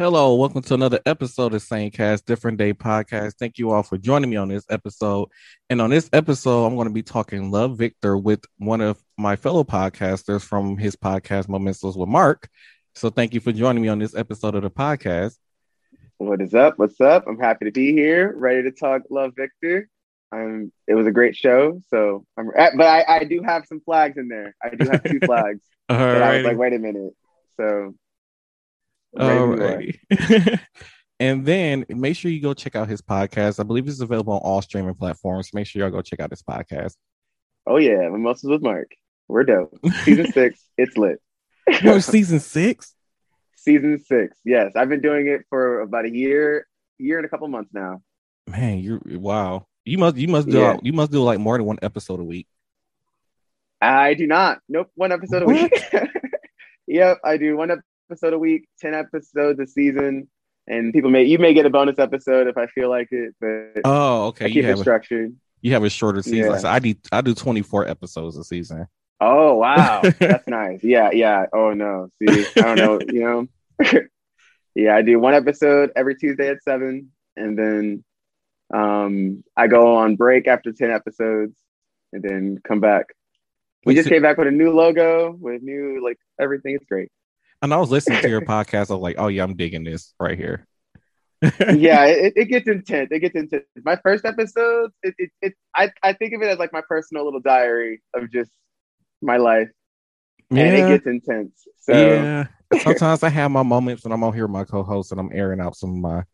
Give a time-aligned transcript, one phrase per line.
[0.00, 3.34] Hello, welcome to another episode of Same Cast Different Day Podcast.
[3.36, 5.28] Thank you all for joining me on this episode.
[5.70, 9.34] And on this episode, I'm going to be talking Love Victor with one of my
[9.34, 12.48] fellow podcasters from his podcast Mementos with Mark.
[12.94, 15.34] So thank you for joining me on this episode of the podcast.
[16.18, 16.78] What is up?
[16.78, 17.24] What's up?
[17.26, 19.88] I'm happy to be here, ready to talk Love Victor.
[20.30, 21.82] I'm, it was a great show.
[21.88, 24.54] So, I'm, uh, but I, I do have some flags in there.
[24.62, 25.62] I do have two flags.
[25.88, 27.14] All But I was like, wait a minute.
[27.56, 27.96] So,
[29.16, 30.60] Alrighty.
[31.20, 33.58] and then make sure you go check out his podcast.
[33.60, 35.50] I believe it's available on all streaming platforms.
[35.54, 36.94] Make sure y'all go check out his podcast.
[37.66, 38.90] oh yeah, Mimosas with Mark.
[39.28, 39.78] We're dope.
[40.04, 41.20] Season six, it's lit.
[41.82, 42.94] You're season six?
[43.56, 44.72] Season six, yes.
[44.76, 46.66] I've been doing it for about a year,
[46.98, 48.00] year and a couple months now.
[48.48, 49.66] Man, you're wow.
[49.84, 50.76] You must you must do Yeah.
[50.82, 52.46] you must do like more than one episode a week.
[53.80, 54.60] I do not.
[54.68, 55.72] Nope, one episode a week.
[56.86, 57.70] yep, I do one
[58.10, 60.28] episode a week, ten episodes a season,
[60.66, 63.82] and people may you may get a bonus episode if I feel like it, but
[63.84, 64.46] Oh, I okay.
[64.46, 65.34] keep You it have a, structured.
[65.60, 66.52] you have a shorter season.
[66.52, 66.58] Yeah.
[66.58, 68.86] So I do I do 24 episodes a season.
[69.20, 70.82] Oh wow, that's nice.
[70.82, 71.46] Yeah, yeah.
[71.52, 73.00] Oh no, see, I don't know.
[73.12, 74.00] You know,
[74.74, 78.04] yeah, I do one episode every Tuesday at seven, and then
[78.72, 81.56] um I go on break after ten episodes,
[82.12, 83.06] and then come back.
[83.86, 86.74] We just came back with a new logo, with new like everything.
[86.74, 87.10] It's great.
[87.62, 88.90] And I was listening to your podcast.
[88.90, 90.66] I was like, oh yeah, I'm digging this right here.
[91.42, 93.08] yeah, it, it gets intense.
[93.10, 93.64] It gets intense.
[93.84, 97.24] My first episode, it, it, it I, I think of it as like my personal
[97.24, 98.50] little diary of just
[99.22, 99.68] my life,
[100.50, 101.66] and it gets intense.
[101.80, 102.46] So yeah.
[102.82, 105.60] Sometimes I have my moments when I'm on here with my co-host and I'm airing
[105.60, 106.24] out some of my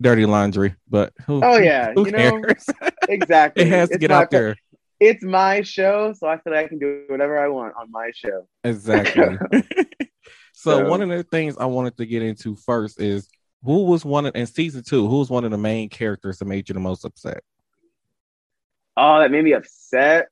[0.00, 0.76] dirty laundry.
[0.88, 2.66] But who, Oh, yeah, who you know, cares?
[3.08, 4.56] exactly, it has to It's get out per- there.
[5.00, 8.12] It's my show, so I feel like I can do whatever I want on my
[8.14, 8.46] show.
[8.62, 9.38] Exactly.
[10.62, 13.28] So So- one of the things I wanted to get into first is
[13.64, 16.44] who was one of in season two, who was one of the main characters that
[16.44, 17.42] made you the most upset?
[18.96, 20.28] Oh, that made me upset.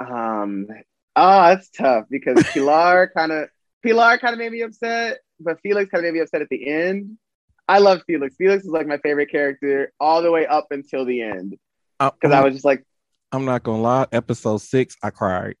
[0.00, 0.66] Um,
[1.16, 3.48] oh, that's tough because Pilar kind of
[3.82, 6.66] Pilar kind of made me upset, but Felix kind of made me upset at the
[6.68, 7.16] end.
[7.66, 8.34] I love Felix.
[8.36, 11.56] Felix is like my favorite character all the way up until the end
[11.98, 12.84] because I was just like,
[13.32, 14.06] I'm not gonna lie.
[14.12, 15.56] Episode six, I cried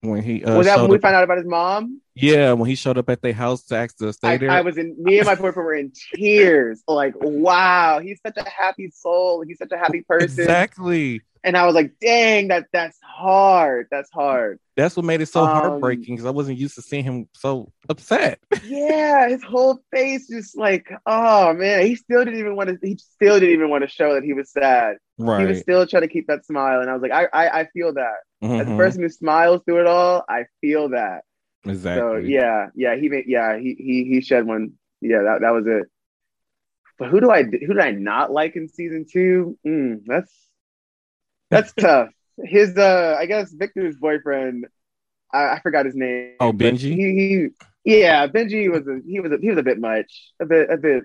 [0.00, 2.00] when he uh, was that when we up- found out about his mom?
[2.14, 4.50] yeah when he showed up at their house to ask to stay I, there.
[4.50, 4.96] I was in.
[4.98, 6.82] Me and my boyfriend were in tears.
[6.88, 9.44] Like, wow, he's such a happy soul.
[9.46, 10.24] He's such a happy person.
[10.40, 11.22] exactly.
[11.44, 13.86] And I was like, dang, that that's hard.
[13.92, 14.58] That's hard.
[14.76, 17.72] That's what made it so Um, heartbreaking because I wasn't used to seeing him so
[17.88, 18.40] upset.
[18.64, 22.78] yeah, his whole face just like, oh man, he still didn't even want to.
[22.86, 24.96] He still didn't even want to show that he was sad.
[25.16, 25.40] Right.
[25.42, 27.64] He was still trying to keep that smile, and I was like, I, I, I
[27.66, 28.14] feel that.
[28.58, 28.76] As a Mhm.
[28.76, 31.24] person who smiles through it all, I feel that.
[31.64, 32.02] Exactly.
[32.02, 34.72] So yeah, yeah, he made, yeah, he he he shed one.
[35.00, 35.86] Yeah, that that was it.
[36.98, 39.58] But who do I who did I not like in season two?
[39.66, 40.32] Mm, that's
[41.50, 42.10] that's tough.
[42.42, 44.66] His uh, I guess Victor's boyfriend.
[45.32, 46.36] I, I forgot his name.
[46.40, 46.94] Oh, Benji?
[46.94, 47.50] He,
[47.84, 50.70] he yeah, Benji was a he was a, he was a bit much, a bit
[50.70, 51.04] a bit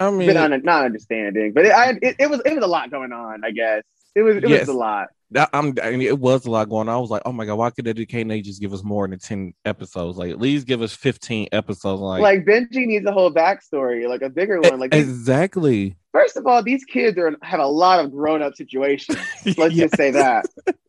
[0.00, 2.64] I a mean, bit un, not understanding, but it, I it, it was it was
[2.64, 3.44] a lot going on.
[3.44, 3.82] I guess
[4.16, 4.60] it was it Yes.
[4.62, 5.08] was a lot.
[5.30, 5.74] that, I'm.
[5.82, 6.94] I mean, it was a lot going on.
[6.94, 9.52] I was like, oh my god, why could Educate just give us more than ten
[9.64, 10.18] episodes?
[10.18, 12.00] Like, at least give us fifteen episodes.
[12.00, 14.78] Like, Like, Benji needs a whole backstory, like a bigger one.
[14.80, 15.96] Like these- exactly.
[16.12, 19.18] First of all, these kids are have a lot of grown up situations.
[19.58, 19.84] Let's Yeah.
[19.84, 20.46] just say that.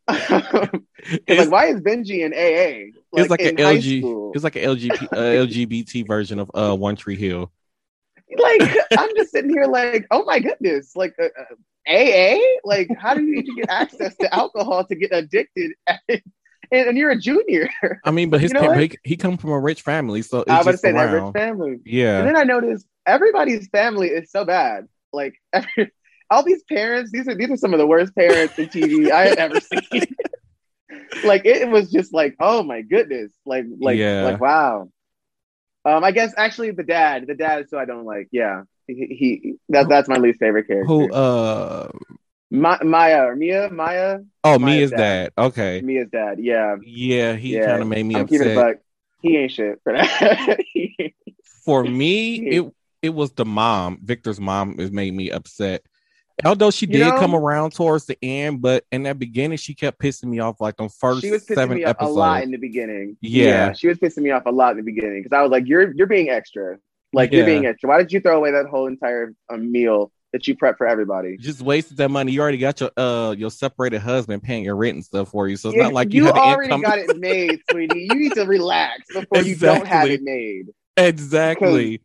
[1.27, 2.91] Like, why is Benji in AA?
[3.13, 3.99] it's like an LG.
[3.99, 4.31] school?
[4.35, 7.51] It's like an LGBT uh, LGBT version of uh One Tree Hill.
[8.37, 8.61] Like,
[8.97, 11.55] I'm just sitting here, like, oh my goodness, like uh, uh,
[11.87, 12.37] AA.
[12.63, 15.71] Like, how do you need to get access to alcohol to get addicted?
[16.07, 16.21] and,
[16.71, 17.69] and you're a junior.
[18.03, 20.39] I mean, but his You know pa- he, he come from a rich family, so
[20.41, 21.79] it's I would say that rich family.
[21.85, 22.19] Yeah.
[22.19, 24.87] And then I noticed everybody's family is so bad.
[25.13, 25.91] Like every,
[26.29, 29.27] all these parents, these are these are some of the worst parents in TV I
[29.27, 30.05] have ever seen.
[31.23, 34.23] like it was just like, oh my goodness, like like Yeah.
[34.23, 34.89] like wow.
[35.87, 38.27] Um, I guess actually the dad, the dad, is who I don't like.
[38.31, 40.85] Yeah, he, he that that's my least favorite character.
[40.87, 41.11] Who?
[41.11, 41.89] Uh.
[42.49, 43.69] Ma- Maya or Mia?
[43.69, 44.19] Maya?
[44.43, 44.97] Oh, Maya's Mia's dad.
[45.35, 45.45] dad.
[45.45, 45.81] Okay.
[45.81, 46.39] Mia's dad.
[46.39, 47.65] Yeah, Yeah, he yeah.
[47.65, 48.81] kind of made me I'm upset.
[49.21, 50.59] He ain't shit for that.
[51.65, 53.99] For me, it it was the mom.
[54.01, 55.83] Victor's mom has made me upset.
[56.45, 59.73] Although she You did know- come around towards the end, but in that beginning, she
[59.73, 62.15] kept pissing me off like the first she was pissing seven me off episodes.
[62.15, 63.17] a lot in the beginning.
[63.21, 63.73] Yeah.
[63.73, 65.91] she was pissing me off a lot in the beginning because I was like, "You're
[65.95, 66.77] you're being extra.
[67.13, 67.89] Like you're being extra.
[67.89, 71.37] Why did you throw away that whole entire um, meal that you prep for everybody?"
[71.37, 72.33] just wasted that money.
[72.33, 75.55] You already got your uh your separated husband paying your rent and stuff for you,
[75.57, 76.81] so it's Yeah, not like you, you already income.
[76.81, 78.07] got it made, sweetie.
[78.11, 80.67] You need to relax before you don't have it made.
[80.97, 82.01] exactly.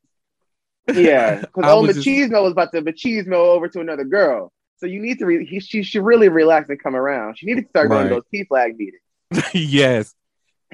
[0.89, 2.43] Yeah, because old Machismo just...
[2.43, 4.53] was about to Machismo over to another girl.
[4.79, 7.39] So you need to re- he, she should really relax and come around.
[7.39, 8.09] She needed to start right.
[8.09, 9.55] going to those PFLAG meetings.
[9.55, 10.15] yes.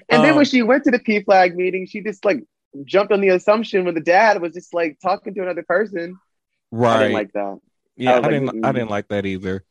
[0.08, 2.42] And um, then when um, she went to the PFLAG meeting, she just like
[2.84, 6.18] jumped on the assumption when the dad was just like talking to another person.
[6.70, 6.96] Right.
[6.96, 7.58] I didn't like that.
[7.96, 8.48] Yeah, I, I didn't.
[8.48, 9.64] mm I didn't like that either.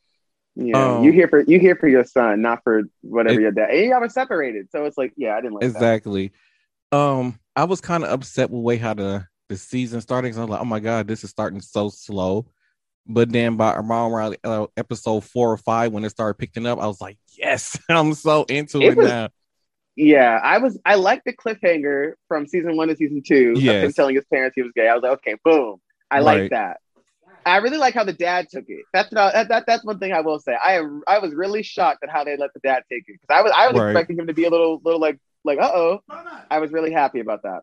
[0.55, 3.51] Yeah, um, you here for you here for your son, not for whatever it, your
[3.51, 3.69] dad.
[3.69, 6.31] And y'all were separated, so it's like, yeah, I didn't like exactly.
[6.91, 6.97] That.
[6.97, 10.33] Um, I was kind of upset with way how the the season starting.
[10.33, 12.47] So I was like, oh my god, this is starting so slow.
[13.05, 16.79] But then by around, around uh, episode four or five, when it started picking up,
[16.79, 19.29] I was like, yes, I'm so into it, it was, now.
[19.95, 20.77] Yeah, I was.
[20.85, 23.53] I liked the cliffhanger from season one to season two.
[23.55, 23.77] Yes.
[23.77, 24.87] Of him telling his parents he was gay.
[24.87, 25.77] I was like, okay, boom.
[26.11, 26.41] I right.
[26.41, 26.77] like that.
[27.45, 28.83] I really like how the dad took it.
[28.93, 30.53] That's what I, that, that's one thing I will say.
[30.53, 33.41] I I was really shocked at how they let the dad take it because I
[33.41, 33.91] was I was right.
[33.91, 36.01] expecting him to be a little little like like uh oh.
[36.51, 37.61] I was really happy about that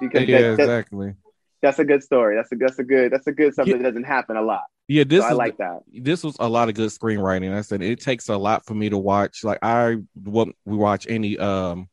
[0.00, 1.14] because yeah, that, exactly.
[1.62, 2.36] That's a good story.
[2.36, 3.82] That's a that's a good that's a good something yeah.
[3.82, 4.64] that doesn't happen a lot.
[4.88, 5.80] Yeah, this so I like that.
[5.92, 7.52] This was a lot of good screenwriting.
[7.52, 9.42] I said it takes a lot for me to watch.
[9.42, 11.88] Like I won't we watch any um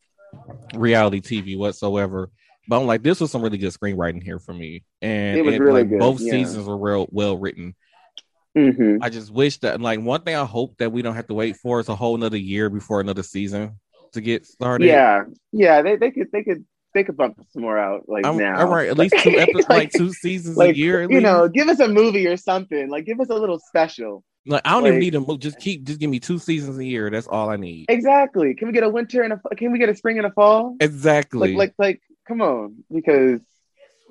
[0.75, 2.29] reality TV whatsoever
[2.67, 5.59] but I'm like, this was some really good screenwriting here for me, and it was
[5.59, 5.99] really like, good.
[5.99, 6.31] Both yeah.
[6.31, 7.75] seasons were real well written.
[8.57, 9.03] Mm-hmm.
[9.03, 11.57] I just wish that, like, one thing I hope that we don't have to wait
[11.57, 13.79] for is a whole another year before another season
[14.13, 14.85] to get started.
[14.85, 16.63] Yeah, yeah, they, they could they could
[16.93, 18.59] they could bump some more out like I'm, now.
[18.59, 21.09] All right, at least two episodes, like, like, two seasons like, a year.
[21.09, 22.89] you know, give us a movie or something.
[22.89, 24.23] Like, give us a little special.
[24.45, 25.37] Like I don't like, even need a movie.
[25.37, 27.09] Just keep, just give me two seasons a year.
[27.09, 27.85] That's all I need.
[27.87, 28.53] Exactly.
[28.55, 29.55] Can we get a winter and a?
[29.55, 30.75] Can we get a spring and a fall?
[30.81, 31.55] Exactly.
[31.55, 33.39] Like, like, like come on, because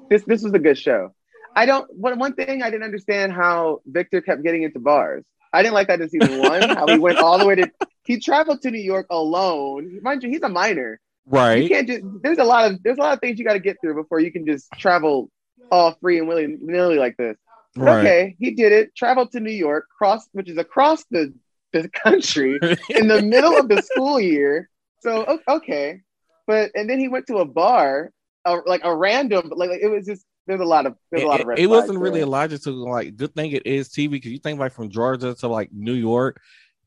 [0.09, 1.15] this this was a good show.
[1.55, 1.87] I don't.
[1.95, 5.25] One one thing I didn't understand how Victor kept getting into bars.
[5.53, 6.63] I didn't like that in season one.
[6.63, 7.71] how he went all the way to.
[8.05, 10.01] He traveled to New York alone.
[10.03, 10.99] Mind you, he's a minor.
[11.27, 11.63] Right.
[11.63, 12.03] You can't just.
[12.23, 14.21] There's a lot of there's a lot of things you got to get through before
[14.21, 15.31] you can just travel
[15.71, 17.37] all free and willy nilly like this.
[17.77, 18.01] Right.
[18.01, 18.95] Okay, he did it.
[18.95, 21.33] Traveled to New York, cross which is across the
[21.73, 22.59] the country
[22.91, 24.69] in the middle of the school year.
[25.01, 26.01] So okay,
[26.47, 28.11] but and then he went to a bar,
[28.45, 31.27] uh, like a random, like, like, it was just there's a lot of there's a
[31.27, 31.49] lot of.
[31.51, 33.17] It, it wasn't really a logic to like.
[33.17, 36.41] Good thing it is TV because you think like from Georgia to like New York,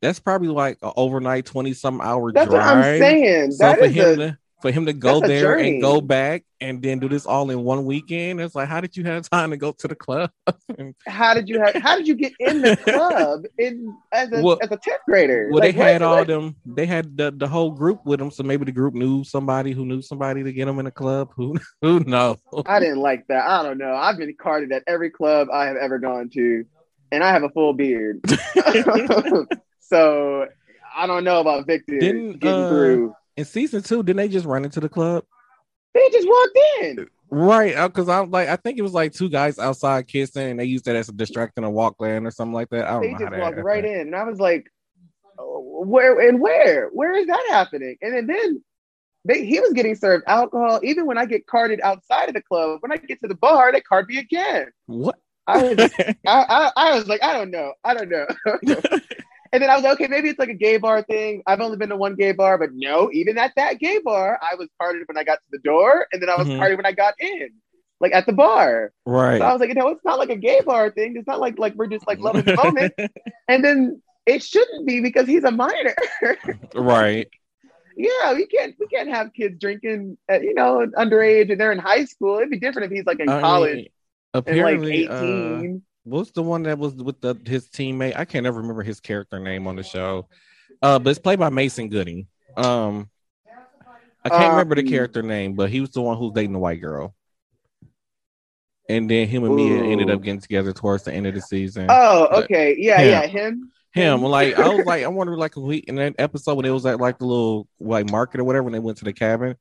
[0.06, 2.64] that's probably like an overnight twenty some hour that's drive.
[2.64, 3.52] That's what I'm saying.
[3.52, 6.82] So that for him a, to for him to go there and go back and
[6.82, 8.42] then do this all in one weekend.
[8.42, 10.32] It's like, how did you have time to go to the club?
[11.08, 11.76] how did you have?
[11.76, 15.50] How did you get in the club in as a well, as a tenth grader?
[15.52, 16.28] Well, like, they had all like...
[16.28, 16.56] them.
[16.66, 19.86] They had the, the whole group with them, so maybe the group knew somebody who
[19.86, 21.30] knew somebody to get them in a the club.
[21.36, 22.38] Who who knows?
[22.66, 23.46] I didn't like that.
[23.46, 23.94] I don't know.
[23.94, 26.66] I've been carded at every club I have ever gone to,
[27.12, 28.22] and I have a full beard.
[29.88, 30.48] so
[30.96, 34.46] I don't know about Victor didn't, getting uh, through in season two, didn't they just
[34.46, 35.24] run into the club?
[35.94, 37.08] They just walked in.
[37.30, 40.60] Right, because uh, I'm like, I think it was like two guys outside kissing, and
[40.60, 42.86] they used that as a distracting a in or something like that.
[42.86, 43.18] I don't they know.
[43.18, 44.72] They just walked right in, and I was like,
[45.40, 46.90] oh, where and where?
[46.90, 47.98] Where is that happening?
[48.02, 48.64] And then, then
[49.26, 50.80] they, he was getting served alcohol.
[50.84, 53.72] Even when I get carded outside of the club, when I get to the bar,
[53.72, 54.68] they card me again.
[54.86, 55.16] What?
[55.48, 58.28] I was, I, I, I was like, I don't know, I don't know.
[59.56, 61.42] And then I was like, okay, maybe it's like a gay bar thing.
[61.48, 64.56] I've only been to one gay bar, but no, even at that gay bar, I
[64.56, 66.58] was carded when I got to the door, and then I was mm-hmm.
[66.58, 67.52] carded when I got in,
[68.02, 68.92] like at the bar.
[69.06, 69.40] Right.
[69.40, 71.16] So I was like, you know, it's not like a gay bar thing.
[71.16, 72.96] It's not like like we're just like loving the moment.
[73.48, 75.96] and then it shouldn't be because he's a minor.
[76.76, 77.30] right.
[77.96, 81.80] Yeah, we can't we can't have kids drinking at you know underage and they're in
[81.80, 82.40] high school.
[82.40, 83.76] It'd be different if he's like in I college.
[83.76, 83.88] Mean,
[84.34, 85.76] apparently, like 18.
[85.78, 88.16] Uh what's the one that was with the his teammate?
[88.16, 90.28] I can't ever remember his character name on the show.
[90.82, 92.28] Uh, but it's played by Mason Gooding.
[92.56, 93.10] Um,
[94.24, 96.60] I can't remember the um, character name, but he was the one who's dating the
[96.60, 97.14] white girl.
[98.88, 99.56] And then him and.
[99.56, 101.88] Mia ended up getting together towards the end of the season.
[101.90, 103.72] Oh, okay, yeah, him, yeah, him.
[103.94, 106.86] Him, like I was like, I wonder, like, we in that episode when it was
[106.86, 109.56] at like the little like market or whatever, when they went to the cabin,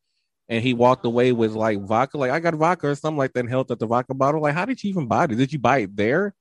[0.49, 2.19] and he walked away with like vodka.
[2.19, 4.43] Like I got vodka or something like that and held up the vodka bottle.
[4.43, 5.29] Like, how did you even buy it?
[5.29, 6.35] Did you buy it there?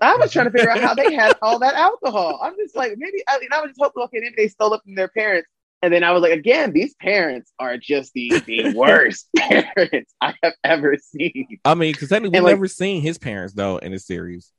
[0.00, 2.40] I was trying to figure out how they had all that alcohol.
[2.42, 4.96] I'm just like, maybe I, I was just hoping, okay, maybe they stole it from
[4.96, 5.48] their parents.
[5.80, 10.34] And then I was like, again, these parents are just the, the worst parents I
[10.42, 11.58] have ever seen.
[11.64, 14.50] I mean, because we've like, never seen his parents though in the series.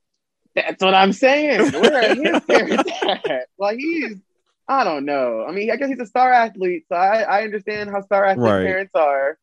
[0.54, 1.72] That's what I'm saying.
[1.72, 3.48] Where are his parents at?
[3.58, 4.16] Well, he's
[4.66, 5.44] I don't know.
[5.46, 8.50] I mean, I guess he's a star athlete, so I, I understand how star athlete
[8.50, 8.64] right.
[8.64, 9.38] parents are.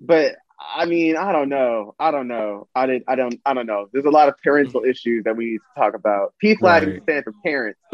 [0.00, 1.94] But I mean, I don't know.
[1.98, 2.68] I don't know.
[2.74, 3.04] I did.
[3.06, 3.40] I don't.
[3.46, 3.88] I don't know.
[3.92, 6.34] There's a lot of parental issues that we need to talk about.
[6.42, 7.02] PFLAG right.
[7.02, 7.80] stands for parents.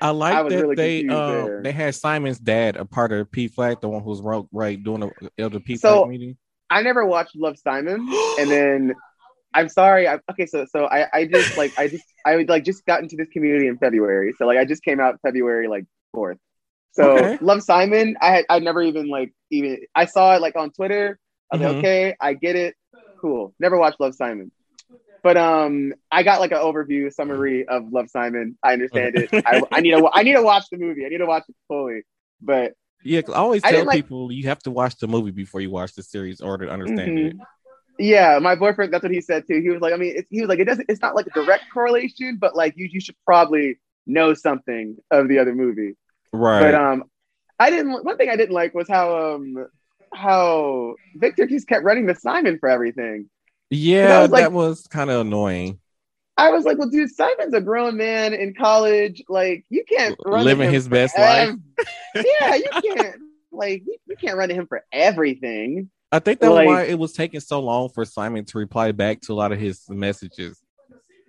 [0.00, 3.80] I like I that really they um, they had Simon's dad a part of PFLAG,
[3.80, 6.36] the one who's right doing the, the PFLAG so, meeting.
[6.70, 8.94] I never watched Love Simon, and then
[9.54, 10.08] I'm sorry.
[10.08, 13.02] I, okay, so so I I just like I just I would like just got
[13.02, 14.34] into this community in February.
[14.38, 16.38] So like I just came out February like fourth.
[16.92, 17.38] So Okay.
[17.40, 21.18] Love Simon, I had I never even like even I saw it like on Twitter.
[21.52, 21.68] I was Mhm.
[21.68, 22.74] like, okay, I get it.
[23.20, 23.54] Cool.
[23.60, 24.50] Never watched Love Simon.
[25.22, 28.58] But um, I got like an overview summary of Love Simon.
[28.62, 29.30] I understand it.
[29.32, 30.10] I, I need to.
[30.12, 31.06] I need to watch the movie.
[31.06, 32.02] I need to watch it fully.
[32.42, 35.70] But yeah, I always tell like- people you have to watch the movie before you
[35.70, 37.36] watch the series or to understand it.
[37.98, 38.92] Yeah, my boyfriend.
[38.92, 39.60] That's what he said too.
[39.60, 40.86] He was like, I mean, he was like, it doesn't.
[40.88, 45.28] It's not like a direct correlation, but like you, you should probably know something of
[45.28, 45.96] the other movie.
[46.32, 46.60] Right.
[46.60, 47.04] But um,
[47.58, 48.04] I didn't.
[48.04, 49.66] One thing I didn't like was how um
[50.12, 53.28] how Victor just kept running to Simon for everything.
[53.70, 55.78] yeah, was like- that was kind of annoying.
[56.36, 59.22] I was like, well, dude, Simon's a grown man in college.
[59.28, 61.54] Like, you can't run Living his best life.
[62.16, 63.16] yeah, you can't.
[63.52, 65.90] Like, you, you can't run to him for everything.
[66.14, 69.20] I think that's like- why it was taking so long for Simon to reply back
[69.22, 70.60] to a lot of his messages.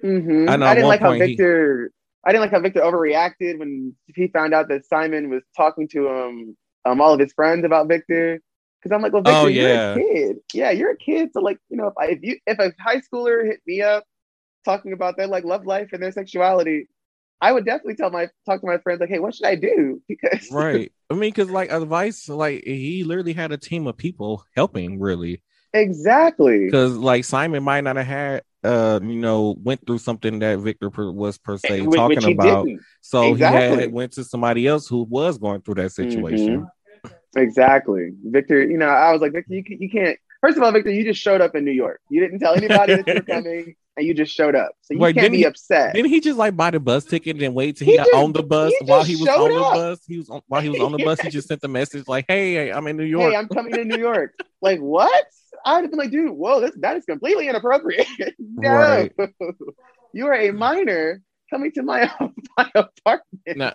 [0.04, 0.50] Mhm.
[0.50, 1.92] I know I didn't like how point he- Victor.
[2.24, 6.10] I didn't like how Victor overreacted when he found out that Simon was talking to
[6.10, 8.40] um um all of his friends about Victor.
[8.80, 10.38] Because I'm like, well, Victor, Oh, you're a kid.
[10.54, 11.30] Yeah, you're a kid.
[11.34, 14.04] So like, you know, if I, if you if a high schooler hit me up
[14.64, 16.88] talking about their like love life and their sexuality,
[17.42, 20.02] I would definitely tell my talk to my friends like, hey, what should I do?
[20.08, 20.92] Because Right.
[21.10, 25.42] I mean, because like advice, like he literally had a team of people helping, really.
[25.74, 26.66] exactly.
[26.66, 30.90] Because like Simon might not have had, uh, you know, went through something that Victor
[30.90, 32.66] per, was per se Which- talking about.
[32.66, 32.82] didn't.
[33.02, 36.62] So he had went to somebody else who was going through that situation.
[36.62, 37.12] Mhm.
[37.38, 38.64] Exactly, Victor.
[38.64, 40.18] You know, I was like, Victor, you, you can't.
[40.42, 42.00] First of all, Victor, you just showed up in New York.
[42.10, 44.72] You didn't tell anybody that you were coming, and you just showed up.
[44.82, 45.94] So you Wait, can't be he- upset.
[45.96, 48.08] Didn't he just like buy the bus ticket and then wait till He he, got
[48.08, 50.00] just- on the bus he while he was on the bus?
[50.08, 51.20] He was on, while he was on the bus.
[51.22, 53.86] He just sent the message like, "Hey, I'm in New York." Hey, I'm coming to
[53.86, 54.34] New York.
[54.62, 55.26] like what?
[55.66, 58.06] I'd have been like, dude, whoa, this that is completely inappropriate.
[58.40, 59.12] no, Right.
[60.14, 62.12] you are a minor coming to my
[62.58, 63.58] my apartment.
[63.58, 63.74] Now,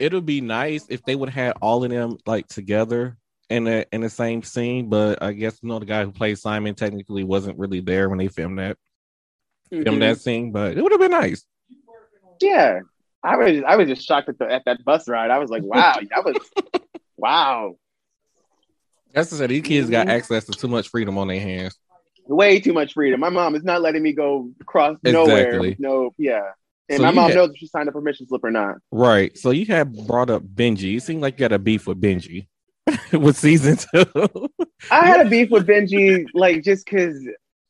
[0.00, 3.16] it'll be nice if they would have all of them like together
[3.48, 6.38] in the in the same scene, but I guess you know the guy who played
[6.38, 8.76] Simon technically wasn't really there when they filmed that
[9.72, 9.84] Mhm.
[9.84, 11.44] filmed that scene, but it would have been nice.
[12.40, 12.80] Yeah,
[13.22, 15.30] I was I was just shocked at the at that bus ride.
[15.30, 16.36] I was like, wow, that was
[17.16, 17.76] wow,
[19.14, 20.10] That's to say, these kids got Mhm.
[20.10, 21.78] access to too much freedom on their hands.
[22.28, 23.18] way too much freedom.
[23.20, 25.46] My mom is not letting me go across nowhere.
[25.48, 25.68] Exactly.
[25.70, 26.50] with No, yeah.
[26.88, 28.76] And So my mom had- knows if she signed a permission slip or not.
[28.92, 29.36] Right.
[29.36, 30.96] So you had brought up Benji.
[30.96, 32.46] It seemed like you got a beef with Benji
[33.12, 34.48] with season two.
[34.90, 37.16] I had a beef with Benji, like just because,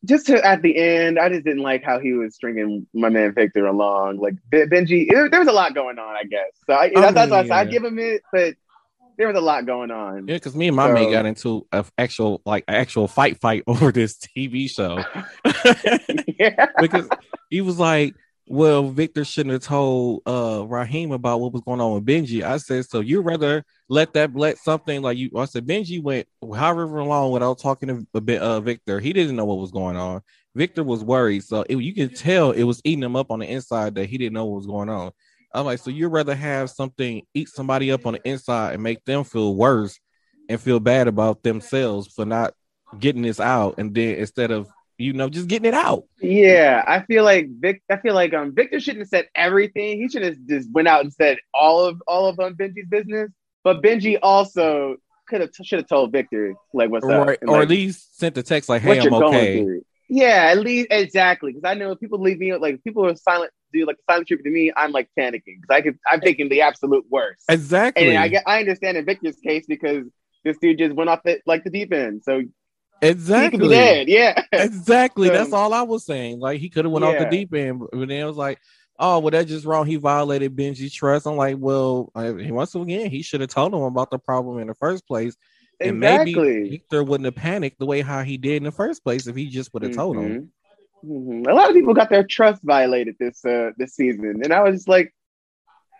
[0.05, 3.33] just to at the end, I just didn't like how he was stringing my man
[3.33, 4.19] Victor along.
[4.19, 6.51] Like Benji, it, there was a lot going on, I guess.
[6.67, 8.55] So I, oh, that's, that's why I I'd give him it, but
[9.19, 10.27] there was a lot going on.
[10.27, 13.63] Yeah, because me and my mate So- got into a actual like actual fight fight
[13.67, 15.05] over this TV show
[16.39, 16.67] yeah.
[16.81, 17.09] because
[17.51, 18.15] he was like,
[18.49, 22.59] "Well, Victor shouldn't have told uh Rahim about what was going on with Benji." I
[22.59, 27.03] said, "So you rather let that let something like you?" I said, "Benji went however
[27.05, 29.01] long without talking to a bit uh Victor.
[29.01, 30.23] He didn't know what was going on.
[30.55, 33.47] Victor was worried, so it, you could tell it was eating him up on the
[33.47, 35.13] inside that he didn't know what was going on."
[35.55, 39.05] I'm like, so you'd rather have something eat somebody up on the inside and make
[39.05, 39.99] them feel worse
[40.49, 42.55] and feel bad about themselves for not
[42.99, 44.69] getting this out, and then instead of
[45.03, 46.05] you know just getting it out.
[46.21, 47.83] Yeah, I feel like Vic.
[47.91, 49.99] I feel like um Victor shouldn't have said everything.
[49.99, 53.31] He should have just went out and said all of all of um Benji's business.
[53.65, 54.97] But Benji also
[55.29, 58.19] could have should have told Victor like what's up, or, and, or like, at least
[58.19, 62.01] sent the text like, "Hey, I'm okay." Yeah, at least exactly because I know if
[62.01, 64.73] people leave me like people who are silent do like silent treatment to me.
[64.77, 67.45] I'm like panicking because I could I'm thinking the absolute worst.
[67.49, 68.09] Exactly.
[68.09, 70.05] And I get I understand in Victor's case because
[70.45, 72.43] this dude just went off the like the deep end, so
[73.03, 73.59] exactly.
[73.59, 74.09] could be dead.
[74.09, 74.43] Yeah.
[74.53, 75.29] Exactly.
[75.29, 76.39] So- That's all I was saying.
[76.41, 78.59] Like he could have went off the deep end, but then it was like,
[78.99, 79.87] "Oh, well, that's just wrong.
[79.87, 83.83] He violated Benji's trust." I'm like, "Well, I, once again, he should have told him
[83.83, 85.37] about the problem in the first place,
[85.81, 86.69] and maybe exactly.
[86.71, 89.47] Victor wouldn't have panicked the way how he did in the first place if he
[89.47, 90.51] just would have told him."
[91.05, 91.41] Mhm.
[91.43, 91.49] Mhm.
[91.51, 94.77] A lot of people got their trust violated this uh this season, and I was
[94.77, 95.13] just like,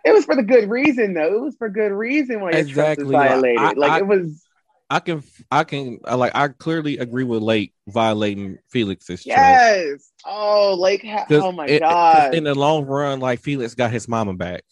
[0.05, 1.35] it was for the good reason though.
[1.35, 3.05] It was for good reason why your trust Exactly.
[3.07, 3.59] was violated.
[3.59, 4.42] I- like I- it was
[4.93, 9.27] I can, I can, I like, I clearly agree with Lake violating Felix's trust.
[9.27, 10.11] yes.
[10.27, 11.03] Oh, Lake.
[11.05, 12.35] ha- oh my it- god.
[12.35, 14.63] In the long run, like Felix got his mama back.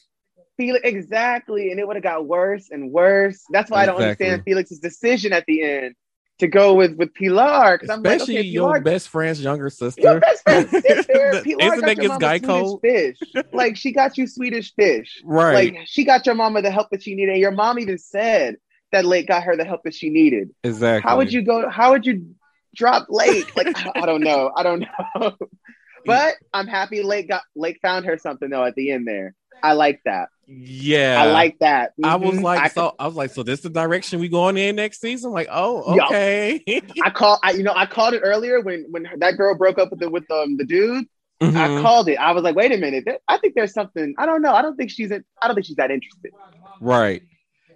[0.59, 3.43] Felix exactly, and it would have got worse and worse.
[3.51, 5.95] That's why I don't understand Felix's decision at the end
[6.41, 10.03] to go with with Pilar because I'm like, Especially okay, your best friend's younger sister.
[10.03, 11.41] your best friend's sister.
[11.45, 13.45] Pilar Isn't got your mama guy Swedish fish.
[13.55, 15.23] Like she got you Swedish fish.
[15.25, 15.75] Right.
[15.75, 17.33] Like she got your mama the help that she needed.
[17.33, 18.57] And your mom even said
[18.93, 20.51] that Lake got her the help that she needed.
[20.65, 21.09] exactly.
[21.09, 21.69] How would you go?
[21.69, 22.35] How would you
[22.75, 23.55] drop Lake?
[23.57, 24.51] Like I, I don't know.
[24.57, 25.37] I don't know.
[26.07, 29.35] but I'm happy Lake got Lake found her something though at the end there.
[29.63, 30.29] I like that.
[30.47, 31.93] Yeah, I like that.
[32.03, 32.43] I was Mhm.
[32.43, 35.01] like, I, so I was like, so this is the direction we going in next
[35.01, 35.31] season?
[35.31, 36.65] Like, oh, okay.
[37.05, 39.91] I call I you know I called it earlier when when that girl broke up
[39.91, 41.05] with the with um, the dude.
[41.43, 41.83] I Mhm.
[41.83, 42.17] called it.
[42.17, 43.05] I was like, wait a minute.
[43.29, 44.15] I think there's something.
[44.19, 44.53] I don't know.
[44.53, 45.11] I don't think she's.
[45.11, 46.33] In, I don't think she's that interested.
[46.81, 47.23] Right.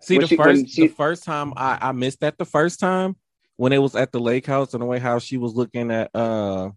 [0.05, 3.17] See, the she- first she- the first time I, I missed that the first time
[3.57, 6.11] when it was at the lake house and the way how she was looking at
[6.15, 6.71] uh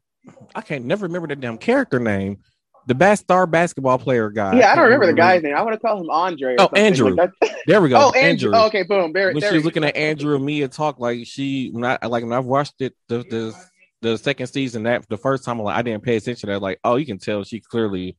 [0.55, 2.39] I can't never remember the damn character name.
[2.85, 4.57] The best star basketball player guy.
[4.59, 5.55] yeah, I don't remember the guy's name.
[5.55, 6.53] I want to call him Andre.
[6.53, 6.83] Or Oh, something.
[6.83, 7.09] Andrew.
[7.15, 7.31] Like
[7.67, 7.97] There we go.
[7.99, 8.51] oh, Andrew.
[8.55, 9.11] Oh, okay, boom.
[9.11, 11.97] There, when there she was looking at Andrew and Mia talk, like she when I
[12.07, 13.55] like when I've watched it the the
[14.01, 16.61] the second season that the first time like I didn't pay attention to that.
[16.61, 18.15] Like, oh, you can tell she clearly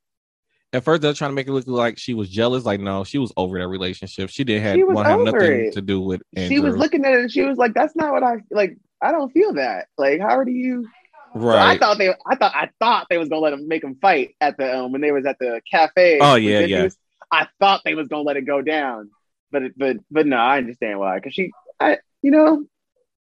[0.72, 2.64] at first they're trying to make it look like she was jealous.
[2.64, 4.30] Like, no, she was over that relationship.
[4.30, 5.72] She didn't have She want to have nothing it.
[5.74, 6.56] to do with Andrew.
[6.56, 8.76] She was looking at it and she was like, "That's not what I like.
[9.00, 9.86] I don't feel that.
[9.96, 10.86] Like, how do you?"
[11.34, 12.08] So I thought they.
[12.26, 12.52] I thought.
[12.54, 15.12] I thought they was gonna let him make him fight at the um, when they
[15.12, 16.18] was at the cafe.
[16.20, 16.84] Oh, yeah, yeah.
[16.84, 16.96] was-
[17.30, 19.10] I thought they was gonna let it go down,
[19.52, 21.20] but it- but but no, I understand why.
[21.20, 22.64] Cause she, I you know,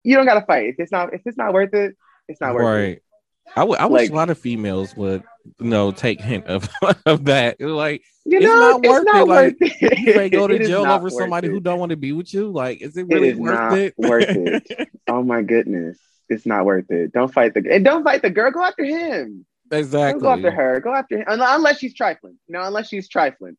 [0.03, 1.97] you don't gotta fight if it's not if it's not worth it.
[2.29, 2.67] It's not worth it.
[2.67, 3.03] right.
[3.57, 3.79] I would.
[3.79, 5.23] I wish a lot of females would,
[5.61, 6.69] you know, take hint of
[7.07, 7.61] of that.
[7.61, 9.99] Like, You It's know, not it's worth not it, like, worth it.
[10.07, 11.51] you may go to jail over somebody it.
[11.51, 12.51] who don't want to be with you.
[12.51, 13.95] Like, is it It really is worth not it?
[13.99, 14.89] worth it.
[15.09, 15.99] Oh my goodness,
[16.29, 17.13] it's not worth it.
[17.13, 18.51] Don't fight the and don't fight the girl.
[18.51, 19.45] Go after him.
[19.71, 20.21] exactly.
[20.21, 20.81] Don't go after her.
[20.81, 21.25] Go after him.
[21.29, 22.39] Unless she's trifling.
[22.49, 23.57] No, unless she's trifling.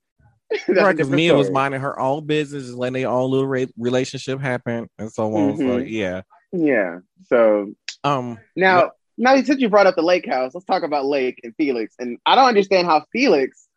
[0.68, 1.54] Right, because Mia was story.
[1.56, 5.58] minding her own business, just letting their own little re- relationship happen, and so on.
[5.58, 5.90] So Mhm.
[5.90, 6.22] yeah.
[6.52, 7.00] Yeah.
[7.28, 7.74] So
[8.04, 8.38] Um.
[8.56, 11.96] now, now since you brought up the lake house, let's talk about Lake and Felix.
[12.00, 13.68] And I don't understand how Felix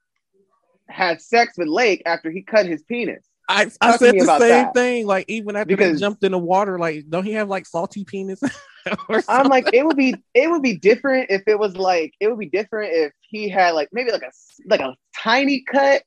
[0.88, 3.24] had sex with Lake after he cut his penis.
[3.50, 4.74] I, I Talk to said the same that.
[4.74, 5.06] thing.
[5.06, 8.04] Like even after Because- they jumped in the water, like don't he have like salty
[8.04, 8.40] penis?
[9.28, 12.38] I'm like, it would be it would be different if it was like it would
[12.38, 14.30] be different if he had like maybe like a
[14.66, 16.02] like a tiny cut,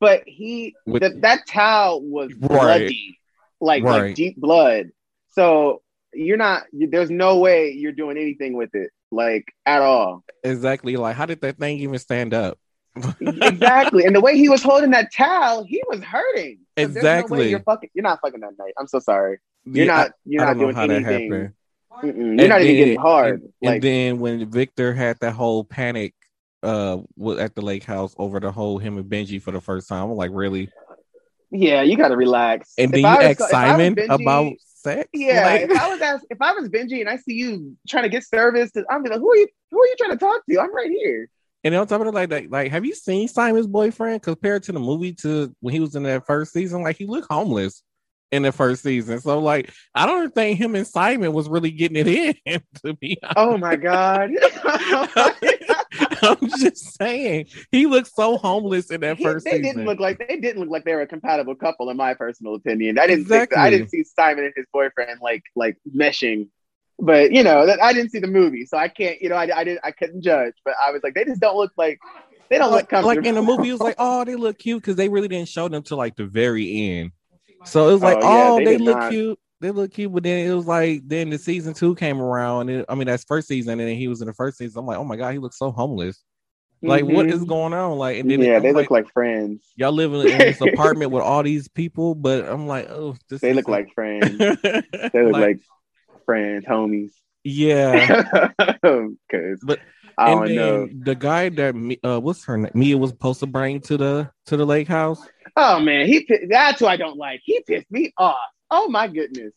[0.00, 2.48] but he With- that that towel was Right.
[2.50, 3.18] bloody,
[3.60, 4.02] like Right.
[4.02, 4.90] like deep blood.
[5.30, 5.82] So
[6.14, 10.24] you're not you, there's no way you're doing anything with it like at all.
[10.44, 10.96] exactly.
[10.96, 12.58] Like how did that thing even stand up?
[13.20, 14.04] exactly.
[14.04, 16.58] And the way he was holding that towel, he was hurting.
[16.76, 17.50] There's no Exactly.
[17.50, 17.90] you're fucking.
[17.94, 18.72] You're not fucking that night.
[18.78, 19.38] I'm so sorry.
[19.64, 20.10] You're Yeah, not.
[20.26, 21.28] You're I not don't doing anything.
[21.30, 21.54] You're
[22.02, 23.40] And not even getting hard.
[23.42, 26.14] And, like and then when Victor had that whole panic
[26.62, 26.98] uh
[27.38, 30.16] at the lake house over the whole him and Benji for the first time, I'm
[30.16, 30.70] like, really?
[31.50, 32.72] yeah, you got to relax.
[32.78, 35.08] And If then you I ask Simon Benji- about sex?
[35.12, 38.04] Yeah, Like- if I was asked, if I was Benji and I see you trying
[38.04, 39.48] to get service, I'm be like, who are you?
[39.70, 40.60] Who are you trying to talk to?
[40.60, 41.28] I'm right here.
[41.64, 44.72] And on top of it, like, like, like, have you seen Simon's boyfriend compared to
[44.72, 46.82] the movie to when he was in that first season?
[46.82, 47.82] Like, he looked homeless
[48.32, 49.20] in the first season.
[49.20, 52.62] So, like, I don't think him and Simon was really getting it in.
[52.84, 54.30] To be oh honest, Oh my god.
[56.40, 59.62] I'm just saying he looked so homeless in that He- first they season.
[59.62, 62.54] didn't look like they didn't look like they were a compatible couple, in my personal
[62.54, 62.98] opinion.
[62.98, 66.48] I didn't think, I didn't see Simon and his boyfriend like like meshing,
[66.98, 69.20] but you know that I didn't see the movie, so I can't.
[69.20, 71.56] You know, I, I didn't I couldn't judge, but I was like, they just don't
[71.56, 71.98] look like
[72.48, 73.16] they don't look like, comfortable.
[73.16, 75.48] like in the movie, it was like, oh, they look cute because they really didn't
[75.48, 77.12] show them to like the very end.
[77.64, 79.10] So it was oh, like, Oh, yeah, oh, they they, look not.
[79.10, 79.38] cute.
[79.62, 82.68] They look cute, but then it was like then the season two came around.
[82.68, 84.80] And it, I mean, that's first season, and then he was in the first season.
[84.80, 86.22] I'm like, oh my god, he looks so homeless.
[86.84, 87.32] Like, what Mhm.
[87.32, 87.96] is going on?
[87.96, 89.64] Like, and then yeah, they like, look like friends.
[89.76, 93.54] y'all live in this apartment with all these people, but I'm like, oh, this They
[93.54, 94.36] look like friends.
[94.36, 95.60] They look like,
[96.26, 97.12] friends, homies.
[97.44, 98.50] yeah.
[98.82, 99.78] Because But-
[100.18, 100.88] I and don't know.
[101.04, 102.70] the guy that uh, what's her name?
[102.74, 105.18] Mia was supposed to bring to the to the lake house.
[105.56, 107.40] Oh man, he that's who I don't like.
[107.44, 108.36] He pissed me off.
[108.72, 109.52] Oh my goodness.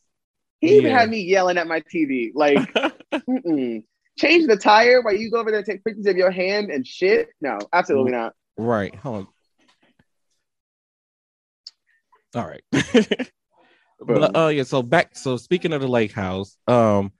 [0.59, 2.31] He even had me yelling at my TV.
[2.35, 2.57] Like,
[3.13, 3.83] mm-mm.
[4.19, 6.85] change the tire while you go over there and take pictures of your hand and
[6.85, 7.29] shit.
[7.39, 8.33] No, absolutely not.
[8.57, 8.93] Right.
[8.95, 9.27] Hold
[12.35, 12.41] on.
[12.41, 12.63] All right.
[14.01, 17.13] but uh yeah, so back so speaking of the lake house, um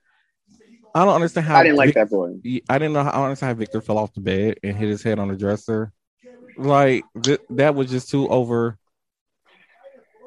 [0.94, 2.34] I don't understand how I didn't like Vic- that boy.
[2.68, 4.90] I didn't know how I don't understand how Victor fell off the bed and hit
[4.90, 5.92] his head on the dresser.
[6.58, 8.78] Like th- that was just too over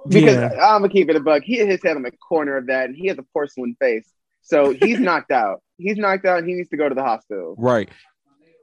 [0.10, 1.44] Because Yeah, I'm gonna keep it a bug.
[1.44, 4.10] He hit his head on the corner of that, and he has a porcelain face.
[4.42, 5.62] So he's knocked out.
[5.78, 6.40] He's knocked out.
[6.40, 7.56] and He needs to go to the hospital.
[7.58, 7.90] right.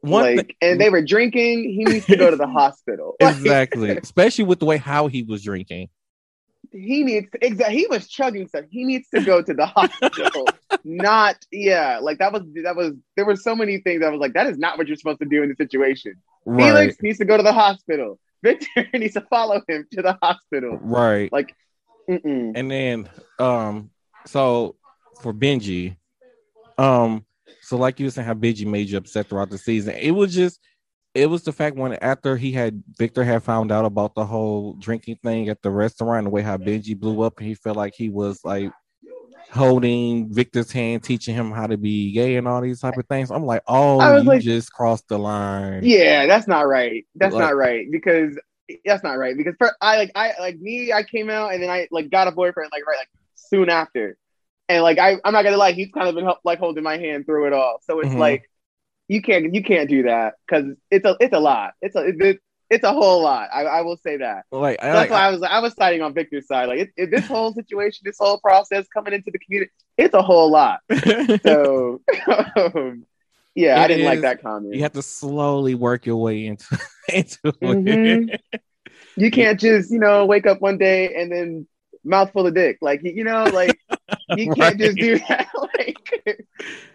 [0.03, 1.65] One like, thi- and they were drinking.
[1.71, 3.15] He needs to go to the hospital.
[3.21, 5.89] Exactly, especially with the way how he was drinking.
[6.71, 7.77] he needs exactly.
[7.79, 8.67] He was chugging stuff.
[8.71, 10.47] He needs to go to the hospital.
[10.85, 11.99] not yeah.
[12.01, 12.93] Like that was that was.
[13.17, 14.05] There were so many things.
[14.05, 16.15] I was like, that is not what you're supposed to do in the situation.
[16.45, 16.65] Right.
[16.73, 18.21] Felix needs to go to the hospital.
[18.43, 20.79] Victor needs to follow him to the hospital.
[20.81, 21.33] Right.
[22.09, 22.53] Mm-mm.
[22.55, 23.91] And then um
[24.27, 24.77] so
[25.21, 25.97] for Benji,
[26.79, 27.25] Um,
[27.63, 29.95] so like you were saying, how Benji made you upset throughout the season.
[29.95, 30.61] It was just,
[31.15, 34.75] it was the fact when after he had Victor had found out about the whole
[34.75, 37.95] drinking thing at the restaurant, the way how Benji blew up, and he felt like
[37.97, 38.71] he was like
[39.53, 43.31] holding Victor's hand, teaching him how to be gay and all these type of things.
[43.31, 45.83] I'm like, oh, you like, just crossed the line.
[45.85, 47.07] Yeah, that's not right.
[47.15, 48.39] That's like, not right because
[48.85, 51.71] that's not right because for, I like I like me, I came out and then
[51.71, 54.17] I like got a boyfriend like right like soon after,
[54.69, 57.27] and like I I'm not gonna lie, he's kind of been like holding my hand
[57.27, 57.79] through it all.
[57.85, 58.19] So it's mm-hmm.
[58.19, 58.51] like
[59.09, 61.75] you can't you can't do that because it's a it's a lot.
[61.81, 63.49] It's a it, it's a whole lot.
[63.53, 64.45] I, I will say that.
[64.51, 66.69] Like I, that's like, why I was I was siding on Victor's side.
[66.69, 70.23] Like it, it, this whole situation, this whole process coming into the community, it's a
[70.23, 70.81] whole lot.
[71.43, 72.01] so
[72.57, 73.05] um,
[73.55, 74.75] yeah, I didn't is, like that comment.
[74.75, 76.79] You have to slowly work your way into
[77.13, 78.31] into mm-hmm.
[78.31, 78.63] it.
[79.17, 81.67] You can't just you know wake up one day and then
[82.05, 82.79] mouthful of dick.
[82.81, 83.79] Like you know, like
[84.37, 84.79] you can't right.
[84.79, 85.49] just do that.
[85.77, 86.47] like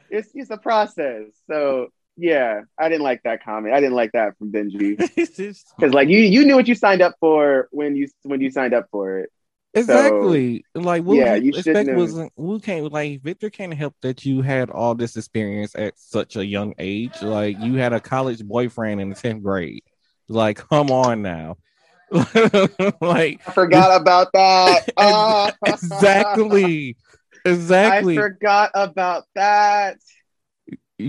[0.09, 1.27] it's it's a process.
[1.47, 1.87] So
[2.21, 3.73] yeah, I didn't like that comment.
[3.73, 4.95] I didn't like that from Benji
[5.75, 8.75] because like you you knew what you signed up for when you when you signed
[8.75, 9.31] up for it.
[9.73, 10.63] Exactly.
[10.75, 14.43] So, like what yeah, you expect wasn't we can't like Victor can't help that you
[14.43, 17.19] had all this experience at such a young age.
[17.23, 19.83] Like you had a college boyfriend in the 10th grade.
[20.29, 21.57] Like, come on now.
[22.11, 25.57] like I forgot about that.
[25.65, 26.95] Exactly.
[26.97, 27.49] Ah.
[27.49, 28.13] Exactly.
[28.13, 29.97] I forgot about that.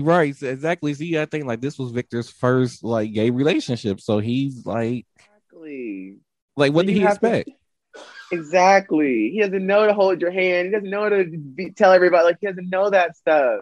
[0.01, 0.93] Right, exactly.
[0.93, 6.17] See, I think like this was Victor's first like gay relationship, so he's like, exactly.
[6.55, 7.49] Like, what so did he expect?
[7.49, 8.01] To,
[8.31, 9.31] exactly.
[9.31, 10.67] He doesn't know to hold your hand.
[10.67, 12.25] He doesn't know to be, tell everybody.
[12.25, 13.61] Like, he doesn't know that stuff.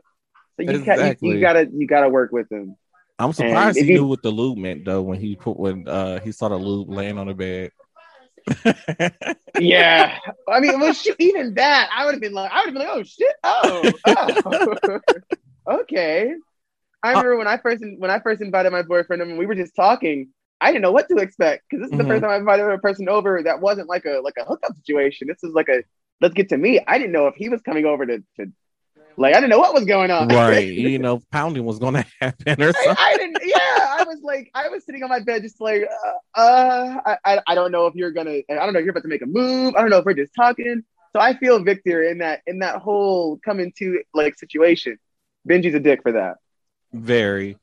[0.58, 1.30] So you, exactly.
[1.30, 2.76] you, you gotta you gotta work with him.
[3.17, 6.20] I'm surprised he you, knew what the lube meant though when he put when uh
[6.20, 7.72] he saw the lube laying on the bed.
[9.60, 10.17] yeah,
[10.50, 12.88] I mean, well, shoot, even that, I would have been like, I would have been
[12.88, 15.00] like, oh shit, oh, oh.
[15.67, 16.34] okay.
[17.04, 19.45] I uh, remember uh, when I first when I first invited my boyfriend and we
[19.45, 20.30] were just talking.
[20.63, 22.08] I didn't know what to expect because this is mm-hmm.
[22.08, 24.76] the first time I invited a person over that wasn't like a like a hookup
[24.76, 25.28] situation.
[25.28, 25.84] This is like a
[26.21, 26.80] let's get to me.
[26.88, 28.52] I didn't know if he was coming over to, to
[29.17, 30.28] like I didn't know what was going on.
[30.28, 32.95] Right, you know, pounding was going to happen or something.
[32.97, 33.38] I, I, didn't.
[33.43, 35.84] Yeah, I was like, I was sitting on my bed, just like,
[36.36, 38.39] uh, uh I, I don't know if you're gonna.
[38.50, 39.76] I don't know if you're about to make a move.
[39.76, 40.84] I don't know if we're just talking.
[41.13, 44.97] So I feel Victor in that in that whole coming to like situation.
[45.48, 46.38] Benji's a dick for that.
[46.94, 47.58] Very.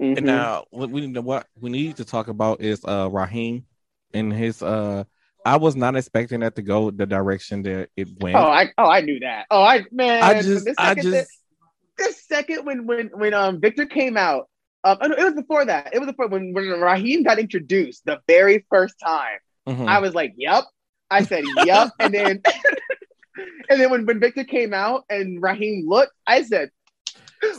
[0.00, 0.16] Mm-hmm.
[0.18, 3.66] And now what we what we need to talk about is uh Rahim
[4.12, 5.04] and his uh
[5.44, 8.36] I was not expecting that to go the direction that it went.
[8.36, 9.46] Oh, I oh I knew that.
[9.50, 11.28] Oh, I man, I just I just this,
[11.98, 14.48] this, second when when when um Victor came out,
[14.84, 15.90] um it was before that.
[15.92, 19.38] It was before when when Rahim got introduced the very first time.
[19.68, 19.88] Mm-hmm.
[19.88, 20.64] I was like, "Yep."
[21.10, 22.42] I said, "Yep," and then
[23.68, 26.70] and then when when Victor came out and Rahim looked, I said,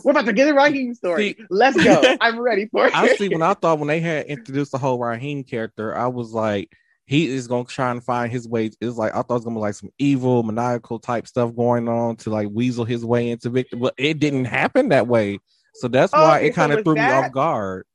[0.03, 1.35] we're about to get a Rahim story.
[1.37, 2.01] See, Let's go.
[2.21, 2.95] I'm ready for it.
[2.95, 6.31] I see when I thought when they had introduced the whole Rahim character, I was
[6.31, 8.71] like, he is gonna try and find his way.
[8.79, 11.87] It's like I thought it was gonna be like some evil, maniacal type stuff going
[11.87, 15.39] on to like weasel his way into Victor, but it didn't happen that way.
[15.75, 17.85] So that's why okay, it kind of so threw that, me off guard.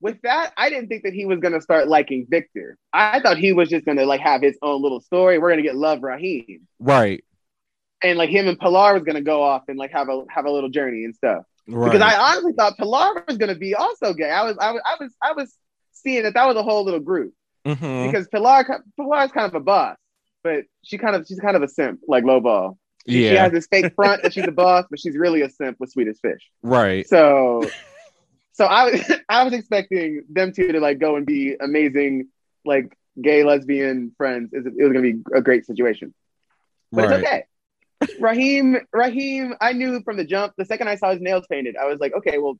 [0.00, 2.76] With that, I didn't think that he was gonna start liking Victor.
[2.92, 5.38] I thought he was just gonna like have his own little story.
[5.38, 6.66] We're gonna get love Rahim.
[6.78, 7.24] Right
[8.02, 10.50] and like him and Pilar was gonna go off and like have a have a
[10.50, 11.44] little journey and stuff.
[11.66, 11.92] Right.
[11.92, 14.30] Because I honestly thought Pilar was gonna be also gay.
[14.30, 15.54] I was I was I was I was
[15.92, 17.34] seeing that that was a whole little group
[17.66, 18.06] mm-hmm.
[18.06, 18.60] because Pilar
[19.24, 19.96] is kind of a boss,
[20.42, 22.78] but she kind of she's kind of a simp like low ball.
[23.06, 23.30] Yeah.
[23.30, 25.90] She has this fake front that she's a boss, but she's really a simp with
[25.90, 26.42] Swedish fish.
[26.62, 27.08] Right.
[27.08, 27.68] So
[28.52, 32.28] so I was I was expecting them two to like go and be amazing
[32.64, 34.50] like gay lesbian friends.
[34.52, 36.14] It was gonna be a great situation.
[36.92, 37.20] But right.
[37.20, 37.44] it's okay.
[38.20, 40.54] Rahim, Rahim, I knew from the jump.
[40.56, 42.58] The second I saw his nails painted, I was like, okay, well,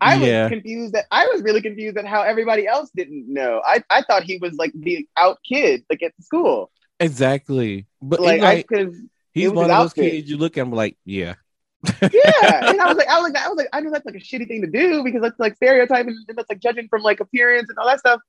[0.00, 0.42] I yeah.
[0.42, 3.62] was confused that I was really confused at how everybody else didn't know.
[3.64, 6.70] I, I thought he was like the out kid, like at school.
[6.98, 8.86] Exactly, but like, like I
[9.32, 11.34] he's one of those kids you look at him like, yeah.
[12.00, 14.14] yeah, and I was like, I was like, I was like, I know that's like
[14.14, 17.20] a shitty thing to do because that's like stereotyping and that's like judging from like
[17.20, 18.20] appearance and all that stuff.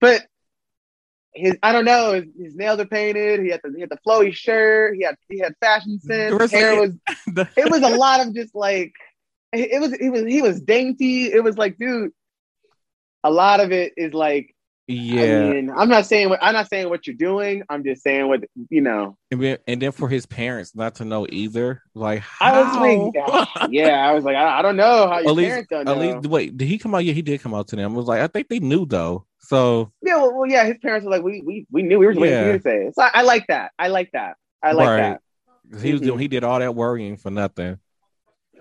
[0.00, 0.26] But
[1.38, 3.40] his I don't know his, his, nails are painted.
[3.40, 4.96] He had the he had the flowy shirt.
[4.96, 6.40] He had he had fashion sense.
[6.40, 6.92] His hair was
[7.56, 8.92] it was a lot of just like
[9.52, 11.32] it was it was he was dainty.
[11.32, 12.12] It was like dude,
[13.24, 14.54] a lot of it is like
[14.90, 15.40] yeah.
[15.40, 17.62] I mean, I'm not saying what I'm not saying what you're doing.
[17.68, 19.18] I'm just saying what you know.
[19.30, 22.54] And then, and then for his parents not to know either, like how?
[22.54, 25.48] I was like, yeah, I was like, I, I don't know how your at least,
[25.48, 25.92] parents don't know.
[25.92, 27.04] At least, wait, did he come out?
[27.04, 27.92] Yeah, he did come out to them.
[27.92, 29.26] I was like, I think they knew though.
[29.48, 32.12] So yeah, well, well yeah, his parents were like, we we we knew we were
[32.12, 32.94] waiting for you to say it.
[32.94, 33.72] So I, I, like that.
[33.78, 34.36] I like that.
[34.62, 35.18] I like right.
[35.70, 35.80] that.
[35.80, 36.08] He was mm-hmm.
[36.08, 36.18] doing.
[36.18, 37.78] He did all that worrying for nothing.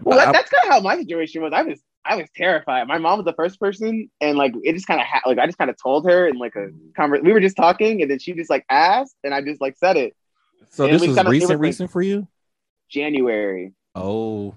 [0.01, 1.51] Well, that, that's kind of how my situation was.
[1.53, 2.87] I was I was terrified.
[2.87, 5.45] My mom was the first person, and like it just kind of ha- like I
[5.45, 7.25] just kind of told her in like a conversation.
[7.25, 9.97] We were just talking, and then she just like asked, and I just like said
[9.97, 10.15] it.
[10.69, 12.29] So And this was it recent, like- recent for you.
[12.89, 13.73] January.
[13.93, 14.55] Oh,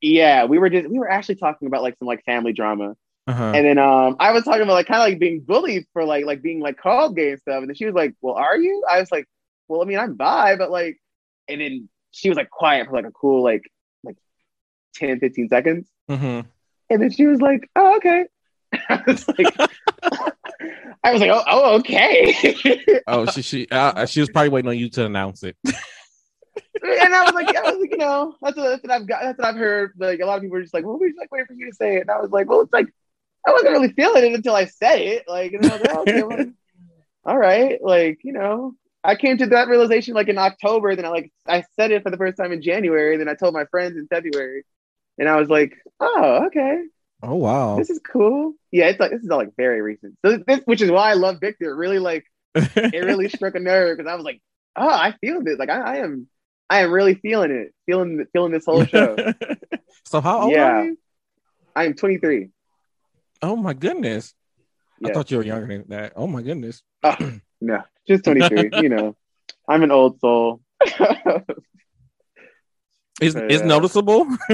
[0.00, 2.96] Yeah, we were just we were actually talking about like some like family drama,
[3.30, 3.52] uh-huh.
[3.54, 6.24] and then um I was talking about like kind of like being bullied for like
[6.24, 8.84] like being like called gay and stuff, and then she was like, "Well, are you?"
[8.90, 9.26] I was like,
[9.68, 10.98] "Well, I mean, I'm bi, but like,"
[11.48, 13.62] and then she was like quiet for like a cool like
[14.02, 14.16] like
[14.96, 15.88] 10, 15 seconds.
[16.08, 16.40] hmm
[16.90, 18.26] And then she was like, "Oh, okay."
[18.88, 19.56] I was like,
[21.04, 22.34] I was like, "Oh, oh okay."
[23.06, 25.56] Oh, she she uh, she was probably waiting on you to announce it.
[25.64, 29.22] and I was like, I was like, you know, that's what, that's what I've got.
[29.22, 29.92] That's what I've heard.
[29.98, 31.70] Like a lot of people are just like, well, we're just like waiting for you
[31.70, 32.02] to say it.
[32.02, 32.86] And I was like, well, it's like
[33.46, 35.24] I wasn't really feeling it until I said it.
[35.28, 36.44] Like, and I was like, oh, okay, well,
[37.24, 38.74] all right, like you know.
[39.02, 40.94] I came to that realization like in October.
[40.94, 43.16] Then I like I said it for the first time in January.
[43.16, 44.64] Then I told my friends in February,
[45.18, 46.82] and I was like, "Oh, okay,
[47.22, 47.76] Oh wow.
[47.78, 50.16] this is cool." Yeah, it's like this is all like very recent.
[50.24, 51.74] So this, which is why I love Victor.
[51.74, 54.42] Really like it really struck a nerve because I was like,
[54.76, 55.58] oh, I feel this.
[55.58, 56.28] Like I, I am,
[56.68, 59.16] I am really feeling it, feeling feeling this whole show.
[60.04, 60.66] so how old Yeah.
[60.66, 60.98] are you?
[61.74, 62.50] I am 23.
[63.42, 64.34] Oh my goodness.
[65.04, 66.12] I thought you were younger than that.
[66.16, 66.82] Oh my goodness.
[67.02, 67.16] Oh,
[67.60, 68.70] no, just 23.
[68.82, 69.16] you know,
[69.68, 70.60] I'm an old soul.
[73.20, 74.26] It's But, it's uh, noticeable.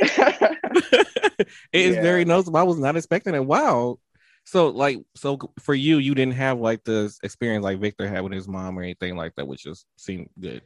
[0.00, 2.02] it is Yeah.
[2.02, 2.58] very noticeable.
[2.58, 3.44] I was not expecting it.
[3.44, 3.98] Wow.
[4.44, 8.32] So like so for you, you didn't have like the experience like Victor had with
[8.32, 10.62] his mom or anything like that, which just seemed good.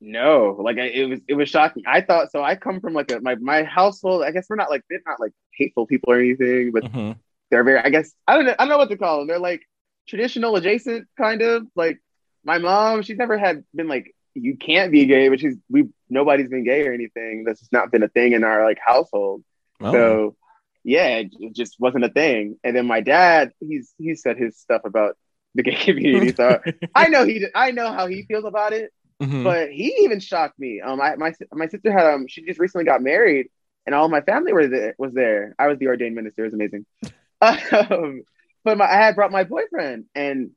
[0.00, 1.84] No, like I, it was, it was shocking.
[1.86, 2.42] I thought so.
[2.42, 4.22] I come from like a my my household.
[4.22, 7.12] I guess we're not like they're not like hateful people or anything, but hmm
[7.50, 7.80] they're very.
[7.80, 8.54] I guess I don't know.
[8.58, 9.28] I don't know what to call them.
[9.28, 9.62] They're like
[10.08, 12.00] traditional adjacent kind of like
[12.44, 13.02] my mom.
[13.02, 16.86] She's never had been like you can't be gay, but she's we nobody's been gay
[16.86, 17.44] or anything.
[17.44, 19.42] That's just not been a thing in our like household.
[19.80, 19.92] Oh.
[19.92, 20.36] So
[20.84, 22.58] yeah, it, it just wasn't a thing.
[22.64, 25.16] And then my dad, he's he said his stuff about
[25.54, 26.32] the gay community.
[26.34, 26.60] So
[26.94, 29.42] I know he I know how he feels about it, Mhm.
[29.42, 30.80] but he even shocked me.
[30.80, 33.48] Um, I, my my sister had um she just recently got married,
[33.84, 35.54] and all my family were there, was there.
[35.58, 36.42] I was the ordained minister.
[36.44, 36.86] It was amazing.
[37.40, 38.22] Um,
[38.64, 40.50] but my, I had brought my boyfriend, and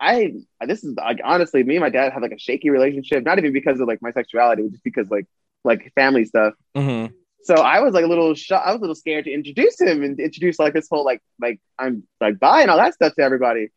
[0.00, 3.24] I this is like honestly, me and my dad had like a shaky relationship.
[3.24, 5.26] Not even because of like my sexuality, just because like
[5.64, 6.54] like family stuff.
[6.76, 7.12] Mhm.
[7.42, 8.66] So I was like a little shocked.
[8.66, 11.60] I was a little scared to introduce him and introduce like this whole like like
[11.78, 13.68] I'm like bi and all that stuff to everybody.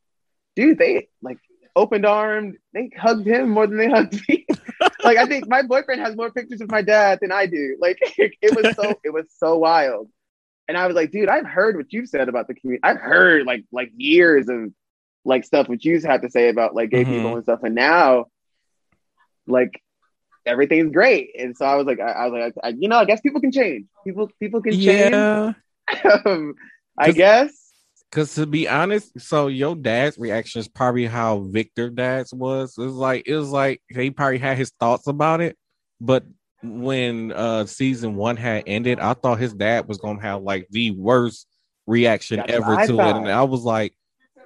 [0.55, 1.37] Dude, they like
[1.75, 2.57] opened armed.
[2.73, 4.45] They hugged him more than they hugged me.
[5.03, 7.77] like I think my boyfriend has more pictures of my dad than I do.
[7.79, 10.09] Like it was so it was so wild.
[10.67, 12.81] And I was like, dude, I've heard what you've said about the community.
[12.83, 14.71] I've heard like like years of
[15.25, 17.09] like stuff what you've had to say about like gay Mhm.
[17.15, 17.63] people and stuff.
[17.63, 18.27] And now,
[19.47, 19.81] like
[20.45, 21.31] everything's great.
[21.37, 23.41] And so I was like, I, I was like, I, you know, I guess people
[23.41, 23.85] can change.
[24.03, 25.11] People people can change.
[25.13, 25.53] Yeah.
[26.25, 26.55] um,
[26.97, 27.51] I guess.
[28.11, 32.77] Cause to be honest, so your dad's reaction is probably how Victor dad's was.
[32.77, 35.57] It was like it was like he probably had his thoughts about it,
[36.01, 36.25] but
[36.61, 40.91] when uh season one had ended, I thought his dad was gonna have like the
[40.91, 41.47] worst
[41.87, 43.93] reaction That's ever to it, and I was like,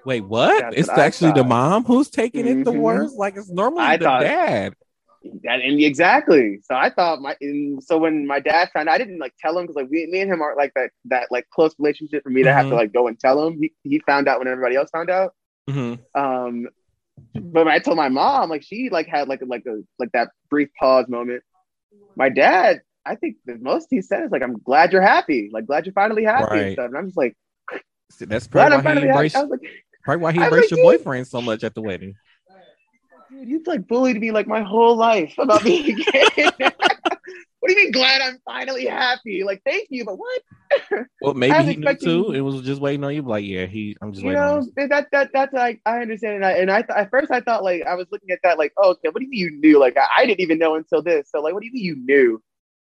[0.06, 0.62] "Wait, what?
[0.62, 2.80] That's it's what actually the mom who's taking it the Mhm.
[2.82, 3.16] worst?
[3.16, 4.74] Like it's normally I the thought- dad."
[5.44, 6.60] That, and exactly.
[6.64, 9.58] So I thought my and so when my dad found out, I didn't like tell
[9.58, 12.30] him because like we, me and him aren't like that that like close relationship for
[12.30, 12.70] me to have Mhm.
[12.70, 13.58] to like go and tell him.
[13.60, 15.34] He he found out when everybody else found out.
[15.68, 16.68] hmm Um,
[17.36, 20.30] but when I told my mom, like she like had like like a like that
[20.50, 21.44] brief pause moment.
[22.16, 25.50] My dad, I think the most he said is like, "I'm glad you're happy.
[25.54, 26.74] Like glad you're finally happy and Right.
[26.74, 27.36] stuff." And I'm just like,
[28.20, 29.36] That's "Glad probably I'm why he embraced,
[30.04, 32.16] probably why he embraced your boyfriend so much at the wedding.
[33.36, 36.30] Dude, you've like bullied me like my whole life about being gay.
[36.58, 39.44] what do you mean glad I'm finally happy?
[39.44, 40.42] Like, thank you, but what?
[41.22, 42.32] Well, maybe he expecting- knew too.
[42.34, 43.22] It was just waiting on you.
[43.22, 43.96] Like, yeah, he.
[44.02, 46.82] I'm just You waiting know, that that that's like I understand, and I and I
[46.82, 49.20] th- at first I thought like I was looking at that like, oh, okay, what
[49.20, 49.80] do you mean you knew?
[49.80, 51.30] Like I, I didn't even know until this.
[51.32, 52.42] So like, what do you mean you knew?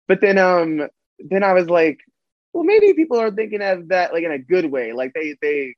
[0.08, 0.88] But then um
[1.18, 2.00] then I was like,
[2.52, 4.92] well, maybe people are thinking of that like in a good way.
[4.92, 5.74] Like they they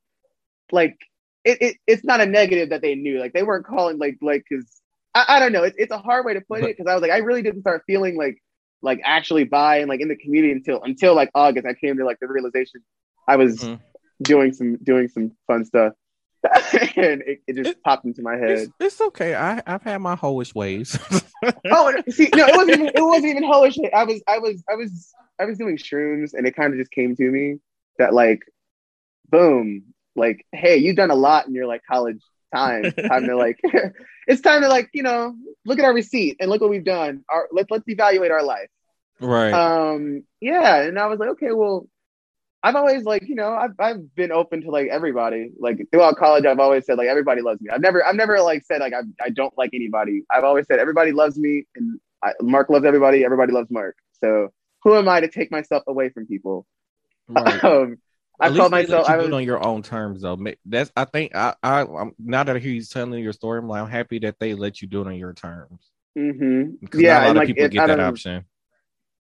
[0.73, 0.97] like
[1.45, 3.19] it, it it's not a negative that they knew.
[3.21, 4.67] Like they weren't calling like like because
[5.15, 5.63] I, I don't know.
[5.65, 7.61] It's it's a hard way to put it because I was like I really didn't
[7.61, 8.43] start feeling like
[8.83, 11.67] like actually bi and like in the community until until like August.
[11.67, 12.83] I came to like the realization
[13.29, 13.81] I was Mhm.
[14.23, 15.95] doing some doing some fun stuff,
[16.97, 18.51] and it, it just It- popped into my head.
[18.51, 19.35] It's, it's okay.
[19.35, 20.99] I I've had my hoish ways.
[21.71, 22.81] Oh, see, no, it wasn't.
[22.81, 23.77] Even, it wasn't even hoish.
[23.93, 26.91] I was, I was, I was, I was doing shrooms, and it kind of just
[26.91, 27.59] came to me
[27.99, 28.41] that like,
[29.31, 29.83] boom,
[30.17, 32.21] like, hey, you've done a lot in your like college
[32.55, 32.93] time.
[33.09, 33.61] Time to like,
[34.27, 37.25] it's time to like, you know, look at our receipt and look what we've done.
[37.29, 38.69] Our let's let's evaluate our life.
[39.21, 39.53] Right.
[39.53, 41.89] Um, yeah, and I was like, okay, well,
[42.63, 45.51] I've always like, you know, I've I've been open to like everybody.
[45.59, 47.71] Like throughout college, I've always said like everybody loves me.
[47.71, 50.23] I've never I've never like said like I I don't like anybody.
[50.31, 53.25] I've always said everybody loves me, and I, Mark loves everybody.
[53.25, 53.97] Everybody loves Mark.
[54.21, 54.51] So
[54.83, 56.67] who am I to take myself away from people?
[57.29, 57.63] right.
[57.65, 57.99] Um,
[58.41, 59.09] I At called least let myself.
[59.09, 60.39] you I was on your own terms, though.
[60.65, 63.69] That's I think I I I'm, now that I hear you telling your story, I'm
[63.69, 65.91] like I'm happy that they let you do it on your terms.
[66.19, 66.77] Mm-hmm.
[66.81, 68.45] Because yeah, a lot and of like people it, I get that option.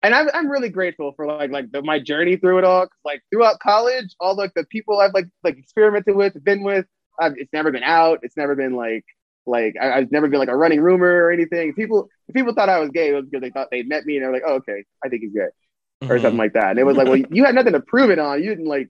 [0.03, 2.88] and I'm I'm really grateful for like like the, my journey through it all.
[3.05, 6.87] like throughout college, all like the people I've like like experimented with, been with,
[7.20, 8.20] I've, it's never been out.
[8.22, 9.05] It's never been like
[9.46, 11.74] like I, I've never been like a running rumor or anything.
[11.74, 14.16] People if people thought I was gay, it was because they thought they met me
[14.16, 15.48] and they're like, oh, okay, I think he's gay
[16.09, 16.22] or Mhm.
[16.22, 16.70] something like that.
[16.70, 18.42] And it was like, well, you had nothing to prove it on.
[18.42, 18.88] You didn't like.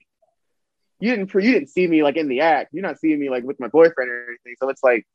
[1.00, 2.70] You didn't, you didn't see me like in the act.
[2.72, 4.54] You're not seeing me like with my boyfriend or anything.
[4.60, 5.06] So it's like,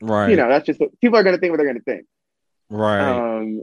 [0.00, 0.30] Right.
[0.30, 2.06] you know, that's just what people are gonna think what they're gonna think.
[2.70, 3.00] Right.
[3.38, 3.62] Um,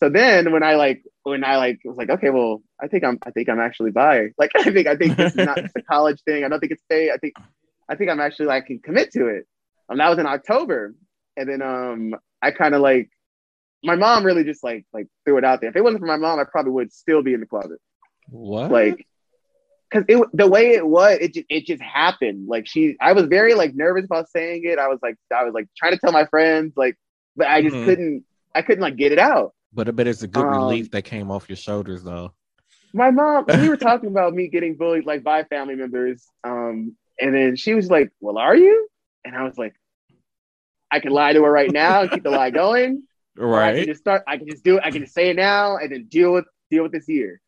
[0.00, 3.18] so then when I like when I like was like, okay, well, I think I'm
[3.24, 4.28] I think I'm actually bi.
[4.36, 6.44] Like I think I think this is not just a college thing.
[6.44, 7.10] I don't think it's fake.
[7.12, 7.34] I think
[7.88, 9.46] I think I'm actually like can commit to it.
[9.88, 10.94] Um, that was in October,
[11.36, 13.08] and then um, I kind of like
[13.84, 15.70] my mom really just like like threw it out there.
[15.70, 17.78] If it wasn't for my mom, I probably would still be in the closet.
[18.28, 18.70] what?
[18.72, 19.06] Like,
[19.92, 22.48] cause it the way it was, it just, it just happened.
[22.48, 24.78] Like she, I was very like nervous about saying it.
[24.78, 26.96] I was like I was like trying to tell my friends like,
[27.36, 27.82] but I just Mhm.
[27.82, 28.24] couldn't.
[28.54, 29.54] I couldn't like get it out.
[29.72, 32.32] but I bet it's a good um, relief that came off your shoulders, though.
[32.92, 37.34] my mom we were talking about me getting bullied like by family members um and
[37.34, 38.88] then she was like well are you
[39.24, 39.74] and i was like
[40.90, 43.02] i can lie to her right now and keep the lie going
[43.52, 43.86] or i can Right.
[43.86, 46.06] just start i can just do it i can just say it now and then
[46.06, 47.40] deal with deal with this year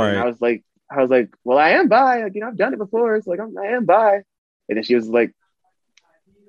[0.00, 2.56] and i was like i was like well i am bi like, you know i've
[2.56, 4.22] done it before it's like I'm, i am bi
[4.68, 5.32] and then she was like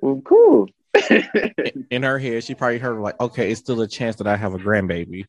[0.02, 0.70] well cool
[1.92, 4.54] In her head, she probably heard like, okay, it's still a chance that I have
[4.54, 5.26] a grandbaby.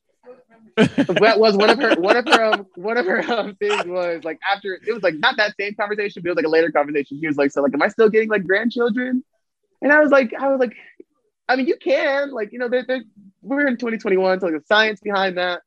[0.77, 4.23] that was one of her one of her um, one of her um, things was
[4.23, 6.71] like after it was like not that same conversation, but it was like a later
[6.71, 7.19] conversation.
[7.21, 9.25] She was like, "So like, am I still getting like grandchildren?"
[9.83, 10.77] And I was like, I was like,
[11.49, 13.03] I mean, you can like you know, they're, they're,
[13.43, 15.63] we're in 2021, so like the science behind that.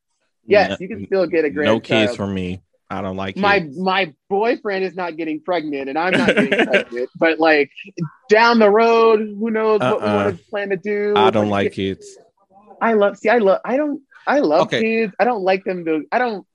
[0.46, 1.66] Yes, No- you can still get a grandchildren.
[1.66, 2.08] No grandchild.
[2.10, 2.62] kids from me.
[2.92, 3.80] I don't like my kids.
[3.80, 7.10] my boyfriend is not getting pregnant, and I'm not getting pregnant.
[7.18, 7.72] But like
[8.30, 10.16] down the road, who knows what we Uh-uh.
[10.26, 11.14] want to plan to do?
[11.16, 12.18] I don't like kids.
[12.82, 13.18] I love.
[13.18, 13.62] See, I love.
[13.64, 14.02] I don't.
[14.28, 14.82] I love Okay.
[14.82, 15.14] kids.
[15.20, 16.04] I don't like them to.
[16.12, 16.46] I don't.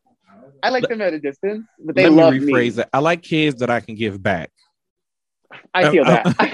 [0.62, 2.53] I like Let- them at a distance, but they Let love me me.
[2.53, 2.88] rephrase that.
[2.92, 4.51] I like kids that I can give back.
[5.72, 6.37] I feel Uh, that.
[6.38, 6.49] I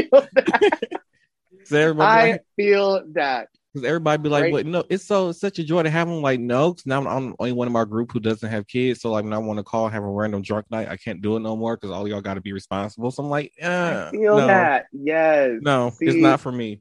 [0.00, 2.00] feel that.
[2.00, 3.48] I feel that.
[3.74, 4.52] Because everybody be like, Right.
[4.52, 4.66] "What?
[4.66, 7.30] No, it's so it's such a joy to have them." Like, no, 'cause now I'm,
[7.30, 9.00] the only one in my group who doesn't have kids.
[9.00, 11.36] So like, when I want to call, have a random drunk night, I can't do
[11.36, 13.10] it no more because all y'all got to be responsible.
[13.10, 14.86] So I'm like, uh, I feel no, that.
[14.92, 15.60] Yes.
[15.60, 16.80] no, it's not for me.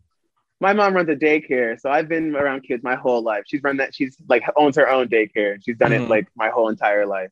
[0.60, 3.44] My mom runs a daycare, so I've been around kids my whole life.
[3.48, 3.94] She's run that.
[3.94, 5.58] She's like owns her own daycare.
[5.62, 6.06] She's done Mhm.
[6.06, 7.30] it like my whole entire life.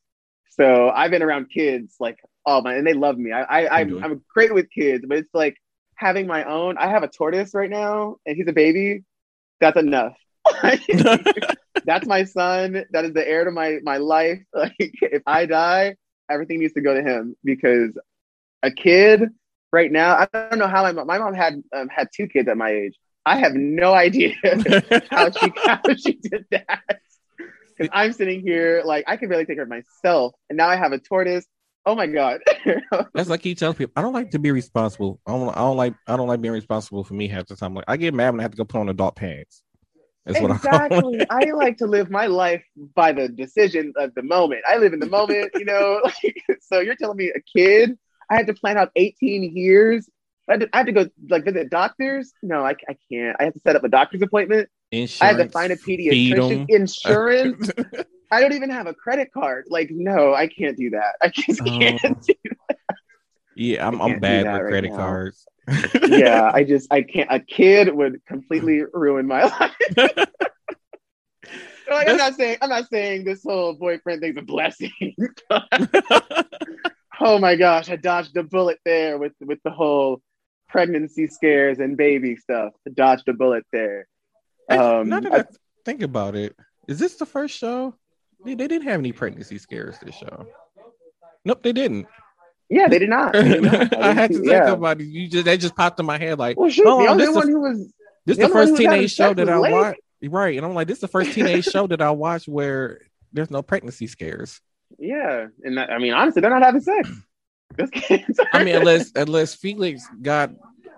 [0.50, 3.32] So I've been around kids like oh my, and they love me.
[3.32, 5.56] I, I I'm, I'm great with kids, but it's like
[5.96, 6.78] having my own.
[6.78, 9.04] I have a tortoise right now, and he's a baby.
[9.62, 10.18] That's enough.
[11.86, 12.84] That's my son.
[12.92, 14.40] That is the heir to my my life.
[14.54, 15.96] Like if I die,
[16.30, 17.98] everything needs to go to him because
[18.64, 19.30] a kid
[19.72, 20.16] right now.
[20.16, 21.08] I don't know how my mom.
[21.08, 22.96] My mom had um, had two kids at my age.
[23.26, 24.34] I have no idea
[25.12, 27.00] how she how she did that.
[27.38, 30.76] Because I'm sitting here like I can barely take care of myself, and now I
[30.76, 31.46] have a tortoise.
[31.86, 32.42] Oh my god!
[33.14, 33.94] That's like he tells people.
[33.96, 35.20] I don't like to be responsible.
[35.26, 35.50] I don't.
[35.50, 35.96] I don't like.
[36.08, 37.74] I don't like being responsible for me half the time.
[37.74, 39.64] Like I get mad when I have to go put on adult pants.
[40.26, 41.18] That's I exactly.
[41.18, 41.28] it.
[41.30, 42.64] I like to live my life
[42.96, 44.62] by the decision of the moment.
[44.68, 46.02] I live in the moment, you know.
[46.24, 47.98] Like, so you're telling me a kid?
[48.30, 50.08] I had to plan out 18 years.
[50.48, 52.32] I had to, I had to go like visit doctors.
[52.44, 53.36] No, I, I can't.
[53.40, 54.70] I have to set up a doctor's appointment.
[54.92, 55.22] Insurance.
[55.22, 56.66] I had to find a pediatrician.
[56.70, 57.72] Insurance.
[58.32, 59.66] I don't even have a credit card.
[59.70, 61.16] Like, no, I can't do that.
[61.22, 62.00] I just can't.
[62.06, 62.14] Oh.
[62.26, 62.34] do
[63.56, 64.02] yeah, I'm.
[64.02, 64.98] I'm bad with right credit now.
[64.98, 65.46] cards.
[66.08, 67.28] yeah, I just I can't.
[67.32, 69.76] A kid would completely ruin my life.
[71.90, 74.92] like, I'm not saying I'm not saying this whole boyfriend thing's a blessing.
[77.20, 80.22] oh my gosh, I dodged a bullet there with with the whole
[80.70, 82.72] pregnancy scares and baby stuff.
[82.88, 84.08] I dodged a bullet there.
[84.70, 85.44] Um, now that I- I
[85.84, 86.56] think about it,
[86.88, 87.96] is this the first show?
[88.46, 90.46] They, they didn't have any pregnancy scares this show.
[91.46, 92.08] Nope, they didn't.
[92.70, 93.34] yeah, they did not.
[93.34, 93.96] They did not.
[94.02, 94.72] I had to think yeah.
[94.72, 95.06] about it.
[95.06, 97.36] You just that just popped in my head like Well, shoot, Oh, the only this
[97.36, 97.94] one is- who was
[98.26, 100.00] this The the first who was having teenage show that I watched.
[100.24, 103.00] Right, and I'm like, this is the first teenage show that I watched where
[103.34, 104.62] there's no pregnancy scares.
[105.00, 107.10] yeah, and that, I mean honestly, they're not having sex.
[107.78, 110.52] Those kids are- I mean, unless unless Felix got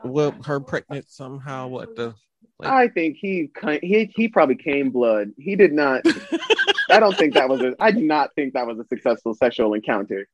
[0.04, 1.68] well her pregnant somehow.
[1.70, 2.14] What the
[2.60, 3.50] Like, I think he
[3.82, 5.32] he he probably came blood.
[5.38, 6.02] He did not.
[6.90, 7.76] I don't think that was a.
[7.80, 10.28] I do not think that was a successful sexual encounter.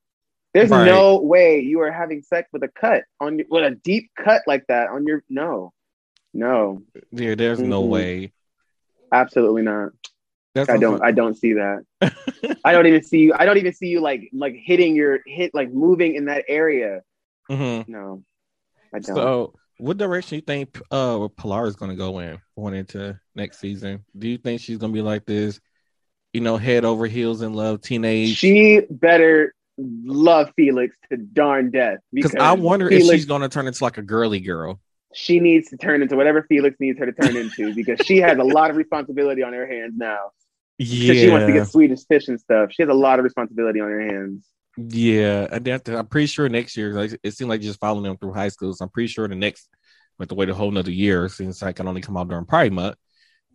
[0.54, 0.86] There's Right.
[0.86, 4.66] no way you are having sex with a cut on with a deep cut like
[4.68, 5.74] that on your no,
[6.34, 6.82] no,
[7.12, 7.90] yeah, there's no Mhm.
[7.90, 8.34] way.
[9.12, 9.92] absolutely not.
[10.56, 11.04] That's I don't.
[11.04, 11.86] I don't see that.
[12.66, 13.34] I don't even see you.
[13.38, 17.02] I don't even see you like like hitting your hit like moving in that area.
[17.50, 17.92] Mm-hmm.
[17.92, 18.24] No,
[18.94, 19.16] I don't.
[19.16, 23.60] So, what direction you think uh Pilar is going to go in going into next
[23.60, 24.04] season?
[24.18, 25.60] Do you think she's going to be like this,
[26.34, 28.36] you know, head over heels in love teenage?
[28.38, 33.68] she better love Felix to darn death Because I wonder if she's going to turn
[33.68, 34.80] into like a girly girl.
[35.14, 38.38] she needs to turn into whatever Felix needs her to turn into because she has
[38.38, 40.32] a lot of responsibility on her hands now.
[40.78, 42.72] Because she wants to get Swedish fish and stuff.
[42.72, 44.46] She has a lot of responsibility on her hands.
[44.78, 45.48] yeah.
[45.52, 48.34] And then I'm pretty sure next year, like it seemed like just following them through
[48.34, 48.74] high school.
[48.74, 49.68] So I'm pretty sure the next,
[50.18, 52.72] with the wait a whole nother year since I can only come out during Pride
[52.74, 52.96] Month.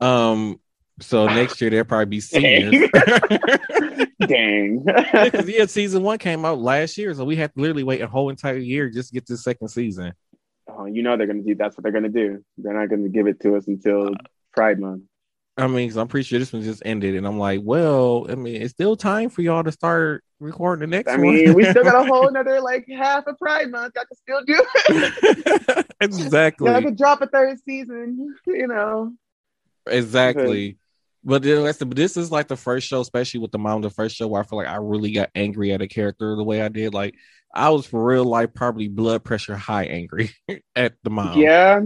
[0.01, 0.59] Um,
[1.01, 2.89] so next year they'll probably be seniors.
[4.27, 4.85] Dang.
[4.85, 8.07] Because yeah, season one came out last year, so we had to literally wait a
[8.07, 10.13] whole entire year just to get the second season.
[10.69, 12.45] oh, you know they're gonna do that's what they're gonna do.
[12.59, 14.15] They're not gonna give it to us until uh,
[14.53, 15.03] Pride Month.
[15.57, 18.35] I mean, 'cause I'm pretty sure this one just ended, and I'm like, well, I
[18.35, 21.23] mean, it's still time for y'all to start recording the next I one.
[21.35, 23.95] mean, we still got a whole another like half of Pride Month.
[23.95, 25.87] Got to still do it.
[26.01, 29.13] exactly, Yeah, I could drop a third season, you know.
[29.87, 30.77] exactly.
[31.25, 33.91] But then that's the, this is like the first show, especially with the mom, the
[33.91, 36.61] first show where I feel like I really got angry at a character the way
[36.61, 36.93] I did.
[36.93, 37.15] Like
[37.55, 40.31] I was for real, life probably blood pressure high angry
[40.77, 41.39] at the mom.
[41.39, 41.81] Yeah.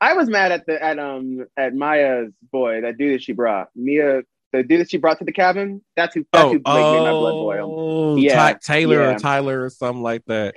[0.00, 3.68] I was mad at the at um at Maya's boy, that dude that she brought.
[3.76, 5.82] Mia the dude that she brought to the cabin.
[5.96, 7.74] That's who that's Oh, who made my blood boil.
[7.78, 9.18] oh, Yeah, Ty- Taylor or.
[9.18, 10.54] Tyler or something like that.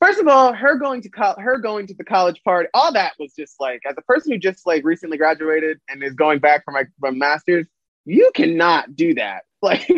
[0.00, 3.14] First of all, her going to co- her going to the college party, all that
[3.18, 6.64] was just like as a person who just like recently graduated and is going back
[6.64, 7.66] for my from masters,
[8.04, 9.42] you cannot do that.
[9.62, 9.88] Like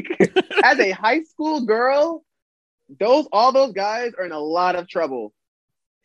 [0.65, 2.25] as a high school girl,
[2.99, 5.35] those all those guys are in a lot of trouble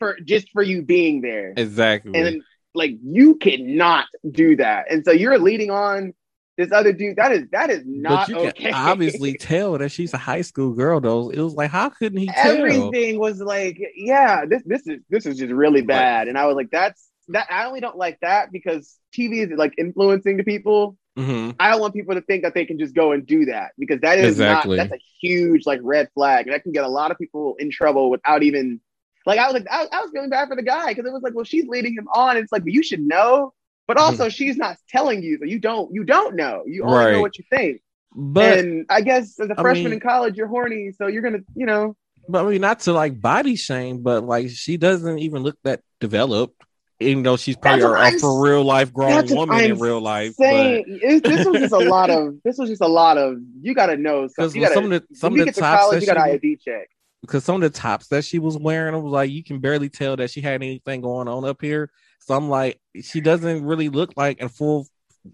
[0.00, 1.54] for just for you being there.
[1.56, 2.12] Exactly.
[2.14, 2.42] and then,
[2.74, 6.12] like you cannot do that and so you're leading on
[6.56, 9.90] this other dude that is that is not but you okay can obviously tell that
[9.90, 11.30] she's a high school girl, though.
[11.30, 12.56] It was like, how couldn't he tell?
[12.56, 16.56] everything was like yeah this this is this is just really bad and i was
[16.56, 20.96] like that's that i only don't like that because tv is like influencing the people
[21.16, 23.72] hmm i don't want people to think that they can just go and do that
[23.78, 24.76] because that is Exactly.
[24.76, 27.54] not that's a huge like red flag and that can get a lot of people
[27.58, 28.80] in trouble without even
[29.26, 31.22] like i was like i, I was feeling bad for the guy because it was
[31.22, 33.52] like well she's leading him on it's like well, you should know
[33.86, 34.04] but mm-hmm.
[34.06, 37.12] also she's not telling you so you don't you don't know you only Right.
[37.12, 37.80] know what you think
[38.14, 41.40] But and i guess as a freshman mean- in college you're horny so you're gonna
[41.54, 45.42] you know but I mean, not to like body shame, but like she doesn't even
[45.42, 46.58] look that developed,
[46.98, 50.00] even though she's probably a, what a I'm for real life grown woman in real
[50.00, 50.32] life.
[50.36, 53.74] saying it, this was just a lot of this was just a lot of you
[53.74, 54.72] got to know Because something.
[54.72, 56.88] Some of the some of the tops college, that you got an ID check.
[57.20, 59.90] because some of the tops that she was wearing, I was like, you can barely
[59.90, 61.90] tell that she had anything going on up here.
[62.26, 64.86] So I'm like, she doesn't really look like a full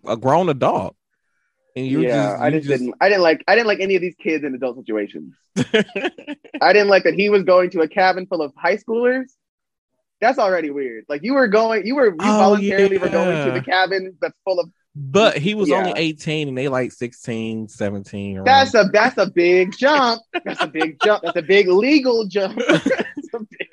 [0.06, 0.96] a grown adult.
[1.76, 2.94] And you're yeah, just, I you just, didn't.
[3.00, 3.44] I didn't like.
[3.46, 5.34] I didn't like any of these kids in adult situations.
[5.56, 9.26] I didn't like that he was going to a cabin full of high schoolers.
[10.20, 11.04] That's already weird.
[11.08, 14.34] Like you were going, you were you Oh, voluntarily were going to the cabin that's
[14.44, 14.68] full of.
[14.96, 15.76] but he was Yeah.
[15.76, 18.36] only 18 and they like 16, 17.
[18.36, 18.44] around.
[18.46, 20.20] That's a that's a big jump.
[20.44, 21.22] That's a big jump.
[21.22, 22.58] That's a big legal jump.
[23.60, 23.69] big.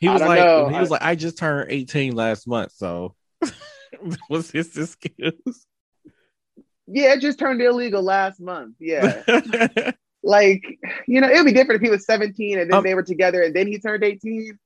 [0.00, 0.68] He was like, know.
[0.68, 3.14] he was like, I just turned 18 last month, so
[4.28, 5.66] was his excuse.
[6.86, 8.76] Yeah, it just turned illegal last month.
[8.78, 9.22] Yeah.
[10.22, 10.64] like
[11.06, 13.02] you know it would be different if he was 17 and then Um, they were
[13.04, 14.58] together and then he turned 18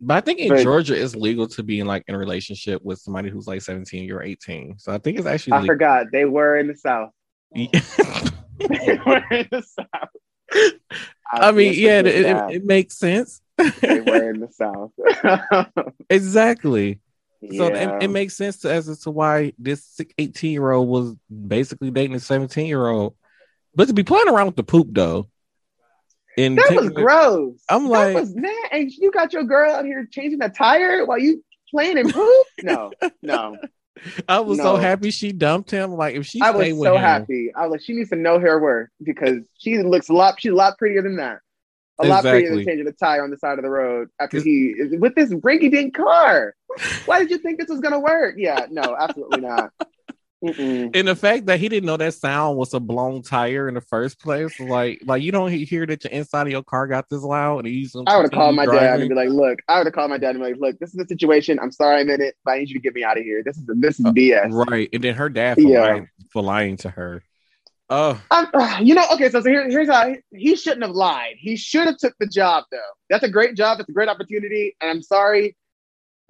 [0.00, 2.82] but I think in But- Georgia, it's legal to be in like in a relationship
[2.82, 4.78] with somebody who's like 17, you're 18.
[4.78, 5.74] So I think it's actually i legal.
[5.74, 7.10] forgot they were in the south
[7.54, 7.66] they
[9.04, 10.08] were in the south
[11.32, 13.40] I mean, yeah, it, it, it makes sense.
[13.56, 14.92] They were in the south
[16.10, 17.00] exactly.
[17.56, 21.90] So it, it makes sense to, as to why this 18 year old was basically
[21.90, 23.14] dating a 17 year old.
[23.74, 25.28] But to be playing around with the poop though,
[26.36, 29.84] and that was gross I'm that like- was mad and you got your girl out
[29.84, 32.90] here changing a tire while you playing in poop no
[33.22, 33.56] no
[34.28, 35.92] I was so happy she dumped him.
[35.92, 38.38] Like if she i was so him, happy i was like she needs to know
[38.38, 41.38] her worth because she looks a lot she's a lot prettier than that
[42.00, 44.74] a lot prettier than changing a tire on the side of the road after he
[44.98, 46.54] with this rinky dink car.
[47.04, 48.36] Why did you think this was gonna work?
[48.38, 49.72] Yeah, no, absolutely not.
[50.42, 50.90] Mm-mm.
[50.94, 53.82] And the fact that he didn't know that sound was a blown tire in the
[53.82, 57.22] first place, like, like you don't hear that your inside of your car got this
[57.22, 57.58] loud.
[57.58, 59.94] And he's I would have called my dad and be like, "Look, I would have
[59.94, 61.58] called my dad and be like, look, this is the situation.
[61.60, 63.42] I'm sorry I'm in it, but I need you to get me out of here.
[63.44, 64.88] This is this is Uh, BS." right?
[64.92, 65.80] And then her dad for, Yeah.
[65.82, 67.22] lying, for lying to her.
[67.90, 68.46] Oh, I'm,
[68.86, 71.34] you know, okay, so, so here, here's how he shouldn't have lied.
[71.38, 72.78] He should have took the job though.
[73.10, 73.76] That's a great job.
[73.76, 74.74] That's a great opportunity.
[74.80, 75.54] And I'm sorry,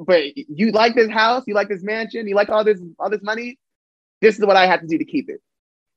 [0.01, 3.23] but you like this house, you like this mansion, you like all this all this
[3.23, 3.59] money.
[4.21, 5.41] This is what I have to do to keep it.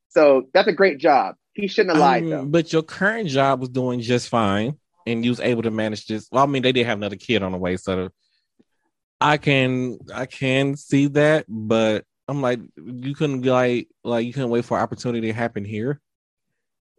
[0.10, 1.36] So that's a great job.
[1.54, 2.46] He shouldn't have lied um, though.
[2.46, 6.28] but your current job was doing just fine, and you was able to manage this.
[6.32, 8.10] Well, I mean, they did have another kid on the way, so
[9.22, 14.50] I can I can see that, but I'm like, you couldn't like like you couldn't
[14.50, 16.00] wait for opportunity to happen here.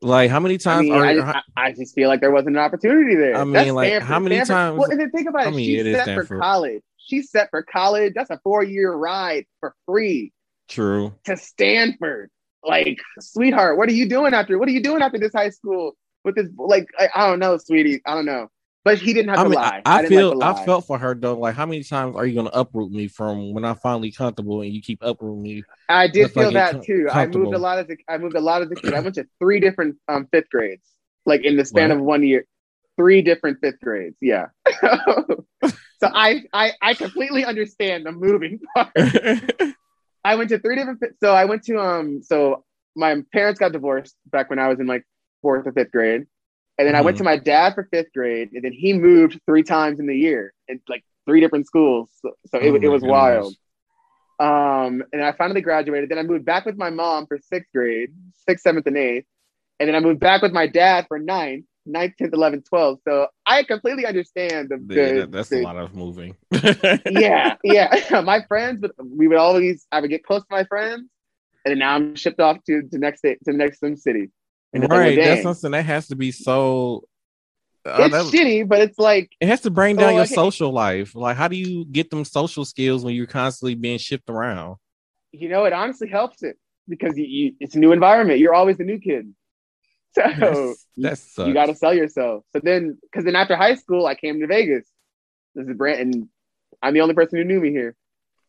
[0.03, 2.31] Like, how many I times mean, are I, just, I, I just feel like there
[2.31, 3.37] wasn't an opportunity there.
[3.37, 4.09] I mean, That's like, Stanford.
[4.09, 5.49] how many Stanford- times- Well, and then think about it.
[5.49, 6.83] I mean, She's it is set for college.
[6.99, 8.12] She's set for college.
[8.14, 10.34] That's a four year ride for free.
[10.69, 11.15] True?
[11.25, 12.31] to Stanford.
[12.62, 14.59] Like, sweetheart, what are you doing after?
[14.59, 16.49] What are you doing after this high school with this?
[16.57, 18.01] Like, I, I don't know, sweetie.
[18.07, 18.49] I don't know.
[18.85, 19.83] But he didn't have I to mean, lie.
[19.87, 21.39] I, I feel like to I felt for her though.
[21.39, 24.71] Like, how many times are you gonna uproot me from when I'm finally comfortable and
[24.73, 25.62] you keep uprooting me?
[25.89, 27.09] I did like feel that too.
[27.11, 28.93] I moved a lot as a, I moved a lot as a kid.
[28.93, 30.87] I went to three different um, fifth grades,
[31.25, 32.45] like in the span of one year.
[32.97, 34.17] Three different fifth grades.
[34.21, 34.49] Yeah.
[34.83, 34.93] so
[36.03, 38.93] I, I I completely understand the moving part.
[40.25, 41.01] I went to three different.
[41.20, 42.22] So I went to um.
[42.22, 42.64] So
[42.97, 45.05] my parents got divorced back when I was in like
[45.43, 46.27] fourth or fifth grade,
[46.79, 49.62] and then I went to my dad for fifth grade, and then he moved three
[49.62, 52.11] times in the year in like three different schools.
[52.22, 53.11] So, so Oh it, it was goodness.
[53.11, 53.57] wild.
[54.41, 56.09] Um, and I finally graduated.
[56.09, 58.11] Then I moved back with my mom for sixth grade,
[58.49, 59.27] sixth, seventh, and eighth,
[59.79, 63.03] and then I moved back with my dad for ninth, ninth, tenth, eleventh, twelfth.
[63.07, 64.95] So I completely understand the.
[64.95, 66.37] Yeah, the- that's the- a lot of moving.
[67.11, 68.20] yeah, yeah.
[68.24, 71.09] my friends, but we would always I would get close to my friends,
[71.64, 74.30] and then now I'm shipped off to the next to the next City.
[74.72, 75.16] And like, right.
[75.16, 77.05] well, That's something that has to be so.
[77.87, 81.14] uh, it's shitty, but it's like it has to bring down Oh, your social life.
[81.14, 84.76] Like, how do you get them social skills when you're constantly being shipped around?
[85.37, 86.57] you know, it honestly helps it
[86.89, 88.39] because you, you it's a new environment.
[88.39, 89.35] You're always the new kid,
[90.39, 92.45] so That's, you got to sell yourself.
[92.53, 94.87] So then, because then after high school, I came to Vegas.
[95.55, 96.29] This is Brent, and
[96.83, 97.97] I'm the only person who knew me here.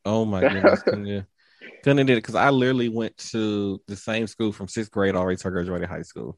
[0.05, 4.68] Oh my goodness, couldn't did it because I literally went to the same school from
[4.68, 6.38] sixth grade all the way till I graduated high school.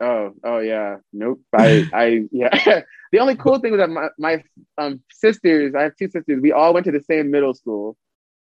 [0.00, 0.96] Oh, oh yeah.
[1.12, 1.40] Nope.
[1.54, 2.82] I, I, yeah.
[3.12, 4.42] the only cool thing was that my, my
[4.78, 6.40] um sisters, I have two sisters.
[6.40, 7.96] We all went to the same middle school.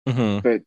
[0.08, 0.44] Mhm.
[0.44, 0.62] But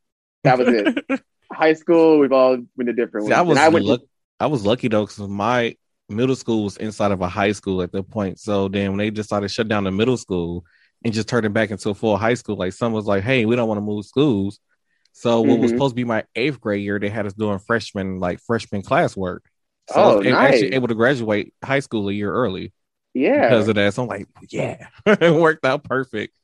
[0.44, 1.22] that was it.
[1.52, 3.38] High school, we've all been to different See, ones.
[3.38, 3.86] I was and I went.
[3.86, 4.00] luck-
[4.40, 5.76] I was lucky though because my
[6.08, 8.40] middle school was inside of a high school at that point.
[8.40, 10.64] So then when they decided to shut down the middle school
[11.04, 13.46] and just turn it back into a full high school, like some was like, "Hey,
[13.46, 14.60] we don't want to move schools."
[15.14, 15.72] So what was Mhm.
[15.72, 19.40] supposed to be my eighth grade year, they had us doing freshman like freshman classwork.
[19.86, 22.72] So Oh, I was a- actually able to graduate high school a year early
[23.14, 23.94] yeah, because of that.
[23.94, 26.34] So I'm like, yeah, it worked out perfect.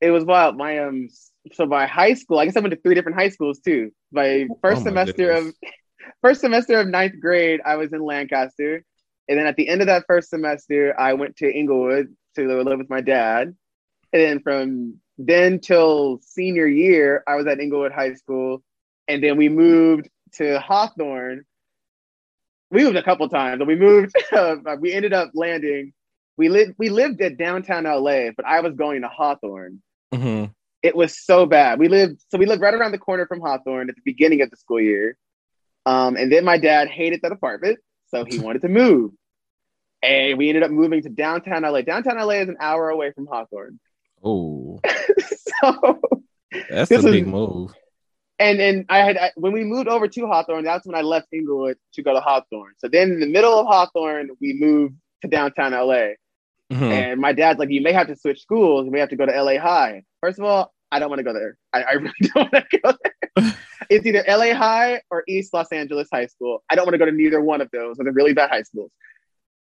[0.00, 0.56] it was wild.
[0.56, 1.08] My um,
[1.52, 2.38] so my high school.
[2.38, 3.90] I guess I went to three different high schools too.
[4.12, 5.42] My first Oh, my semester goodness.
[5.48, 5.54] of
[6.22, 8.84] first semester of ninth grade, I was in Lancaster,
[9.28, 12.78] and then at the end of that first semester, I went to Inglewood to live
[12.78, 13.54] with my dad,
[14.12, 18.62] and then from then till senior year, I was at Inglewood High School,
[19.08, 21.44] and then we moved to Hawthorne.
[22.70, 24.14] We moved a couple times, and we moved.
[24.80, 25.92] we ended up landing.
[26.36, 26.74] We lived.
[26.78, 29.82] We lived at downtown LA, but I was going to Hawthorne.
[30.14, 30.46] hmm
[30.82, 31.78] It was so bad.
[31.78, 32.22] We lived.
[32.28, 34.80] So we lived right around the corner from Hawthorne at the beginning of the school
[34.80, 35.16] year.
[35.86, 37.78] Um, and then my dad hated that apartment,
[38.08, 39.12] so he wanted to move.
[40.02, 41.82] And we ended up moving to downtown LA.
[41.82, 43.78] Downtown LA is an hour away from Hawthorne.
[44.24, 44.80] Oh,
[45.62, 46.00] so
[46.70, 47.72] that's a is- big move.
[48.38, 51.28] and and I had I, when we moved over to Hawthorne, that's when I left
[51.32, 52.72] Inglewood to go to Hawthorne.
[52.78, 56.14] So then in the middle of Hawthorne, we moved to downtown LA.
[56.70, 56.92] Mhm.
[56.92, 58.84] And my dad's like, you may have to switch schools.
[58.86, 60.04] You may have to go to LA High.
[60.20, 61.56] First of all, I don't want to go there.
[61.72, 63.56] I, I really don't want to go there.
[63.90, 66.62] it's either LA High or East Los Angeles High School.
[66.70, 67.96] I don't want to go to neither one of those.
[67.96, 68.90] They're really bad high schools.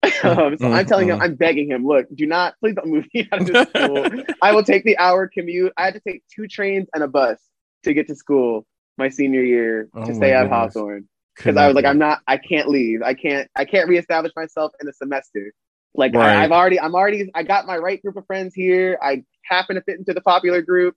[0.23, 3.29] um, so I'm telling him, I'm begging him, look, do not, please don't move me
[3.33, 4.07] out of this school.
[4.41, 5.73] I will take the hour commute.
[5.77, 7.39] I had to take two trains and a bus
[7.83, 8.65] to get to school
[8.97, 10.75] my senior year Oh to stay at goodness.
[10.75, 11.85] Hawthorne because I was like.
[11.85, 13.03] I'm not, I can't leave.
[13.03, 15.53] I can't, I can't reestablish myself in a semester.
[15.95, 16.37] Like Right.
[16.37, 18.99] I, I've already, I'm already, I got my right group of friends here.
[19.03, 20.95] I happen to fit into the popular group.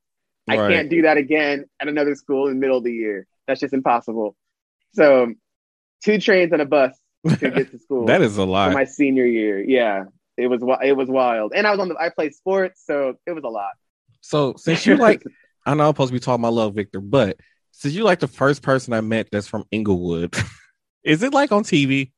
[0.47, 3.27] I can't do that again at another school in the middle of the year.
[3.47, 4.35] That's just impossible.
[4.93, 5.33] So,
[6.03, 8.73] two trains and a bus to get to school that is a for lot.
[8.73, 9.61] my senior year.
[9.61, 10.05] Yeah,
[10.37, 13.31] it was it was wild, and I was on the, I played sports, so it
[13.31, 13.71] was a lot.
[14.21, 15.23] So since you like,
[15.65, 17.37] I know I'm supposed to be talking about love, Victor, but
[17.71, 20.35] since you like the first person I met that's from Inglewood.
[21.03, 22.11] Is it like on TV?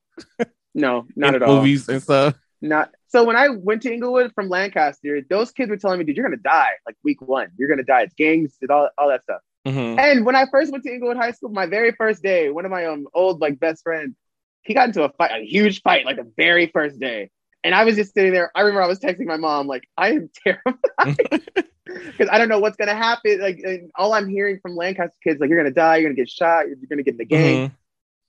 [0.75, 1.57] No, not In at all.
[1.57, 2.35] Movies and stuff.
[2.61, 6.17] Not so when I went to Inglewood from Lancaster, those kids were telling me, dude,
[6.17, 7.49] you're gonna die like week one.
[7.57, 8.01] You're gonna die.
[8.01, 9.41] It's gangs, it's all, all that stuff.
[9.67, 9.99] Mhm.
[9.99, 12.71] And when I first went to Inglewood High School, my very first day, one of
[12.71, 14.15] my um old like best friends,
[14.63, 17.29] he got into a fight, a huge fight, like the very first day.
[17.63, 18.51] And I was just sitting there.
[18.55, 20.81] I remember I was texting my mom, like, I am terrified
[21.85, 23.39] because I don't know what's gonna happen.
[23.39, 26.29] Like, and all I'm hearing from Lancaster kids, like, you're gonna die, you're gonna get
[26.31, 27.67] shot, you're gonna get in the gang.
[27.67, 27.71] Mhm.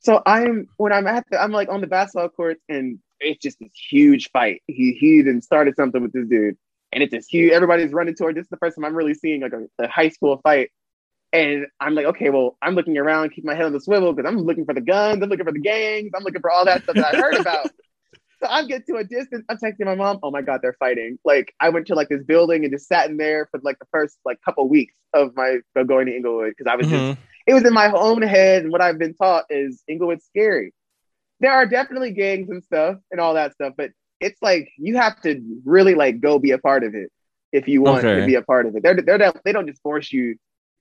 [0.00, 3.58] So I'm when I'm at the I'm like on the basketball court and it's just
[3.58, 4.62] this huge fight.
[4.66, 6.56] He he then started something with this dude,
[6.92, 7.52] and it's this huge.
[7.52, 8.36] Everybody's running toward.
[8.36, 10.70] This is the first time I'm really seeing like a, a high school fight,
[11.32, 14.28] and I'm like, okay, well, I'm looking around, keep my head on the swivel because
[14.28, 16.82] I'm looking for the guns, I'm looking for the gangs, I'm looking for all that
[16.84, 17.70] stuff that I heard about.
[18.42, 19.44] So I'm getting to a distance.
[19.48, 20.18] I'm texting my mom.
[20.22, 21.18] Oh my god, they're fighting!
[21.24, 23.86] Like I went to like this building and just sat in there for like the
[23.92, 27.16] first like couple weeks of my of going to Inglewood because I was just Mhm.
[27.46, 30.74] it was in my own head and what I've been taught is Inglewood's scary.
[31.44, 33.90] There are definitely gangs and stuff and all that stuff, but
[34.20, 37.10] it's like you have to really like go be a part of it
[37.52, 38.20] if you want Okay.
[38.20, 38.82] to be a part of it.
[38.82, 40.36] They're they're they don't just force you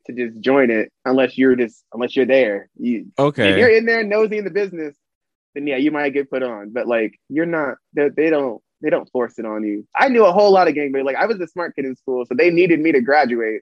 [0.06, 2.70] to just join it unless you're just unless you're there.
[2.80, 3.58] You if Okay.
[3.58, 4.96] you're in there nosy in the business,
[5.54, 6.72] then yeah, you might get put on.
[6.72, 9.86] But like you're not they, they don't they don't force it on you.
[9.96, 11.96] I knew a whole lot of gang but Like I was a smart kid in
[11.98, 13.62] school, so they needed me to graduate.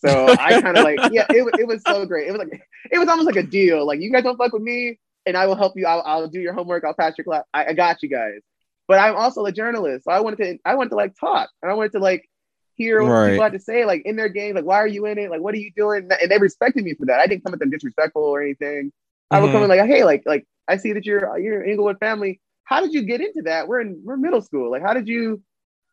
[0.00, 2.28] So I kind of like, yeah, it, it was so great.
[2.28, 3.86] It was like, it was almost like a deal.
[3.86, 5.86] Like, you guys don't fuck with me, and I will help you.
[5.86, 6.84] I'll, I'll do your homework.
[6.84, 7.44] I'll pass your class.
[7.52, 8.40] I, I got you guys.
[8.88, 11.70] But I'm also a journalist, so I wanted to, I wanted to like talk, and
[11.70, 12.28] I wanted to like
[12.74, 13.30] hear what Right.
[13.30, 15.30] people had to say, like in their game, like why are you in it?
[15.30, 16.08] Like what are you doing?
[16.10, 17.20] And they respected me for that.
[17.20, 18.92] I didn't come at them disrespectful or anything.
[19.30, 19.70] I would come mm-hmm.
[19.70, 22.40] in like, hey, like, like I see that you're you're an Inglewood family.
[22.64, 23.68] How did you get into that?
[23.68, 24.70] We're in we're middle school.
[24.70, 25.42] Like, how did you,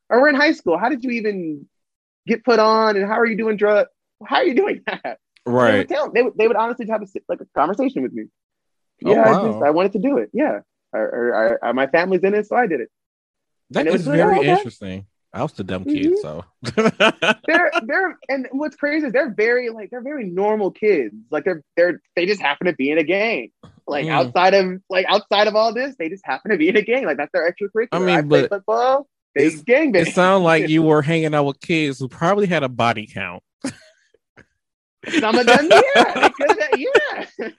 [0.10, 0.78] or we're in high school?
[0.78, 1.68] How did you even
[2.28, 2.98] get put on?
[2.98, 3.88] And how are you doing drug?
[4.26, 5.04] How are you doing that?
[5.04, 5.88] They would Right.
[5.90, 6.12] tell.
[6.12, 8.26] They would, they would honestly have a, like a conversation with me.
[9.06, 10.30] Oh, Yeah, I, just, I wanted to do it.
[10.34, 10.60] Yeah,
[11.74, 12.90] my family's in it, so I did it.
[13.72, 14.50] That And it is was like, very oh, okay.
[14.52, 15.06] interesting.
[15.32, 16.18] I was the dumb kid, Mhm.
[16.24, 16.44] so
[17.46, 21.14] They're they're and what's crazy is they're very like they're very normal kids.
[21.30, 23.52] Like they're they're they just happen to be in a gang.
[23.88, 24.12] Like Mm.
[24.12, 27.06] outside of like outside of all this, they just happen to be in a gang.
[27.06, 27.90] Like that's their extracurricular.
[27.92, 29.08] I mean, play but football.
[29.36, 32.70] They gang it sounded like you were hanging out with kids who probably had a
[32.70, 33.44] body count.
[35.20, 37.50] Some of them, yeah, they could have, yeah.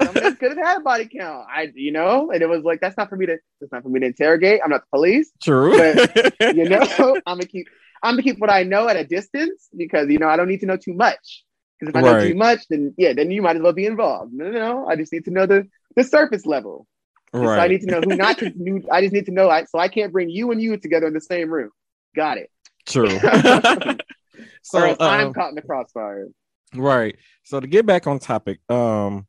[0.00, 1.46] Some of them could have had a body count.
[1.52, 3.38] I, you know, and it was like that's not for me to.
[3.60, 4.60] That's not for me to interrogate.
[4.64, 5.30] I'm not the police.
[5.42, 5.76] True.
[6.54, 6.80] You know,
[7.26, 7.66] I'm gonna keep.
[8.02, 10.60] I'm gonna keep what I know at a distance because you know I don't need
[10.60, 11.44] to know too much.
[11.80, 14.32] Because if I know too much, then yeah, then you might as well be involved.
[14.32, 14.86] No, no, no.
[14.88, 16.86] I just need to know the the surface level.
[17.32, 18.50] So I need to know who not to.
[18.56, 19.50] who- I just need to know.
[19.50, 21.70] I, so I can't bring you and you together in the same room.
[22.16, 22.50] Got it.
[22.86, 23.08] True.
[24.62, 26.28] so I'm um, caught in the crossfire.
[26.74, 27.16] right.
[27.44, 29.26] So to get back on topic, um,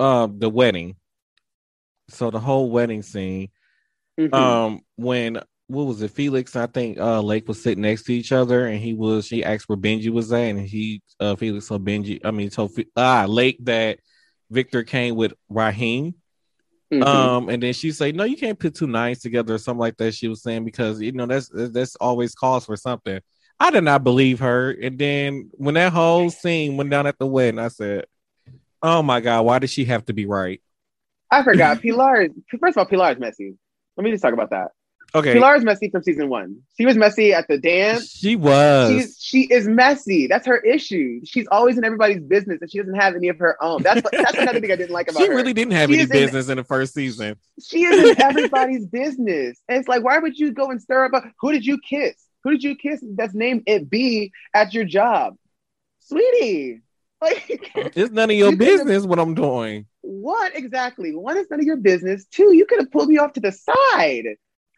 [0.00, 0.96] uh, the wedding.
[2.08, 3.48] So the whole wedding scene.
[4.18, 4.34] Mhm.
[4.34, 8.32] um when what was it felix i think uh lake was sitting next to each
[8.32, 11.86] other and he was she asked where benji was at and he uh felix told
[11.86, 13.98] benji i mean told ah lake that
[14.50, 16.12] victor came with rahim
[16.92, 17.06] Mhm.
[17.06, 19.96] um and then she said no you can't put two nines together or something like
[19.98, 23.20] that she was saying because you know that's that's always calls for something
[23.60, 27.26] i did not believe her and then when that whole scene went down at the
[27.26, 28.04] wedding i said
[28.82, 30.60] oh my god why did she have to be right
[31.32, 31.80] I forgot.
[31.82, 32.22] Pilar.
[32.22, 33.54] is- First of all, Pilar is messy.
[33.96, 34.72] Let me just talk about that.
[35.14, 36.62] okay Pilar is messy from season one.
[36.76, 38.10] She was messy at the dance.
[38.10, 40.26] she was She's she is messy.
[40.26, 41.20] That's her issue.
[41.24, 43.82] She's always in everybody's business, and she doesn't have any of her own.
[43.84, 45.36] That's that's another thing I didn't like about she her.
[45.36, 47.36] really didn't have She any is in- business in the first season.
[47.64, 49.60] She is in everybody's business.
[49.68, 51.12] And it's like, why would you go and stir up?
[51.12, 52.14] A, who did you kiss?
[52.42, 53.04] Who did you kiss?
[53.14, 55.36] That's named it B at your job,
[56.00, 56.80] sweetie.
[57.22, 59.86] Like, It's none of your You business what I'm doing.
[60.00, 61.14] what exactly?
[61.14, 62.24] One is none of your business.
[62.26, 64.24] Two, you could have pulled me off to the side.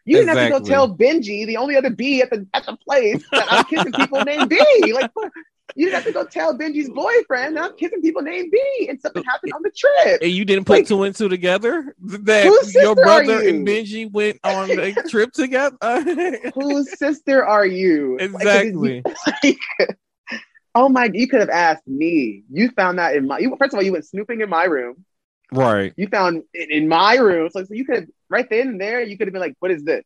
[0.05, 2.75] You didn't have to go tell Benji, the only other B at the at the
[2.75, 4.59] place, that I'm kissing people named B.
[4.93, 5.09] Like,
[5.75, 8.99] you didn't have to go tell Benji's boyfriend that I'm kissing people named B, and
[8.99, 10.21] something happened on the trip.
[10.21, 13.65] And you didn't put Like- two and two together that your brother and?
[13.65, 15.77] Benji went on a trip together.
[16.53, 18.17] Whose sister are you?
[18.19, 19.03] Like, exactly.
[20.75, 21.09] oh my!
[21.13, 22.43] You could have asked me.
[22.51, 23.39] You found that in my.
[23.39, 25.05] You, first of all, you went snooping in my room.
[25.51, 25.93] Right.
[25.97, 27.49] You found it in my room.
[27.51, 29.01] So, so you could have right then and there.
[29.01, 30.03] You could have been like, "What is this?"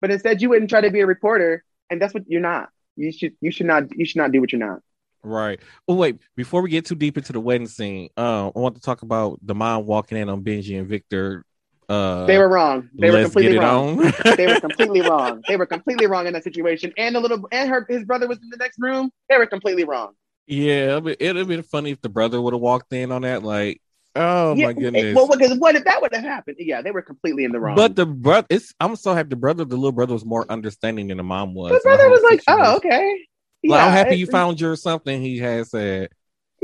[0.00, 2.68] But instead, you wouldn't try to be a reporter, and that's what you're not.
[2.96, 3.34] You should.
[3.40, 3.84] You should not.
[3.96, 4.80] You should not do what you're not.
[5.22, 5.60] Right.
[5.88, 8.80] Oh wait, before we get too deep into the wedding scene, uh, I want to
[8.80, 11.44] talk about the mom walking in on Benji and Victor.
[11.88, 12.88] Uh, They were wrong.
[12.94, 13.98] They were completely wrong.
[14.36, 15.42] They were completely wrong.
[15.48, 16.92] They were completely wrong in that situation.
[16.98, 19.10] And the little and her his brother was in the next room.
[19.28, 20.14] They were completely wrong.
[20.46, 23.42] Yeah, it'd have been funny if the brother would have walked in on that.
[23.42, 23.80] Like,
[24.14, 25.14] oh Yeah, my goodness.
[25.14, 26.56] Well, because what if that would have happened?
[26.60, 27.76] Yeah, they were completely in the wrong.
[27.76, 31.08] But the brother, it's I'm so happy the brother, the little brother was more understanding
[31.08, 31.72] than the mom was.
[31.72, 32.64] the brother was like, situation.
[32.64, 33.26] "Oh, okay."
[33.64, 35.20] Like, I'm happy you found your something.
[35.20, 36.10] He has said,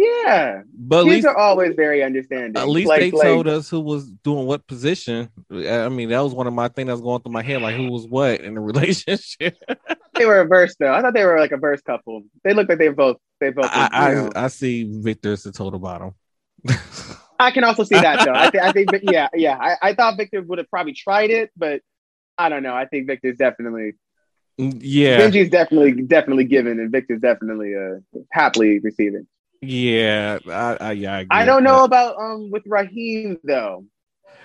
[0.03, 2.57] Yeah, but kids least are always very understanding.
[2.57, 5.29] at least Like- they like, told us who was doing what position.
[5.51, 7.77] I mean, that was one of my things that was going through my head, like
[7.77, 9.57] who was what in the relationship.
[10.15, 10.93] they were a verse though.
[10.93, 12.23] I thought they were like a verse couple.
[12.43, 13.67] They looked like they both they both.
[13.67, 14.29] I.
[14.35, 16.15] I I see Victor as the total bottom.
[17.39, 18.35] I can also see that though.
[18.35, 19.59] I, th- I think, yeah, yeah.
[19.61, 21.81] I, I thought Victor would have probably tried it, but
[22.39, 22.75] I don't know.
[22.75, 23.95] I think Victor's definitely
[24.59, 27.99] yeah, Benji's definitely definitely given, and Victor's definitely uh
[28.31, 29.27] happily receiving.
[29.63, 31.17] Yeah, I, I yeah.
[31.19, 31.85] I, I don't know that.
[31.85, 33.85] about um with Rahim though.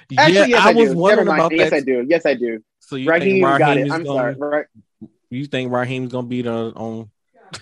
[0.09, 0.97] Yeah, yes, I, I, was do.
[0.97, 1.77] wondering about Yes, that.
[1.77, 2.05] I do.
[2.07, 2.63] Yes, I do.
[2.79, 3.91] So you Rahim think Rahim got it.
[3.91, 4.35] I'm going?
[4.35, 4.35] sorry.
[4.35, 7.09] Ra- You think Rahim's gonna be the on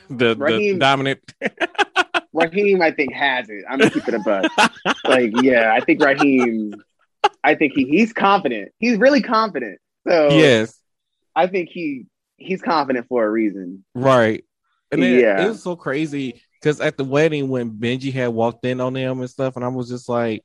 [0.09, 1.21] the, the dominant?
[2.33, 3.63] Rahim, I think has it.
[3.69, 4.51] I'm gonna keep it a buck.
[5.05, 6.73] like, yeah, I think Rahim.
[7.43, 8.71] I think he he's confident.
[8.79, 9.79] He's really confident.
[10.07, 10.77] So yes,
[11.35, 12.05] I think he
[12.37, 13.85] he's confident for a reason.
[13.95, 14.43] right.
[14.91, 15.45] And then Yeah.
[15.45, 19.19] it was so crazy because at the wedding when Benji had walked in on them
[19.19, 20.43] and stuff, and I was just like,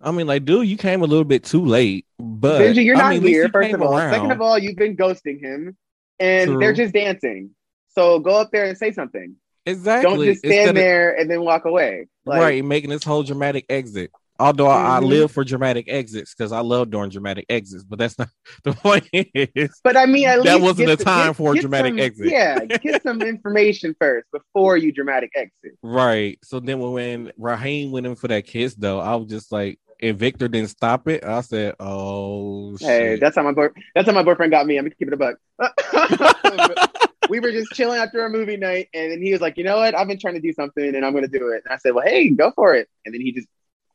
[0.00, 2.06] I mean, like, dude, you came a little bit too late.
[2.18, 3.50] But Benji, you're I not mean, here.
[3.50, 4.14] First of all, around.
[4.14, 5.76] second of all, you've been ghosting him,
[6.18, 6.58] and True.
[6.58, 7.50] they're just dancing.
[7.88, 9.36] So go up there and say something.
[9.66, 10.10] exactly.
[10.10, 12.08] Don't just Instead stand of- there and then walk away.
[12.24, 14.10] Like, right, making this whole dramatic exit.
[14.42, 15.06] Although I, I mm-hmm.
[15.06, 18.28] live for dramatic exits because I love doing dramatic exits, but that's not
[18.64, 19.08] the point.
[19.12, 22.00] Is But I mean, at That wasn't get the time get- for a dramatic some-
[22.00, 22.26] exit.
[22.26, 25.78] Yeah, get some information first before you dramatic exit.
[25.82, 26.38] right.
[26.42, 29.78] So then when, when Rahim went in for that kiss, though, I was just like,
[30.00, 31.22] and Victor didn't stop it.
[31.24, 33.68] I said, "Oh Hey, shit!" that's how my boy.
[33.94, 34.76] That's how my boyfriend got me.
[34.76, 35.36] I'm gonna keep it a buck.
[37.28, 39.76] we were just chilling after a movie night, and then he was like, "You know
[39.76, 39.94] what?
[39.96, 42.04] I've been trying to do something, and I'm gonna do it." And I said, "Well,
[42.04, 43.46] hey, go for it." And then he just,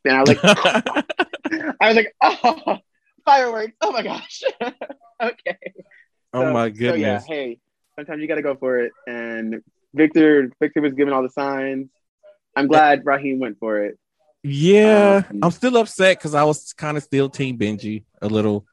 [0.08, 0.38] and I was like,
[1.80, 2.78] I was like, "Oh,
[3.24, 3.72] fireworks!
[3.80, 4.42] Oh my gosh!"
[5.22, 5.58] okay.
[6.32, 7.24] oh So- my so goodness.
[7.28, 7.58] yeah, hey,
[7.96, 8.92] sometimes you got to go for it.
[9.06, 9.62] And
[9.94, 11.88] Victor, Victor was giving all the signs.
[12.56, 13.98] I'm glad Rahim went for it.
[14.42, 18.66] Yeah, Um, I'm still upset because I was kind of still Team Benji a little.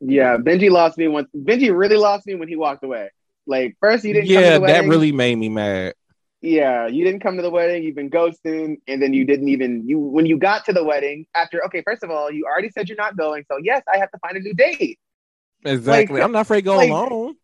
[0.00, 1.28] Yeah, Benji lost me once.
[1.36, 3.10] Benji really lost me when he walked away.
[3.46, 4.28] Like first, he didn't.
[4.28, 5.94] come to Yeah, that really made me mad.
[6.42, 7.82] Yeah, you didn't come to the wedding.
[7.82, 11.26] You've been ghosting, and then you didn't even you when you got to the wedding.
[11.34, 13.44] After okay, first of all, you already said you're not going.
[13.50, 14.98] So yes, I have to find a new date.
[15.64, 16.14] Exactly.
[16.14, 17.34] Like- I'm not afraid to go like- alone.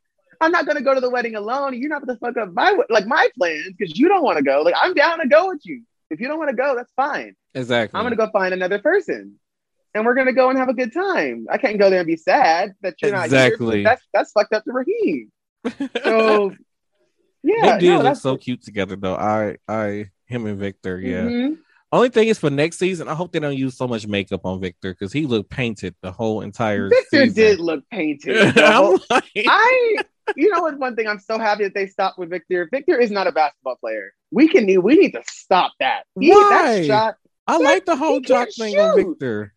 [0.40, 1.74] I'm not gonna go to the wedding alone.
[1.78, 4.62] You're not gonna fuck up my like my plans because you don't want to go.
[4.62, 5.82] Like I'm down to go with you.
[6.10, 7.34] If you don't want to go, that's fine.
[7.54, 7.98] Exactly.
[7.98, 9.38] I'm gonna go find another person,
[9.94, 11.46] and we're gonna go and have a good time.
[11.50, 13.82] I can't go there and be sad that you're not Exactly.
[13.82, 15.32] That's that's fucked up to Rahim.
[16.04, 16.54] So
[17.46, 19.14] yeah, they did no, look so cute together, though.
[19.14, 20.98] I, I, him and Victor.
[21.00, 21.22] Yeah.
[21.22, 21.58] Mhm.
[21.92, 24.60] Only thing is for next season, I hope they don't use so much makeup on
[24.60, 27.34] Victor because he looked painted the whole entire Victor season.
[27.34, 28.36] did look painted.
[28.58, 29.96] Whole- like, I,
[30.34, 30.76] you know what?
[30.78, 32.68] One thing I'm so happy that they stopped with Victor.
[32.70, 34.12] Victor is not a basketball player.
[34.32, 36.02] We can need we need to stop that.
[36.18, 36.80] He, Why?
[36.80, 37.14] That shot.
[37.46, 39.06] I like the whole jock thing on shoot.
[39.10, 39.54] Victor.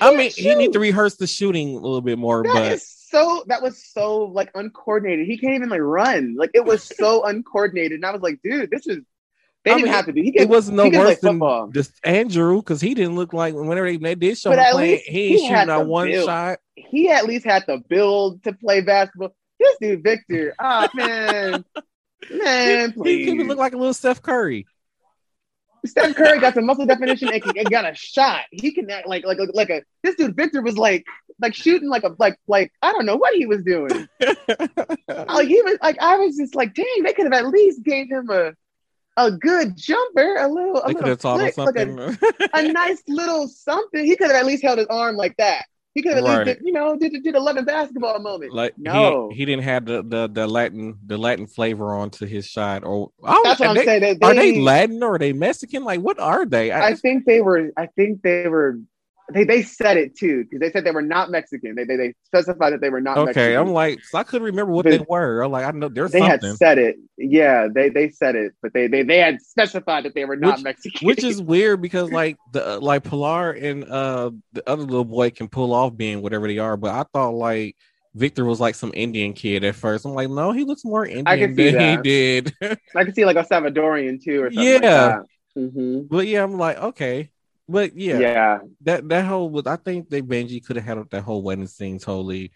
[0.00, 2.72] I mean, he need to rehearse the shooting a little bit more, That but
[3.10, 3.44] so.
[3.46, 5.26] That was so like uncoordinated.
[5.26, 6.36] He can't even like run.
[6.36, 7.92] Like it was so uncoordinated.
[7.92, 8.98] And I was like, dude, this is.
[9.64, 10.22] They I didn't mean, have to do.
[10.22, 13.52] He it could, was no he worse than just Andrew because he didn't look like
[13.52, 16.26] whenever they, they did show him playing, he ain't shooting had out one build.
[16.26, 16.60] shot.
[16.76, 19.34] he at least had the build to play basketball.
[19.58, 21.64] This dude, Victor, ah man,
[22.30, 23.26] man, please.
[23.26, 24.66] He even look like a little Steph Curry.
[25.86, 28.44] Steph Curry got some muscle definition and, and got a shot.
[28.50, 31.04] He can act like like like, a this dude Victor was like
[31.40, 34.08] like shooting like a like like I don't know what he was doing.
[35.08, 38.10] Like he was like I was just like, dang, they could have at least gave
[38.10, 38.52] him a
[39.16, 42.18] a good jumper, a little a they little have taught him flick, like something.
[42.52, 44.04] a, a nice little something.
[44.04, 45.64] He could have at least held his arm like that.
[45.96, 46.46] He could have at Right.
[46.46, 48.52] least did, you know did did a London basketball moment.
[48.52, 49.30] like No.
[49.30, 52.84] he, he didn't have the, the the Latin the Latin flavor onto his shot.
[52.84, 54.00] Or oh, I That's what I'm they, saying.
[54.02, 55.84] They, Are they Latin or are they Mexican?
[55.84, 56.70] Like what are they?
[56.70, 57.70] I, I think they were.
[57.78, 58.78] I think they were.
[59.32, 61.74] They they said it too because they said they were not Mexican.
[61.74, 63.18] They they, they specified that they were not.
[63.18, 63.56] okay, Mexican.
[63.56, 65.42] I'm like so I couldn't remember what But they were.
[65.42, 66.96] I'm like I know there's they had said it.
[67.18, 70.58] Yeah, they they said it, but they they, they had specified that they were not
[70.58, 71.06] Which- Mexican.
[71.06, 75.48] which is weird because like the like Pilar and uh the other little boy can
[75.48, 77.74] pull off being whatever they are, but I thought like
[78.14, 80.06] Victor was like some Indian kid at first.
[80.06, 82.54] I'm like, no, he looks more Indian I can than see he did.
[82.94, 84.78] I can see like a Salvadorian too, or something Yeah.
[84.78, 85.70] like that.
[85.72, 87.30] hmm but yeah, I'm like, okay.
[87.68, 88.58] But yeah, Yeah.
[88.82, 91.98] that that whole was I think they Benji could have handled that whole wedding scene
[91.98, 92.52] totally,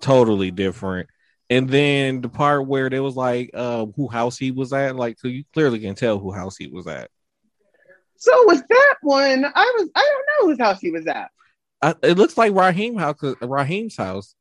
[0.00, 1.08] totally different.
[1.48, 5.18] And then the part where there was like uh who house he was at, like
[5.18, 7.10] so you clearly can tell who house he was at.
[8.16, 9.44] So with that one?
[9.44, 11.30] I was I don't know whose house he was at.
[11.82, 14.34] I, it looks like Rahim house, Rahim's house.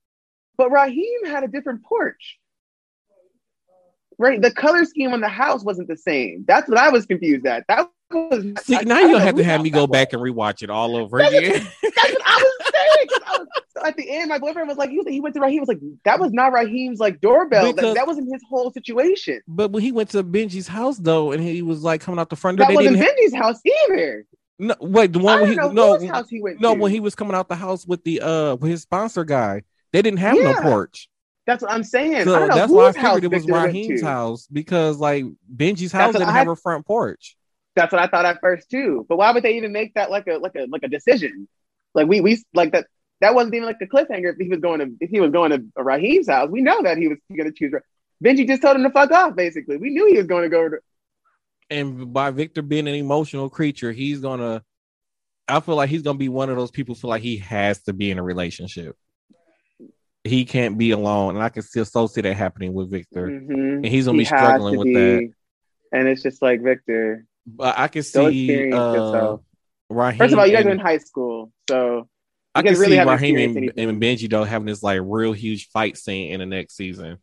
[0.58, 2.40] But Rahim had a different porch.
[4.18, 6.46] Right, the color scheme on the house wasn't the same.
[6.48, 7.66] That's what I was confused at.
[7.68, 7.90] That
[8.64, 8.78] see.
[8.86, 11.18] Now I you don't have to have me go back and rewatch it all over
[11.20, 11.68] That's what- again.
[11.84, 13.08] That's what I was saying.
[13.10, 13.48] 'cause I was,
[13.78, 15.60] so at the end, my boyfriend was like, he, went to Rahim.
[15.60, 17.66] Was like, that was not Rahim's like doorbell.
[17.66, 19.42] That, Because- that wasn't his whole situation.
[19.48, 22.36] but when he went to Benji's house though, and he was like coming out the
[22.36, 23.60] front door, That they wasn't Benji's house
[23.90, 24.26] either.
[24.60, 26.80] no, wait, the one when he no house he went no to.
[26.80, 29.62] when he was coming out the house with the uh with his sponsor guy,
[29.92, 30.52] they didn't have Yeah.
[30.54, 31.10] no porch.
[31.46, 32.24] That's what I'm saying.
[32.24, 36.32] So that's why I figured it was Rahim's house because like Benji's house didn't I-
[36.40, 37.36] have a front porch.
[37.76, 39.06] That's what I thought at first too.
[39.10, 41.48] But why would they even make that like a like a like a decision?
[41.94, 42.88] Like we we like that
[43.22, 44.34] that wasn't even like a cliffhanger.
[44.34, 46.98] If he was going to if he was going to Rahim's house, we know that
[46.98, 47.74] he was going to choose.
[48.24, 49.36] Benji just told him to fuck off.
[49.36, 50.78] Basically, we knew he was going to go to.
[51.70, 54.64] And by Victor being an emotional creature, he's gonna.
[55.48, 57.82] I feel like he's gonna be one of those people who feel like he has
[57.84, 58.96] to be in a relationship.
[60.24, 63.28] He can't be alone, and I can still so see that happening with Victor.
[63.28, 63.76] Mhm.
[63.78, 64.94] And he's gonna He be struggling with be.
[64.94, 65.32] that.
[65.92, 69.38] And it's just like Victor, But I can see uh.
[69.90, 70.18] Rahim.
[70.18, 72.08] First of all, you guys are in high school, so
[72.56, 75.98] I can really see Rahim and, and Benji though having this like real huge fight
[75.98, 77.18] scene in the next season.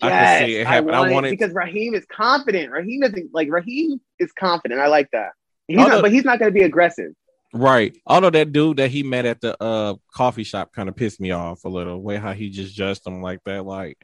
[0.00, 0.90] I yes, can see it happen.
[0.90, 2.70] I want it want it- because Rahim is confident.
[2.70, 4.80] Rahim isn't like Rahim is confident.
[4.80, 5.30] I like that.
[5.66, 7.12] He's Although- not, but he's not going to be aggressive.
[7.52, 7.96] Right.
[8.06, 11.30] Although that dude that he met at the uh coffee shop kind of pissed me
[11.32, 12.00] off a little.
[12.00, 13.98] Way how he just judged him like that, like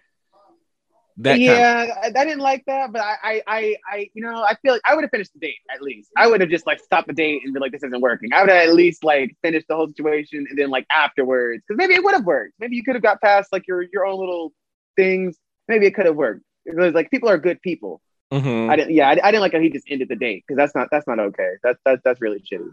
[1.19, 1.31] that.
[1.33, 4.55] Kind yeah, I, I didn't like that, but I, I, I, I, you know, I
[4.63, 6.11] feel like I would have finished the date at least.
[6.17, 8.41] I would have just like stopped the date and be like, "This isn't working." I
[8.41, 11.95] would have at least like finished the whole situation and then like afterwards, because maybe
[11.95, 12.55] it would have worked.
[12.59, 14.53] Maybe you could have got past like your your own little
[14.97, 15.37] things.
[15.69, 16.43] Maybe it could have worked.
[16.65, 18.01] Because like people are good people.
[18.33, 18.71] Mhm.
[18.71, 18.95] I didn't.
[18.95, 21.07] Yeah, I, I didn't like how he just ended the date because that's not that's
[21.07, 21.53] not okay.
[21.63, 22.71] That's that's that's really shitty.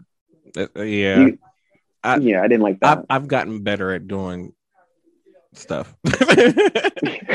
[0.56, 1.18] Uh, yeah.
[1.26, 1.38] You-
[2.04, 2.98] I- yeah, I didn't like that.
[2.98, 4.52] I've I've gotten better at doing
[5.54, 5.94] stuff.
[6.06, 7.30] I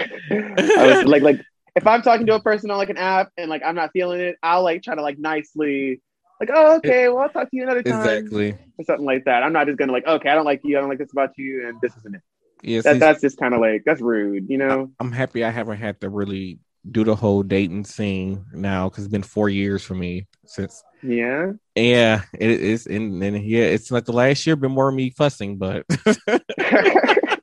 [0.78, 1.42] was like, like
[1.76, 4.20] if I'm talking to a person on like an app and like I'm not feeling
[4.20, 6.02] it, I'll like try to like nicely,
[6.40, 8.52] like, oh, okay, well, I'll talk to you another time, exactly.
[8.78, 9.44] or something like that.
[9.44, 11.38] I'm not just gonna like, okay, I don't like you, I don't like this about
[11.38, 12.22] you, and this isn't it.
[12.64, 12.84] Yes.
[12.86, 14.92] That, that's just kind of like that's rude, you know?
[15.00, 16.60] I'm happy I haven't had to really
[16.90, 20.84] do the whole dating scene now because it's been four years for me since.
[21.04, 21.52] Yeah.
[21.76, 25.58] Yeah, it is, and, and yeah, it's like the last year been more me fussing,
[25.58, 25.86] but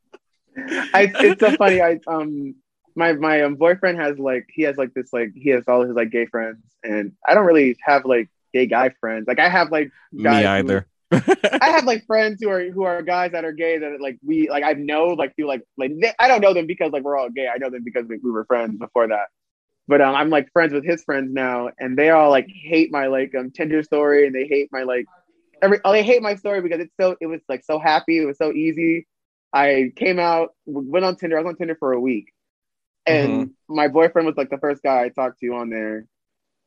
[0.95, 1.81] I, it's so funny.
[1.81, 2.55] I um
[2.97, 5.95] my my um, boyfriend has like he has like this like he has all his
[5.95, 9.27] like gay friends, and I don't really have like gay guy friends.
[9.27, 10.87] Like I have like me guys who- either.
[11.13, 14.49] I have like friends who are who are guys that are gay that like we
[14.49, 17.17] like I know like through like like they, I don't know them because like we're
[17.17, 17.47] all gay.
[17.47, 19.27] I know them because we, we were friends before that.
[19.87, 23.07] But um, I'm like friends with his friends now, and they all like hate my
[23.07, 25.07] like um Tinder story, and they hate my like
[25.63, 28.27] every oh they hate my story because it's so it was like so happy, it
[28.27, 29.07] was so easy.
[29.55, 31.39] I came out, went on Tinder.
[31.39, 32.33] I was on Tinder for a week,
[33.07, 36.07] and my boyfriend was like the first guy I talked to on there,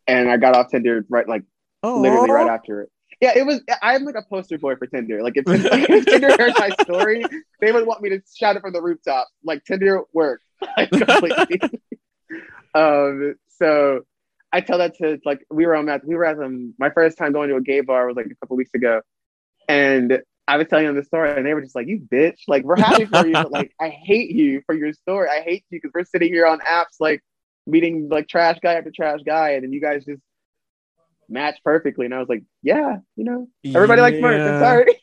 [0.08, 1.44] and I got off Tinder right like
[1.84, 2.90] literally right after it.
[3.20, 3.62] Yeah, it was.
[3.82, 5.22] I'm like a poster boy for Tinder.
[5.22, 7.26] Like if, if Tinder heard my story,
[7.60, 9.28] they would want me to shout it from the rooftop.
[9.44, 10.46] Like Tinder worked
[10.78, 11.60] like, completely.
[12.74, 13.36] um.
[13.58, 14.06] So
[14.54, 17.18] I tell that to like we were on that we were at um my first
[17.18, 19.02] time going to a gay bar was like a couple weeks ago,
[19.68, 22.40] and I was telling them the story, and they were just like, "You bitch!
[22.48, 25.30] Like we're happy for you, but like I hate you for your story.
[25.30, 27.24] I hate you because we're sitting here on apps like
[27.66, 30.22] meeting like trash guy after trash guy, and then you guys just."
[31.30, 34.98] match perfectly and i was like yeah you know everybody likes merch i'm sorry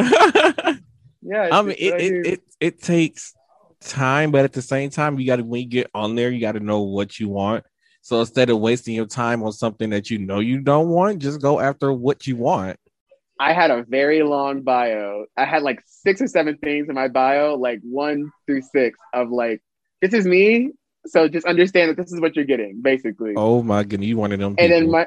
[1.22, 3.32] yeah I mean, it, I it, it it takes
[3.80, 6.40] time, but at the same time, you got to when you get on there, you
[6.40, 7.64] got to know what you want.
[8.00, 11.40] So instead of wasting your time on something that you know you don't want, just
[11.40, 12.78] go after what you want.
[13.38, 15.26] I had a very long bio.
[15.36, 19.30] I had like six or seven things in my bio, like one through six of
[19.30, 19.62] like,
[20.02, 20.72] this is me.
[21.06, 23.34] So just understand that this is what you're getting, basically.
[23.36, 24.56] Oh my goodness, you wanted them.
[24.58, 25.06] and then my,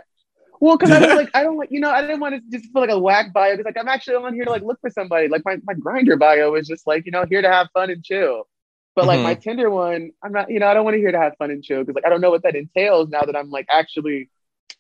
[0.62, 2.72] well, because I was like, I don't like, you know, I didn't want to just
[2.72, 4.90] feel like a whack bio because like I'm actually on here to like look for
[4.90, 5.28] somebody.
[5.28, 8.04] Like my my Grindr bio is just like, you know, here to have fun and
[8.04, 8.48] chill.
[8.96, 9.42] But like my mm-hmm.
[9.42, 11.64] Tinder one, I'm not, you know, I don't want to hear to have fun and
[11.64, 14.30] chill because like I don't know what that entails now that I'm like actually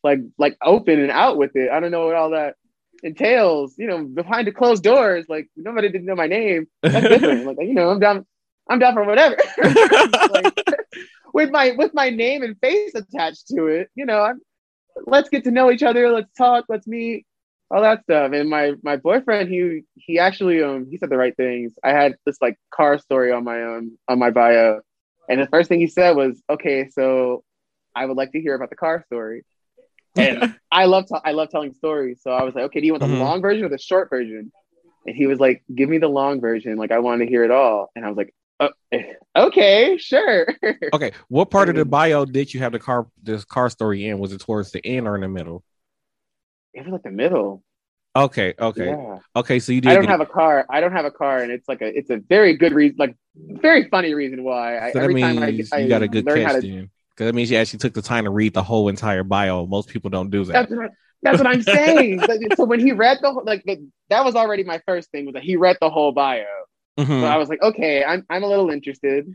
[0.04, 1.70] like like open and out with it.
[1.70, 2.56] I don't know what all that
[3.04, 3.76] entails.
[3.78, 6.68] You know, behind the closed doors, like nobody didn't know my name.
[6.82, 7.45] That's different.
[7.58, 8.26] like you know, I'm down,
[8.70, 9.38] I'm down for whatever.
[9.64, 10.54] like,
[11.34, 14.41] with my with my name and face attached to it, you know, I'm,
[15.06, 16.10] let's get to know each other.
[16.10, 16.66] Let's talk.
[16.70, 17.26] Let's meet.
[17.70, 18.34] All that stuff.
[18.34, 21.74] And my my boyfriend, he he actually um he said the right things.
[21.84, 24.82] I had this like car story on my um on my bio,
[25.30, 27.45] And the first thing he said was, "Okay, so
[27.95, 29.43] I would like to hear about the car story."
[30.18, 30.39] And
[30.72, 33.01] I love t- I love telling stories, so I was like, "Okay, do you want
[33.01, 33.20] the Mhm.
[33.20, 34.51] long version or the short version?"
[35.05, 36.78] And he was like, "Give me the long version.
[36.78, 38.70] Like I want to hear it all." And I was like, "Oh,
[39.36, 40.47] "Okay, sure."
[40.93, 44.20] Okay, what part of the bio did you have the car this car story in?
[44.20, 45.64] Was it towards the end or in the middle?
[46.74, 47.64] it was like the middle.
[48.16, 49.20] Okay, okay, Yeah.
[49.38, 49.59] okay.
[49.59, 49.89] So you did.
[49.89, 50.66] I don't have a car.
[50.70, 53.16] I don't have a car, and it's like a it's a very good reason, like
[53.36, 54.78] very funny reason why.
[54.78, 56.68] I, so that every time I, I you got a good catch to
[57.22, 59.67] because that means you actually took the time to read the whole entire bio.
[59.67, 60.53] Most people don't do that.
[60.53, 60.89] That's what,
[61.22, 62.19] that's what I'm saying.
[62.57, 65.34] So when he read the whole- like the, that was already my first thing was
[65.34, 66.45] that he read the whole bio.
[66.99, 67.22] Mhm.
[67.22, 69.28] So I was like, okay, I'm I'm a little interested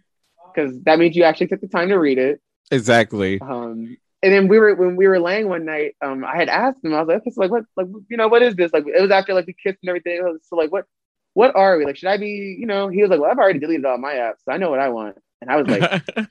[0.52, 2.40] because that means you actually took the time to read it.
[2.72, 3.40] Exactly.
[3.40, 6.84] Um, and then we were when we were laying one night, um, I had asked
[6.84, 8.72] him, I was like, okay, so like what like you know what is this?
[8.72, 10.38] Like it was after like we kissed and everything.
[10.42, 10.86] So like what
[11.34, 11.96] what are we like?
[11.96, 12.88] Should I be you know?
[12.88, 14.88] He was like, well, I've already deleted all my apps, so I know what I
[14.88, 15.16] want.
[15.40, 16.02] And I was like,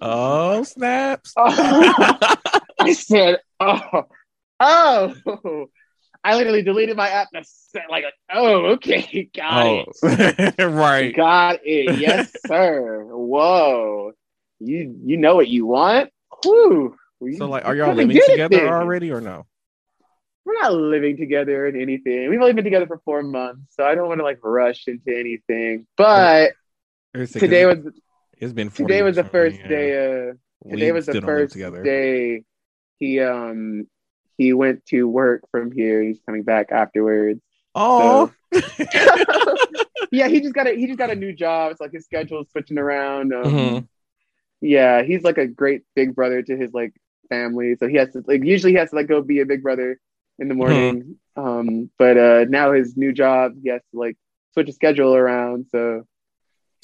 [0.00, 1.32] oh snaps!
[1.36, 2.18] Oh.
[2.80, 4.04] I said, oh,
[4.58, 5.66] oh.
[6.22, 7.28] I literally deleted my app.
[7.32, 10.62] and I said, like, oh, okay, got oh, it.
[10.62, 11.14] right.
[11.14, 11.98] Got it.
[11.98, 13.04] Yes, sir.
[13.04, 14.12] Whoa.
[14.58, 16.10] You you know what you want?
[16.42, 16.94] Whew.
[17.20, 19.46] We- So like, are y'all living together already or no?
[20.44, 22.28] We're not living together in anything.
[22.30, 25.16] We've only been together for four months, so I don't want to like rush into
[25.16, 25.86] anything.
[25.96, 26.52] But
[27.14, 27.78] today was
[28.40, 29.68] it's been 40 today was the first yeah.
[29.68, 30.28] day.
[30.28, 32.42] Uh, today was the still don't live first day.
[32.98, 33.86] He um
[34.38, 36.02] he went to work from here.
[36.02, 37.42] He's coming back afterwards.
[37.74, 38.32] Oh,
[40.10, 41.70] yeah, he just got a he just got a new job.
[41.72, 43.32] It's like his schedule's switching around.
[43.34, 43.88] Um, Mhm.
[44.62, 46.92] Yeah, he's like a great big brother to his like
[47.28, 47.76] family.
[47.76, 50.00] So he has to like usually he has to like go be a big brother
[50.38, 51.16] in the morning.
[51.36, 54.16] Um, but uh now his new job he has to like
[54.52, 55.66] switch his schedule around.
[55.70, 56.06] So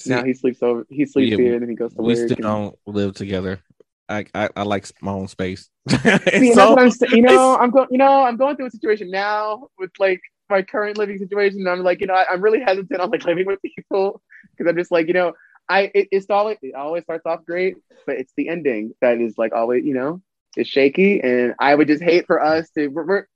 [0.05, 2.16] Now he sleeps over he sleeps Yeah, here and then he goes to we work.
[2.16, 3.61] still and- don't live together.
[4.09, 5.68] I I, I like my own space.
[5.88, 6.90] See, So- I'm.
[7.11, 7.88] You know, I'm going.
[7.90, 11.66] You know, I'm going through a situation now with like my current living situation.
[11.66, 14.76] I'm like, you know, I, I'm really hesitant on like living with people because I'm
[14.76, 15.32] just like, you know,
[15.68, 17.76] I it, it's always it always starts off great,
[18.07, 20.22] but it's the ending that is like always, you know,
[20.57, 21.20] is shaky.
[21.20, 22.86] And I would just hate for us to.
[22.88, 23.26] We're we're,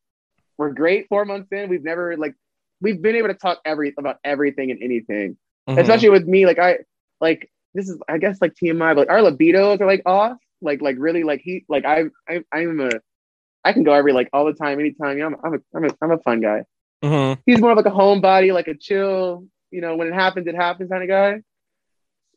[0.57, 1.69] we're great four months in.
[1.69, 2.35] We've never like
[2.81, 5.37] we've been able to talk every about everything and anything,
[5.71, 5.81] Mhm.
[5.81, 6.47] especially with me.
[6.47, 6.79] Like I
[7.21, 10.39] like this is I guess like TMI, but like our libidos are like off.
[10.63, 12.91] Like like really like he like I I I'm a
[13.65, 15.19] I can go every like all the time, anytime.
[15.19, 16.65] You know, I'm I'm a I'm a I'm a fun guy.
[17.03, 17.39] Mhm.
[17.47, 20.55] He's more of like a homebody, like a chill, you know, when it happens, it
[20.55, 21.41] happens kind of guy.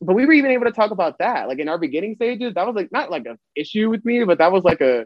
[0.01, 1.47] But we were even able to talk about that.
[1.47, 4.37] Like in our beginning stages, that was like not like an issue with me, but
[4.37, 5.05] that was like a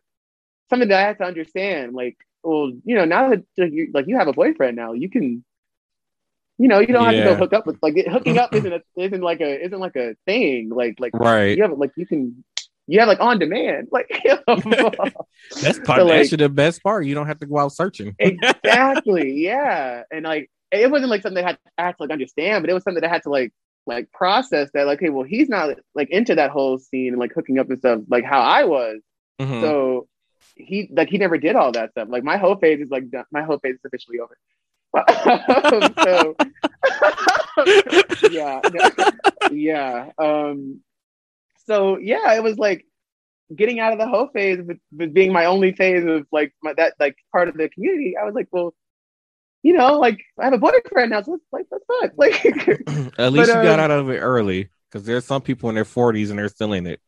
[0.70, 1.94] something that I had to understand.
[1.94, 5.10] Like, well, you know, now that like, you like you have a boyfriend now, you
[5.10, 5.44] can
[6.60, 8.82] you know, you don't have to go hook up with like hooking up isn't a,
[8.98, 10.70] isn't like a isn't like a thing.
[10.70, 11.56] Like like Right.
[11.58, 12.44] you have like you can
[12.88, 13.90] you have like on demand.
[13.92, 14.10] Like?
[15.62, 16.00] That's part.
[16.00, 17.06] So, like- that's the best part.
[17.06, 18.16] You don't have to go out searching.
[18.20, 22.64] exactly yeah and like it wasn't like something I had, I had to like understand
[22.64, 23.54] but it was something that I had to like
[23.86, 27.32] like process that like hey well he's not like into that whole scene and like
[27.34, 29.00] hooking up and stuff like how I was
[29.40, 29.62] Mhm.
[29.62, 30.08] so
[30.56, 33.24] he like he never did all that stuff like my whole phase is like done.
[33.32, 34.36] my whole phase is officially over
[36.04, 36.36] so
[38.32, 38.62] yeah
[39.52, 40.80] yeah um
[41.66, 42.86] so yeah it was like
[43.56, 46.74] getting out of the hoe phase with, with being my only phase of like my,
[46.74, 48.74] that like part of the community i was like well
[49.64, 52.46] you know like i have a boyfriend now so let's like let's fuck like
[53.18, 55.76] At least But, you got um, out of it early because there's some people in
[55.76, 57.00] their 40s and they're still in it.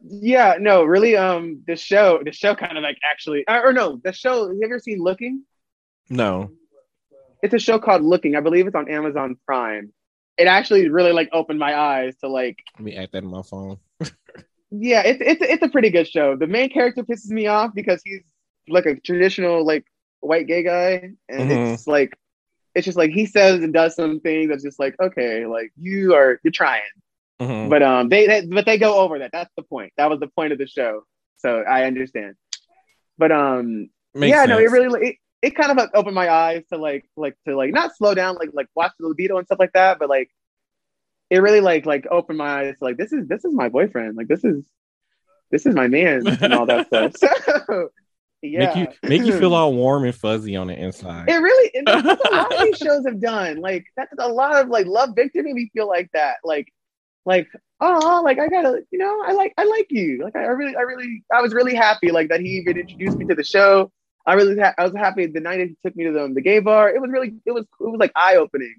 [0.00, 4.00] yeah no really um the show the show kind of like actually or, or no
[4.04, 5.44] the show have you ever seen looking
[6.10, 6.50] No.
[7.42, 9.92] It's a show called looking i believe it's on amazon prime
[10.38, 13.42] it actually really like opened my eyes to like Let me add that in my
[13.42, 13.78] phone.
[14.70, 16.36] yeah, it's it's it's a pretty good show.
[16.36, 18.22] The main character pisses me off because he's
[18.68, 19.84] like a traditional like
[20.20, 21.74] white gay guy, and Mhm.
[21.74, 22.16] it's like
[22.74, 26.14] it's just like he says and does some things that's just like okay, like you
[26.14, 26.80] are you're trying,
[27.40, 27.68] Mhm.
[27.68, 29.30] but um they, they but they go over that.
[29.32, 29.92] That's the point.
[29.98, 31.02] That was the point of the show.
[31.36, 32.36] So I understand.
[33.18, 36.62] But um Makes yeah, no, it really it, it kind of like opened my eyes
[36.72, 39.58] to like like to like not slow down like like watch the libido and stuff
[39.58, 40.30] like that, but like
[41.30, 44.16] it really like like opened my eyes to like this is this is my boyfriend,
[44.16, 44.62] like this is
[45.50, 47.12] this is my man and all that stuff.
[48.42, 51.28] So yeah, Make you make you feel all warm and fuzzy on the inside.
[51.28, 53.58] it really it, that's what a lot of these shows have done.
[53.58, 56.38] Like that's a lot of like Love Victor made me feel like that.
[56.42, 56.66] Like
[57.24, 57.46] like
[57.80, 60.24] oh like I gotta you know I like I like you.
[60.24, 63.26] Like I really I really I was really happy like that he even introduced me
[63.26, 63.92] to the show.
[64.24, 66.60] I really ha- I was happy the night he took me to the, the gay
[66.60, 66.90] bar.
[66.90, 68.76] It was really it was it was like eye opening.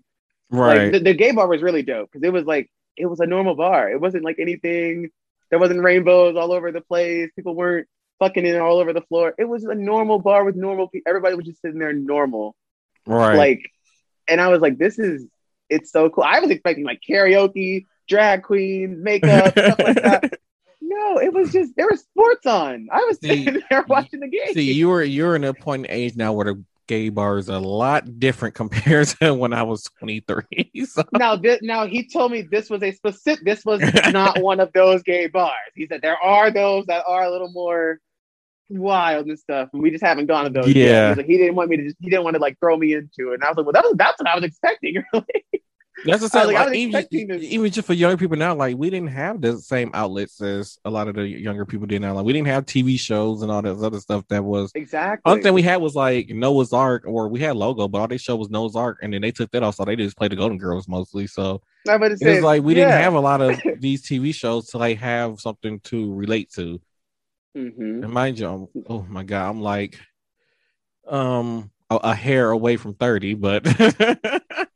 [0.49, 0.83] right.
[0.83, 3.25] Like the, the gay bar was really dope because it was like it was a
[3.25, 3.89] normal bar.
[3.89, 5.09] It wasn't like anything.
[5.49, 7.29] There wasn't rainbows all over the place.
[7.35, 7.87] People weren't
[8.19, 9.33] fucking in all over the floor.
[9.37, 11.09] It was a normal bar with normal people.
[11.09, 12.55] Everybody was just sitting there normal.
[13.05, 13.35] Right.
[13.35, 13.71] Like,
[14.27, 15.27] and I was like, this is
[15.69, 16.23] it's so cool.
[16.23, 20.39] I was expecting like karaoke, drag queens, makeup, stuff like that.
[20.93, 22.87] No, it was just there were sports on.
[22.91, 24.53] I was See, sitting there watching the game.
[24.53, 27.59] See, you're you're in a point in age now where the gay bar is a
[27.59, 30.43] lot different compared to when I was 23.
[30.85, 33.45] So now, this, now he told me this was a specific.
[33.45, 33.81] This was
[34.11, 35.53] not one of those gay bars.
[35.75, 37.99] He said there are those that are a little more
[38.69, 40.67] wild and stuff, and we just haven't gone to those.
[40.67, 40.75] yet.
[40.75, 41.07] Yeah.
[41.09, 41.83] He's like, he didn't want me to.
[41.85, 43.73] Just, he didn't want to like throw me into it, and I was like, well,
[43.73, 45.03] that was that's what I was expecting.
[45.13, 45.62] Really.
[46.05, 46.47] That's the same.
[46.47, 47.43] like, Like, even, this.
[47.43, 50.89] even just for younger people now, like we didn't have the same outlets as a
[50.89, 52.13] lot of the younger people did now.
[52.13, 55.29] Like we didn't have TV shows and all this other stuff that was Exactly.
[55.29, 58.17] Only thing we had was like Noah's Arc, or we had logo, but all they
[58.17, 60.35] showed was Noah's Arc, and then they took that off, so they just played the
[60.35, 61.27] Golden Girls mostly.
[61.27, 64.97] So it's say, like we didn't have a lot of these TV shows to like
[64.99, 66.81] have something to relate to.
[67.55, 68.03] Mhm.
[68.03, 69.99] And mind you, I'm, oh my god, I'm like
[71.07, 73.65] um a, a hair away from thirty, but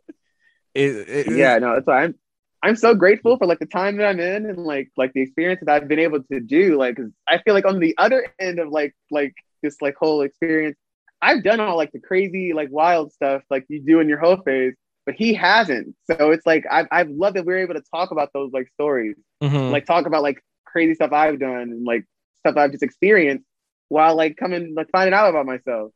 [0.78, 2.16] it, it, yeah no that's why i'm
[2.64, 5.62] i'm so grateful for like the time that i'm in and like like the experience
[5.64, 8.60] that i've been able to do like 'cause i feel like on the other end
[8.60, 10.78] of like like this like whole experience
[11.22, 14.38] i've done all like the crazy like wild stuff like you do in your whole
[14.38, 14.74] phase
[15.06, 18.32] but he hasn't so it's like i've, I've loved that we're able to talk about
[18.34, 19.72] those like stories Mhm.
[19.72, 22.06] like talk about like crazy stuff i've done and like
[22.42, 23.46] stuff i've just experienced
[23.90, 25.92] while like coming like finding out about myself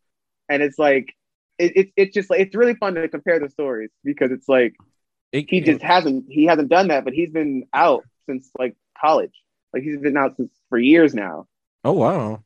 [0.49, 1.13] and it's like
[1.62, 4.74] it, it, it's just like it's really fun to compare the stories because it's like
[5.32, 9.34] It- he just hasn't he hasn't done that but he's been out since like college.
[9.74, 11.47] Like he's been out since for years now.
[11.84, 12.43] Oh wow.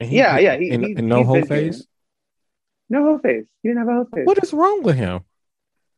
[0.00, 1.86] He- Yeah, yeah, he- and, he- and no whole face.
[2.88, 5.20] no whole face he didn't have a whole face What is wrong with him?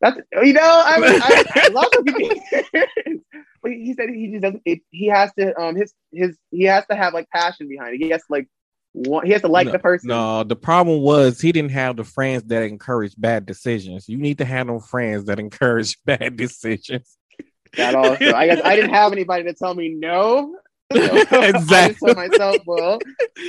[0.00, 0.94] that's you know i
[1.56, 3.20] i, I love him.
[3.60, 6.86] But he said he just doesn't it, he has to um his his he has
[6.86, 7.98] to have like passion behind it.
[8.00, 8.46] He has to like
[9.06, 11.96] want, he has to like no, the person No, the problem was he didn't have
[11.96, 14.08] the friends that encourage bad decisions.
[14.08, 17.16] You need to have no friends that encourage bad decisions.
[17.76, 20.56] that also i guess i didn't have anybody to tell me no
[20.94, 22.98] So I just told myself, well,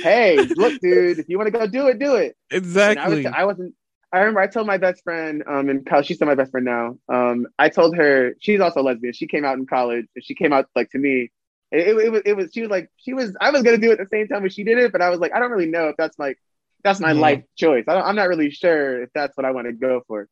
[0.02, 2.36] hey, look, dude, if you want to go do it, do it.
[2.50, 3.02] Exactly.
[3.02, 3.74] I, was, I wasn't.
[4.12, 6.06] I remember I told my best friend, um, in college.
[6.06, 6.98] She's still my best friend now.
[7.08, 9.14] Um, I told her she's also lesbian.
[9.14, 11.30] She came out in college, and she came out like to me.
[11.72, 12.22] It, it, it was.
[12.24, 12.50] It was.
[12.52, 12.90] She was like.
[12.96, 13.36] She was.
[13.40, 15.10] I was gonna do it at the same time as she did it, but I
[15.10, 16.38] was like, I don't really know if that's like,
[16.82, 17.84] that's my life choice.
[17.88, 20.28] I don't, I'm not really sure if that's what I want to go for.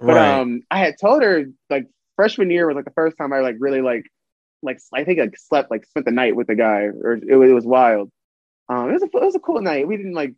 [0.00, 0.40] But right.
[0.40, 1.86] um, I had told her like
[2.16, 4.04] freshman year was like the first time I like really like,
[4.62, 7.50] like I think like slept like spent the night with the guy, or it, was-
[7.50, 8.10] it was wild.
[8.68, 9.88] Um, it was a it was a cool night.
[9.88, 10.34] We didn't like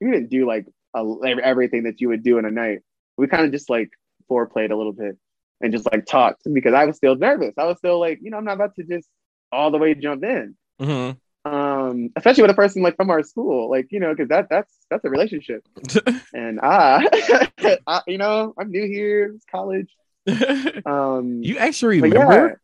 [0.00, 1.04] we didn't do like a,
[1.42, 2.80] everything that you would do in a night.
[3.16, 3.90] We kind of just like
[4.30, 5.16] foreplayed a little bit
[5.60, 7.54] and just like talked because I was still nervous.
[7.58, 9.08] I was still like, you know, I'm not about to just
[9.52, 10.56] all the way jump in.
[10.80, 11.16] Mhm.
[11.44, 14.72] Um, especially with a person like from our school, like you know, because that that's
[14.90, 15.64] that's a relationship.
[16.34, 17.00] And ah,
[17.86, 19.88] I, you know, I'm new here, it's college.
[20.86, 22.60] Um, you actually remember?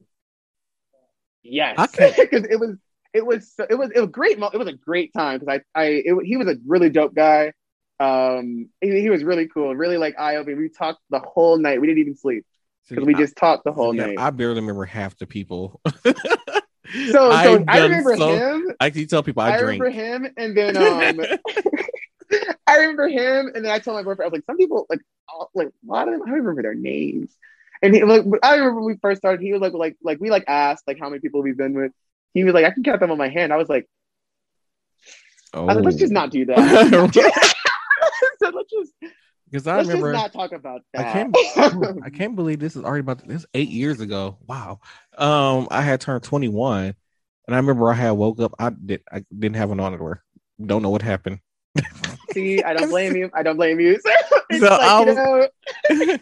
[1.42, 2.76] yeah, yes, can't- because it was
[3.14, 4.38] it was so- it was it was great.
[4.38, 7.52] It was a great time because I I it, he was a really dope guy.
[7.98, 10.58] Um, he, he was really cool, really like eye opening.
[10.58, 11.80] We talked the whole night.
[11.80, 12.44] We didn't even sleep
[12.88, 14.18] because we I- just talked the whole yeah, night.
[14.18, 15.80] I barely remember half the people.
[16.92, 18.72] So so I, I've done remember so- him.
[18.80, 19.82] I can tell people I, I, drink.
[19.82, 19.90] remember
[20.26, 21.20] him, and then um,
[22.66, 25.00] I remember him, and then I told my boyfriend, I was like, some people like,
[25.28, 27.36] all- like a lot of them, I don't remember their names.
[27.82, 30.30] And he like, I remember when we first started, he was like, like, like we
[30.30, 31.92] like asked like how many people we've been with.
[32.32, 33.52] He was like, I can count them on my hand.
[33.52, 33.86] I was like,
[35.54, 36.58] Oh, I was like let's just not do that.
[36.90, 37.54] Not do that.
[38.40, 38.92] So let's just
[39.50, 40.12] because I let's remember.
[40.12, 41.36] not talk about I can't.
[42.04, 44.38] I can't believe this is already about this eight years ago.
[44.46, 44.80] Wow.
[45.16, 46.94] Um, I had turned twenty one,
[47.46, 48.54] and I remember I had woke up.
[48.58, 49.02] I did.
[49.10, 50.22] I didn't have an underwear.
[50.64, 51.40] Don't know what happened.
[52.32, 53.30] See, I don't blame you.
[53.34, 53.98] I don't blame you.
[54.52, 55.16] So like, I you was-
[56.08, 56.16] know,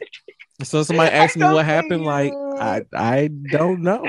[0.62, 2.04] So somebody asked me what happened.
[2.04, 2.32] Like.
[2.32, 4.04] I, I don't know.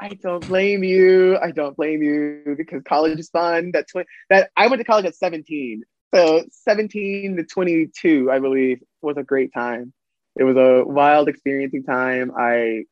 [0.00, 1.36] I don't blame you.
[1.38, 3.72] I don't blame you because college is fun.
[3.72, 5.82] That tw- that I went to college at 17.
[6.14, 9.92] So 17 to 22, I believe, was a great time.
[10.36, 12.32] It was a wild experiencing time.
[12.36, 12.84] I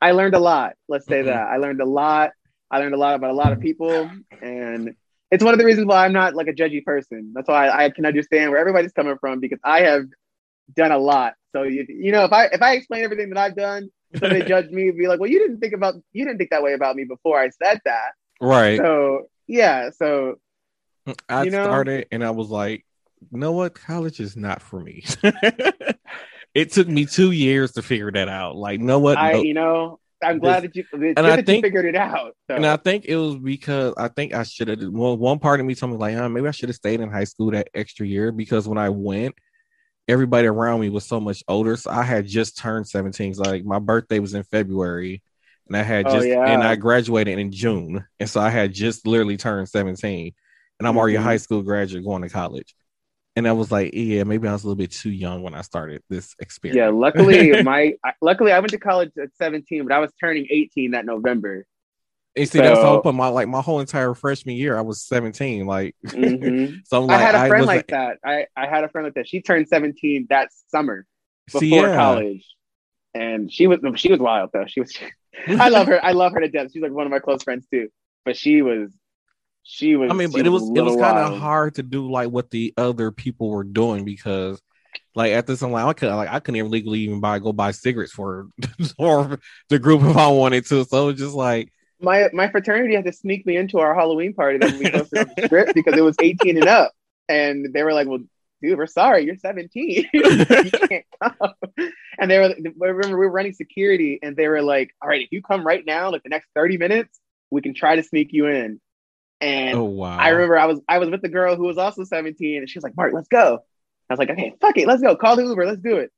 [0.00, 0.74] I learned a lot.
[0.88, 1.26] Let's say Mhm.
[1.26, 1.48] that.
[1.48, 2.32] I learned a lot.
[2.70, 4.10] I learned a lot about a lot of people
[4.40, 4.94] and
[5.30, 7.32] it's one of the reasons why I'm not like a judgy person.
[7.34, 10.04] That's why I, I can understand where everybody's coming from because I have
[10.74, 11.34] done a lot.
[11.54, 13.90] So you, you know, if I if I explain everything that I've done,
[14.20, 16.62] somebody judge me and be like, well, you didn't think about you didn't think that
[16.62, 18.12] way about me before I said that.
[18.40, 18.78] Right.
[18.78, 20.36] So yeah, so
[21.28, 21.64] I you know?
[21.64, 22.84] started and I was like,
[23.32, 23.74] you know what?
[23.74, 25.04] College is not for me.
[26.54, 28.56] it took me two years to figure that out.
[28.56, 29.18] Like, know what?
[29.18, 32.34] I No- you know I'm glad that you, and I think, you figured it out.
[32.48, 32.56] So.
[32.56, 34.82] And I think it was because I think I should have.
[34.82, 37.10] Well, one part of me told me like, oh, maybe I should have stayed in
[37.10, 39.36] high school that extra year because when I went,
[40.08, 41.76] everybody around me was so much older.
[41.76, 43.34] So I had just turned 17.
[43.34, 45.22] So like my birthday was in February,
[45.68, 46.44] and I had Oh, just yeah.
[46.44, 50.32] and I graduated in June, and so I had just literally turned 17,
[50.78, 51.24] and I'm already a Mhm.
[51.24, 52.74] high school graduate going to college.
[53.36, 55.60] And I was like, yeah, maybe I was a little bit too young when I
[55.62, 56.76] started this experience.
[56.76, 60.46] yeah, luckily my I- luckily I went to college at 17, but I was turning
[60.50, 61.64] 18 that November.
[62.36, 63.16] And see, that's So- whole point.
[63.16, 65.66] My like my whole entire freshman year, I was 17.
[65.66, 66.80] Like, Mhm.
[66.84, 68.18] so I'm I had a friend like that.
[68.24, 69.28] I, I had a friend like that.
[69.28, 71.06] She turned 17 that summer
[71.46, 71.94] before See, yeah.
[71.96, 72.44] college.
[73.14, 74.66] And she was she was wild though.
[74.66, 74.96] She was
[75.48, 76.04] I love her.
[76.04, 76.70] I love her to death.
[76.72, 77.88] She's like one of my close friends too.
[78.24, 78.92] But she was
[79.70, 82.10] she was I mean, but it was a it was kind of hard to do
[82.10, 84.62] like what the other people were doing because,
[85.14, 87.52] like at this, I'm like I could like I couldn't even legally even buy go
[87.52, 88.48] buy cigarettes for
[88.96, 89.38] for
[89.68, 90.86] the group if I wanted to.
[90.86, 91.70] So it was just like,
[92.00, 95.34] My my fraternity had to sneak me into our Halloween party that we hosted on
[95.36, 96.92] the strip because it was 18 and up.
[97.28, 98.20] And they were like, Well,
[98.62, 100.08] dude, we're sorry, you're 17.
[100.14, 101.52] you can't come.
[102.18, 105.20] And they were I remember we were running security and they were like, All right,
[105.20, 107.20] if you come right now, like the next 30 minutes,
[107.50, 108.80] we can try to sneak you in.
[109.40, 112.04] And oh wow, I remember I was I was with the girl who was also
[112.04, 113.60] 17 and she was like, Mark, let's go.
[114.10, 115.16] I was like, okay, fuck it, let's go.
[115.16, 116.10] Call the Uber, let's do it.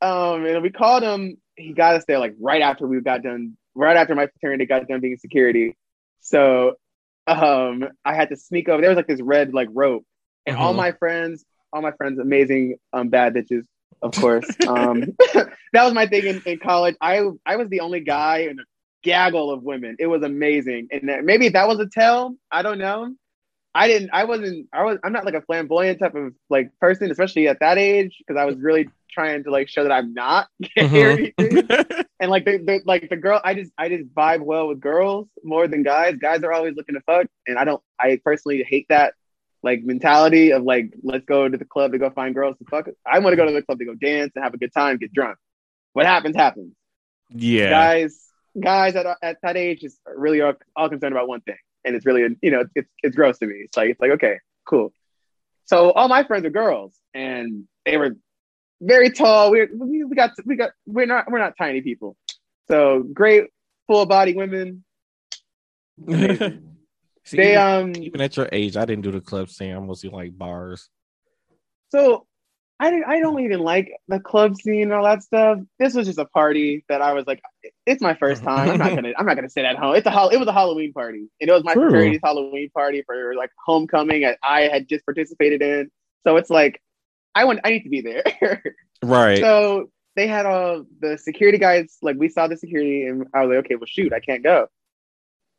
[0.00, 1.36] Um, and we called him.
[1.56, 4.88] He got us there like right after we got done, right after my fraternity got
[4.88, 5.76] done being security.
[6.20, 6.74] So
[7.26, 8.80] um I had to sneak over.
[8.80, 10.04] There was like this red like rope.
[10.46, 10.76] And all Mhm.
[10.76, 13.64] my friends, all my friends, amazing um bad bitches,
[14.02, 14.56] of course.
[14.66, 15.04] um
[15.72, 16.96] that was my thing in, in college.
[17.00, 18.62] I I was the only guy in a
[19.02, 19.96] gaggle of women.
[19.98, 20.88] It was amazing.
[20.90, 22.36] And that- maybe that was a tell.
[22.50, 23.14] I don't know.
[23.74, 24.10] I didn't.
[24.12, 24.68] I wasn't.
[24.72, 24.98] I was.
[25.02, 28.44] I'm not like a flamboyant type of like person, especially at that age, because I
[28.44, 31.34] was really trying to like show that I'm not Mhm.
[31.38, 32.04] anything.
[32.20, 35.26] And like the, the like the girl, I just I just vibe well with girls
[35.42, 36.16] more than guys.
[36.20, 37.82] Guys are always looking to fuck, and I don't.
[37.98, 39.14] I personally hate that
[39.64, 42.88] like mentality of like let's go to the club to go find girls to fuck.
[43.04, 44.98] I want to go to the club to go dance and have a good time,
[44.98, 45.36] get drunk.
[45.94, 46.74] What happens happens.
[47.30, 51.56] yeah, Guys, guys at at that age is really all, all concerned about one thing,
[51.84, 53.56] and it's really you know it's it's gross to me.
[53.64, 54.92] It's like it's like okay, cool.
[55.64, 58.16] So all my friends are girls, and they were
[58.80, 59.50] very tall.
[59.50, 62.16] We we, got we got we're not we're not tiny people.
[62.68, 63.44] So great
[63.86, 64.84] full body women.
[67.24, 69.74] See, They even, um even at your age, I didn't do the club scene.
[69.74, 70.88] I mostly like bars.
[71.90, 72.26] so
[72.82, 75.60] I didn't I don't even like the club scene and all that stuff.
[75.78, 77.40] This was just a party that I was like,
[77.86, 78.70] it's my first time.
[78.70, 79.94] I'm not gonna I'm not gonna sit at home.
[79.94, 81.28] It's a hol- it was a Halloween party.
[81.40, 81.90] And it was my True.
[81.90, 85.92] fraternity's Halloween party for like homecoming that I had just participated in.
[86.24, 86.82] So it's like
[87.36, 88.62] I want I need to be there.
[89.04, 89.40] Right.
[89.40, 93.48] So they had all the security guys, like we saw the security, and I was
[93.48, 94.68] like, okay, well, shoot, I can't go.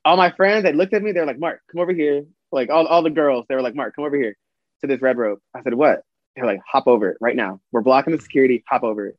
[0.05, 2.23] All my friends, they looked at me, they're like, Mark, come over here.
[2.53, 4.37] Like all, all the girls, they were like, Mark, come over here
[4.79, 5.41] to this red rope.
[5.53, 6.03] I said, what?
[6.35, 7.59] They're like, hop over it right now.
[7.71, 9.17] We're blocking the security, hop over it.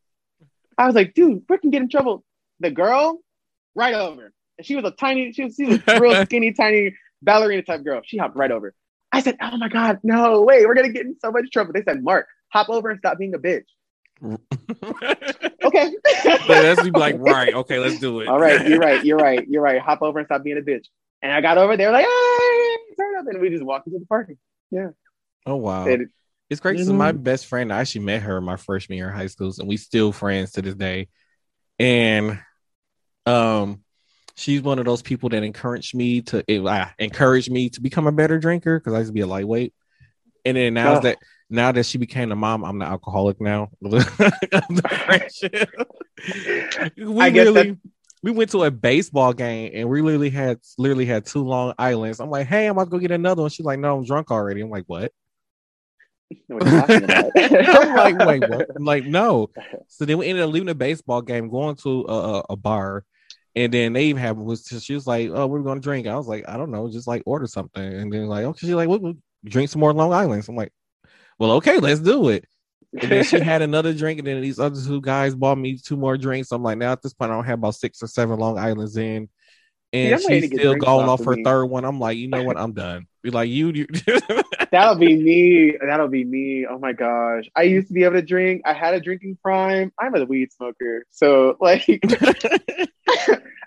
[0.77, 2.25] I was like, dude, we can get in trouble.
[2.61, 3.21] The girl,
[3.75, 4.33] right over.
[4.59, 7.85] And she was a tiny, she was, she was a real skinny, tiny ballerina type
[7.85, 8.01] girl.
[8.05, 8.75] She hopped right over.
[9.13, 10.67] I said, oh my God, no, way.
[10.67, 11.73] we're gonna get in so much trouble.
[11.73, 13.65] They said, Mark, hop over and stop being a bitch.
[15.63, 15.93] Okay.
[16.49, 18.29] That's be like, right, okay, let's do it.
[18.29, 19.81] All right, you're right, you're right, you're right.
[19.81, 20.87] Hop over and stop being a bitch.
[21.23, 24.07] And I got over there like, hey, turn up, and we just walked into the
[24.07, 24.37] parking.
[24.71, 24.91] Yeah.
[25.47, 25.87] Oh wow.
[25.87, 26.09] And-
[26.51, 29.27] It's great because my best friend, I actually met her my freshman year in high
[29.29, 31.09] school, and we still friends to this day.
[31.79, 32.39] And
[33.27, 33.83] um,
[34.37, 38.13] she's one of those people that encouraged me to uh, encourage me to become a
[38.13, 39.73] better drinker because I used to be a lightweight.
[40.45, 41.17] And then now that
[41.49, 43.71] now that she became a mom, I'm the alcoholic now.
[46.97, 47.77] We I guess really
[48.23, 52.21] we went to a baseball game and we literally had literally had two long islands.
[52.21, 53.51] I'm like, hey, I'm about to go get another one.
[53.51, 54.61] She's like, no, I'm drunk already.
[54.61, 55.13] I'm like, what?
[56.49, 57.33] Know what you're talking about.
[57.37, 58.71] I'm like, wait, what?
[58.77, 59.51] I'm like, no.
[59.89, 63.05] So then we ended up leaving the baseball game, going to a, a, bar,
[63.55, 66.07] and then they even have was she was like, oh, we're gonna drink.
[66.07, 68.71] I was like, I don't know, just like order something, and then like, okay, she's
[68.71, 69.15] like, we'll, we'll
[69.45, 70.49] drink some more Long Island's.
[70.49, 70.73] I'm like,
[71.39, 72.45] well, okay, let's do it.
[73.01, 75.97] And then she had another drink, and then these other two guys bought me two
[75.97, 76.53] more drinks.
[76.53, 78.97] I'm like, now at this point, I don't have about six or seven Long Islands
[78.97, 79.29] in.
[79.93, 81.45] And to she's still going off off her me.
[81.45, 81.85] third one.
[81.85, 82.57] I'm like, you know what?
[82.57, 83.07] I'm done.
[83.25, 83.87] Be like, you, you
[84.71, 85.79] That'll be me.
[85.81, 86.67] That'll be me.
[86.69, 87.45] Oh my gosh.
[87.57, 88.61] I used to be able to drink.
[88.67, 89.91] I had a drinking prime.
[89.99, 91.07] I'm a weed smoker.
[91.11, 91.87] So like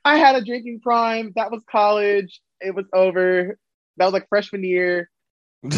[0.06, 1.34] I had a drinking prime.
[1.36, 2.40] That was college.
[2.62, 3.58] It was over.
[3.98, 5.10] That was like freshman year.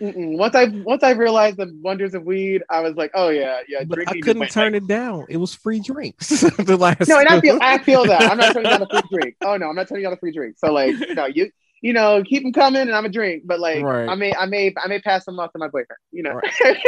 [0.00, 3.84] Once I once I realized the wonders of weed, I was like, oh yeah, yeah.
[3.84, 5.24] But I couldn't turn like- it down.
[5.28, 6.28] It was free drinks.
[6.28, 8.22] the last No, and I feel I feel that.
[8.22, 9.36] I'm not turning down a free drink.
[9.42, 10.56] Oh no, I'm not turning down a free drink.
[10.58, 11.50] So like, no, you
[11.84, 13.42] you know, keep them coming, and I'm a drink.
[13.44, 14.08] But like, Right.
[14.08, 15.98] I may I may I may pass them off to my boyfriend.
[16.12, 16.40] You know.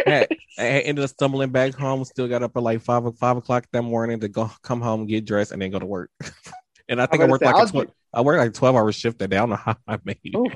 [0.06, 0.26] I
[0.58, 2.02] I ended up stumbling back home.
[2.06, 5.26] Still got up at like five five o'clock that morning to go come home, get
[5.26, 6.10] dressed, and then go to work.
[6.88, 8.90] and I think I worked say, like a I'll tw- I worked like twelve hour
[8.90, 9.36] shift that day.
[9.36, 10.34] I don't know how I made it.
[10.34, 10.48] Ooh.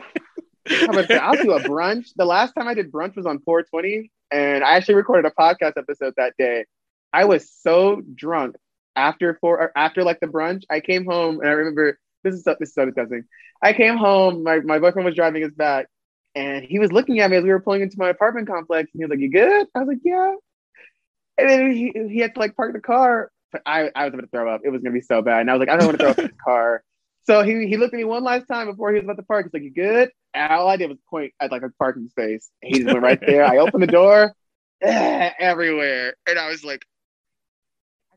[0.66, 1.22] How about that?
[1.22, 2.08] I'll do a brunch.
[2.16, 5.72] The last time I did brunch was on 420, and I actually recorded a podcast
[5.76, 6.64] episode that day.
[7.12, 8.56] I was so drunk
[8.96, 10.62] after four after like the brunch.
[10.70, 13.24] I came home and I remember this is so, this is so disgusting.
[13.62, 14.42] I came home.
[14.42, 15.86] My my boyfriend was driving us back,
[16.34, 18.90] and he was looking at me as we were pulling into my apartment complex.
[18.92, 20.34] And he was like, "You good?" I was like, "Yeah."
[21.38, 23.30] And then he he had to like park the car.
[23.52, 24.62] But I I was about to throw up.
[24.64, 26.10] It was gonna be so bad, and I was like, "I don't want to throw
[26.10, 26.82] up in the car."
[27.24, 29.47] So he, he looked at me one last time before he was about to park.
[29.47, 32.51] He's like, "You good?" And all I did was point at like a parking space.
[32.62, 33.44] He just went right there.
[33.44, 34.34] I opened the door,
[34.82, 36.89] everywhere, and I was like, "I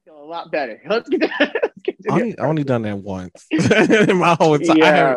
[0.05, 3.45] feel a lot better." Let's get, let's get I only, I only done that once
[3.51, 4.71] in my whole time.
[4.71, 5.15] I yeah,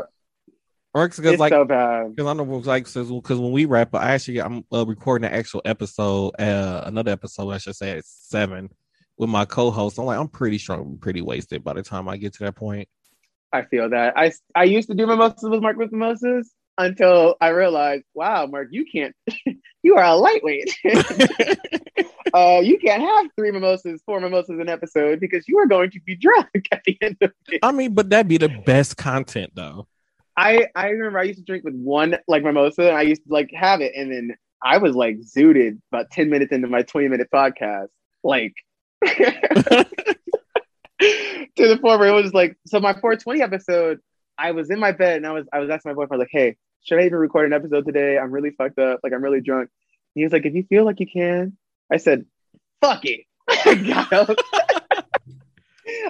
[0.94, 2.14] works because like so bad.
[2.14, 5.34] Because I know like because when we wrap up, I actually I'm uh, recording an
[5.34, 8.70] actual episode, uh, another episode I should say at seven
[9.18, 9.98] with my co-host.
[9.98, 12.56] I'm like I'm pretty sure I'm pretty wasted by the time I get to that
[12.56, 12.88] point.
[13.52, 14.16] I feel that.
[14.16, 18.68] I I used to do mimosas with Mark with mimosas until I realized, wow, Mark,
[18.70, 19.14] you can't.
[19.82, 20.76] you are a lightweight.
[22.34, 26.00] uh, you can't have three mimosas, four mimosas an episode because you are going to
[26.00, 27.60] be drunk at the end of it.
[27.62, 29.86] I mean, but that'd be the best content though.
[30.36, 33.32] I I remember I used to drink with one like mimosa, and I used to
[33.32, 37.08] like have it, and then I was like zooted about ten minutes into my twenty
[37.08, 37.88] minute podcast,
[38.22, 38.54] like.
[41.56, 44.00] to the point where it was like so my 420 episode
[44.38, 46.56] i was in my bed and i was i was asking my boyfriend like hey
[46.86, 48.16] should i even record an episode today?
[48.18, 49.00] I'm really fucked up.
[49.02, 49.68] Like i'm really drunk.
[50.14, 51.56] And he was like if you feel like you can
[51.92, 52.24] i said
[52.80, 53.20] fuck it.
[53.48, 54.36] I got up.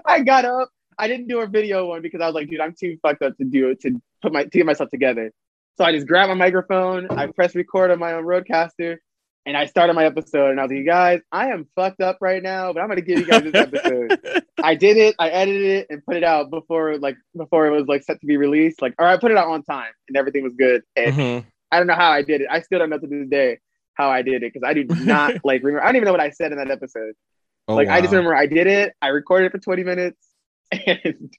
[0.06, 0.70] I got up.
[0.98, 3.36] I didn't do a video one because i was like dude i'm too fucked up
[3.38, 5.32] to do it to put my to get myself together.
[5.76, 7.08] So i just grabbed my microphone.
[7.10, 8.98] I pressed record on my own RODECaster
[9.46, 12.18] and I started my episode, and I was like, "You guys, I am fucked up
[12.20, 14.18] right now, but I'm gonna give you guys this episode."
[14.62, 15.14] I did it.
[15.18, 18.26] I edited it and put it out before like before it was like set to
[18.26, 18.82] be released.
[18.82, 20.82] Like, or I put it out on time and everything was good.
[20.96, 21.44] And Mhm.
[21.70, 22.48] I don't know how I did it.
[22.50, 23.58] I still don't know to this day
[23.94, 25.82] how I did it because I do not like remember.
[25.82, 27.14] I don't even know what I said in that episode.
[27.68, 28.92] Oh, like I just remember I did it.
[29.02, 30.18] I recorded it for 20 minutes
[30.72, 31.32] and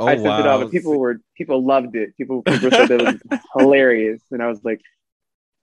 [0.00, 0.56] Oh, I sent it wow.
[0.56, 0.62] off.
[0.62, 2.16] And people were people loved it.
[2.16, 3.00] People people said it
[3.30, 4.80] was hilarious, and I was like.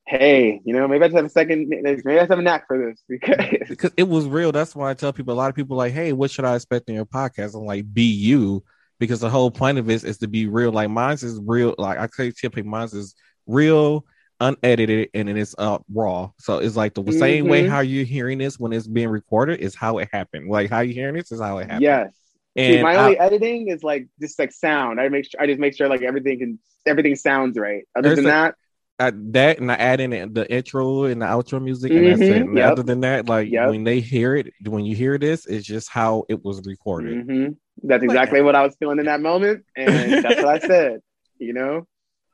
[0.09, 1.69] Hey, you know, maybe I just have a second.
[1.69, 4.51] Maybe I just have a knack for this because because it was real.
[4.51, 6.89] That's why I tell people a lot of people like, hey, what should I expect
[6.89, 7.53] in your podcast?
[7.55, 8.63] I'm like, be you,
[8.99, 10.71] because the whole point of it is to be real.
[10.71, 11.75] Like mine's is real.
[11.77, 13.13] Like I say, typically mine's is
[13.45, 14.03] real,
[14.39, 16.31] unedited, and it's uh raw.
[16.39, 17.69] So it's like the same way Mhm.
[17.69, 20.49] how you're hearing this when it's being recorded is how it happened.
[20.49, 21.83] Like how you hearing this is how it happened.
[21.83, 22.13] Yes.
[22.55, 24.99] And See, my I- only editing is like just like sound.
[24.99, 27.83] I make sure I just make sure like everything can everything sounds right.
[27.95, 28.55] Other than a- that,
[28.99, 32.43] I, that and I add in the intro and the outro music, and that's it.
[32.43, 32.71] Mhm, And yep.
[32.73, 33.69] Other than that, like Yep.
[33.69, 37.25] when they hear it, when you hear this, it's just how it was recorded.
[37.27, 41.01] mhm, that's exactly what I was feeling in that moment, and that's what I said.
[41.39, 41.87] You know,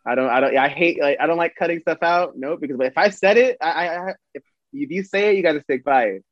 [0.06, 2.34] I don't, I don't, I hate like I don't like cutting stuff out.
[2.38, 5.62] No, because if I said it, I, I, if, you say it, you got to
[5.62, 6.24] stick by it.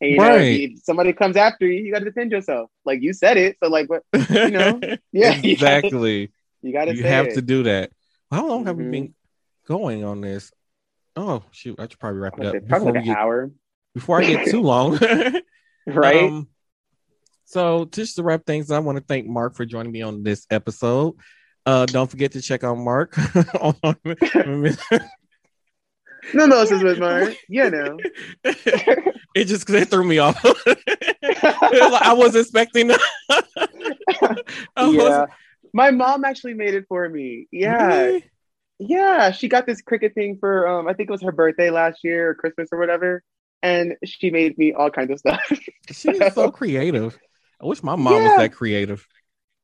[0.00, 0.60] And you know, Right.
[0.72, 2.70] if somebody comes after you, you got to defend yourself.
[2.84, 4.02] Like you said it, so like what?
[4.30, 4.80] You know,
[5.12, 6.30] yeah, you gotta- exactly.
[6.62, 6.94] You got to.
[6.94, 7.34] you say have it.
[7.34, 7.90] to do that.
[8.30, 8.90] How long have we Mhm.
[8.90, 9.14] been
[9.66, 10.52] going on this?
[11.14, 13.50] Oh shoot, I should probably wrap it up Probably before, like an get, hour,
[13.94, 14.98] before I get too long.
[15.86, 16.24] right?
[16.24, 16.48] Um,
[17.44, 20.46] so just to wrap things, I want to thank Mark for joining me on this
[20.50, 21.14] episode.
[21.64, 23.16] Uh, don't forget to check out Mark.
[23.60, 23.76] on-
[26.34, 27.36] no, no, this is with mine.
[27.48, 27.98] You know.
[29.34, 30.42] it just it threw me off.
[30.44, 32.90] Like, I was expecting.
[32.90, 32.96] I
[34.76, 35.26] was- yeah.
[35.72, 37.48] My mom actually made it for me.
[37.50, 37.96] Yeah.
[37.96, 38.24] Really?
[38.78, 39.30] Yeah.
[39.30, 42.30] She got this Cricut thing for um I think it was her birthday last year
[42.30, 43.22] or Christmas or whatever.
[43.62, 45.40] And she made me all kinds of stuff.
[45.90, 47.16] She is so creative.
[47.62, 49.06] I wish my mom was that creative.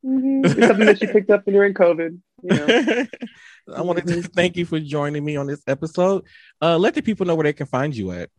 [0.05, 0.45] Mhm.
[0.57, 2.19] It's something that she picked up during COVID.
[2.43, 3.07] You know.
[3.77, 6.25] I wanted to thank you for joining me on this episode.
[6.61, 8.31] Uh, let the people know where they can find you at.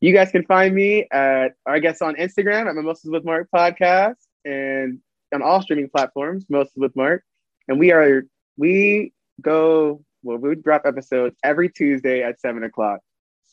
[0.00, 4.16] You guys can find me at I guess on Instagram at Mimosas with Mark podcast
[4.44, 5.00] and
[5.32, 7.22] on all streaming platforms, Mimosas with Mark.
[7.68, 8.24] And we are
[8.56, 13.00] we go well, we drop episodes every Tuesday at seven o'clock.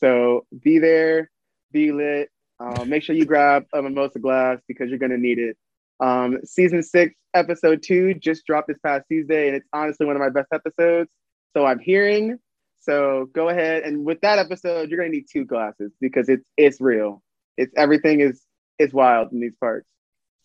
[0.00, 1.30] So be there,
[1.70, 2.30] be lit.
[2.58, 5.56] Um, make sure you grab a mimosa glass because you're gonna need it.
[6.00, 10.20] Um, season six, episode two, just dropped this past Tuesday, and it's honestly one of
[10.20, 11.10] my best episodes.
[11.56, 12.38] So I'm hearing.
[12.80, 16.80] So go ahead and with that episode, you're gonna need two glasses because it's it's
[16.80, 17.22] real.
[17.56, 18.42] It's everything is
[18.78, 19.86] is wild in these parts.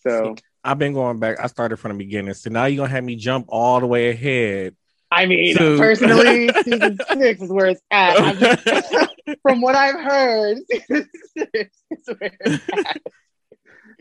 [0.01, 1.39] So I've been going back.
[1.39, 2.33] I started from the beginning.
[2.33, 4.75] So now you're gonna have me jump all the way ahead.
[5.11, 8.37] I mean, to- personally, season six is where it's at.
[8.37, 9.09] Just-
[9.41, 13.01] from what I've heard, season six is where it's at.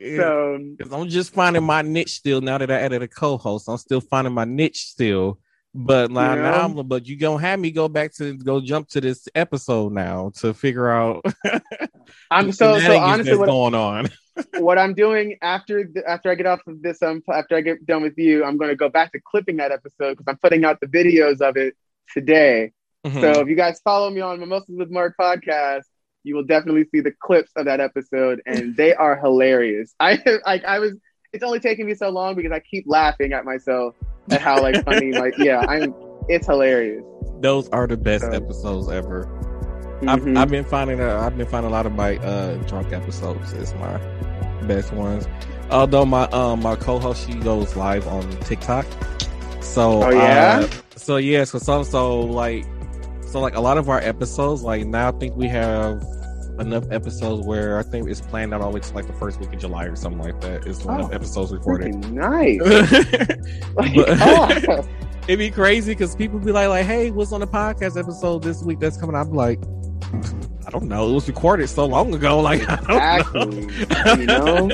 [0.00, 3.68] So 'Cause I'm just finding my niche still now that I added a co-host.
[3.68, 5.40] I'm still finding my niche still.
[5.80, 6.42] But now, Yeah.
[6.42, 9.92] now I'm, but you gonna have me go back to go jump to this episode
[9.92, 11.24] now to figure out
[12.32, 14.08] I'm so so honestly that's what, going on.
[14.58, 17.86] what I'm doing after the, after I get off of this um after I get
[17.86, 20.64] done with you, I'm going to go back to clipping that episode because I'm putting
[20.64, 21.76] out the videos of it
[22.12, 22.72] today.
[23.06, 23.20] Mhm.
[23.20, 25.84] So if you guys follow me on Mimosas with Mark podcast,
[26.24, 29.94] you will definitely see the clips of that episode, and they are hilarious.
[30.00, 30.94] I like I was.
[31.32, 33.94] It's only taking me so long because I keep laughing at myself
[34.30, 35.94] at how like funny like yeah I'm.
[36.28, 37.02] It's hilarious.
[37.40, 39.24] Those are the best So- episodes ever.
[40.02, 40.08] Mhm.
[40.08, 43.52] I've, I've been finding uh, I've been finding a lot of my uh, drunk episodes
[43.52, 43.98] is my
[44.66, 45.26] best ones.
[45.70, 48.86] Although my um my co-host she goes live on TikTok,
[49.60, 50.60] so Oh, yeah?
[50.64, 52.64] uh, so yeah, so so so like
[53.26, 56.02] so like a lot of our episodes like now I think we have
[56.60, 59.38] enough episodes where I think it's planned out all the way to like the first
[59.40, 60.66] week of July or something like that.
[60.66, 61.94] Is Oh, enough episodes recorded.
[62.12, 62.60] Nice.
[63.74, 64.88] Like, But- oh.
[65.28, 68.62] It'd be crazy because people be like, like, hey, what's on the podcast episode this
[68.62, 69.14] week that's coming?
[69.14, 69.60] I'm like,
[70.66, 71.10] I don't know.
[71.10, 72.40] It was recorded so long ago.
[72.40, 73.58] Like, I don't know.
[73.58, 74.20] Exactly.
[74.20, 74.70] you know,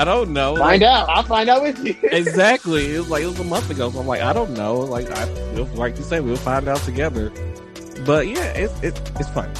[0.00, 0.56] I don't know.
[0.56, 1.08] find out.
[1.08, 1.94] I'll find out with you.
[2.02, 2.96] exactly.
[2.96, 3.90] It was like it was a month ago.
[3.92, 4.74] So I'm like, I don't know.
[4.80, 5.24] Like, I
[5.74, 7.30] like you said, we'll find out together.
[8.04, 9.52] But yeah, it's it's it's fun.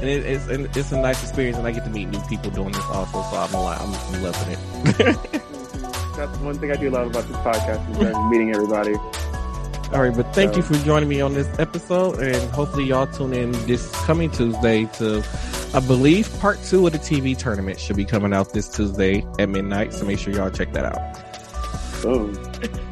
[0.00, 2.50] And it, it's and it's a nice experience, and I get to meet new people
[2.50, 3.22] doing this also.
[3.22, 5.42] So I'm like, I'm, I'm loving it.
[6.16, 8.94] That's one thing I do love about this podcast is uh, meeting everybody.
[9.92, 13.34] All right, but thank you for joining me on this episode, and hopefully y'all tune
[13.34, 15.24] in this coming Tuesday to,
[15.74, 19.48] I believe, part two of the TV tournament should be coming out this Tuesday at
[19.48, 19.92] midnight.
[19.92, 22.02] So make sure y'all check that out.
[22.02, 22.34] Boom.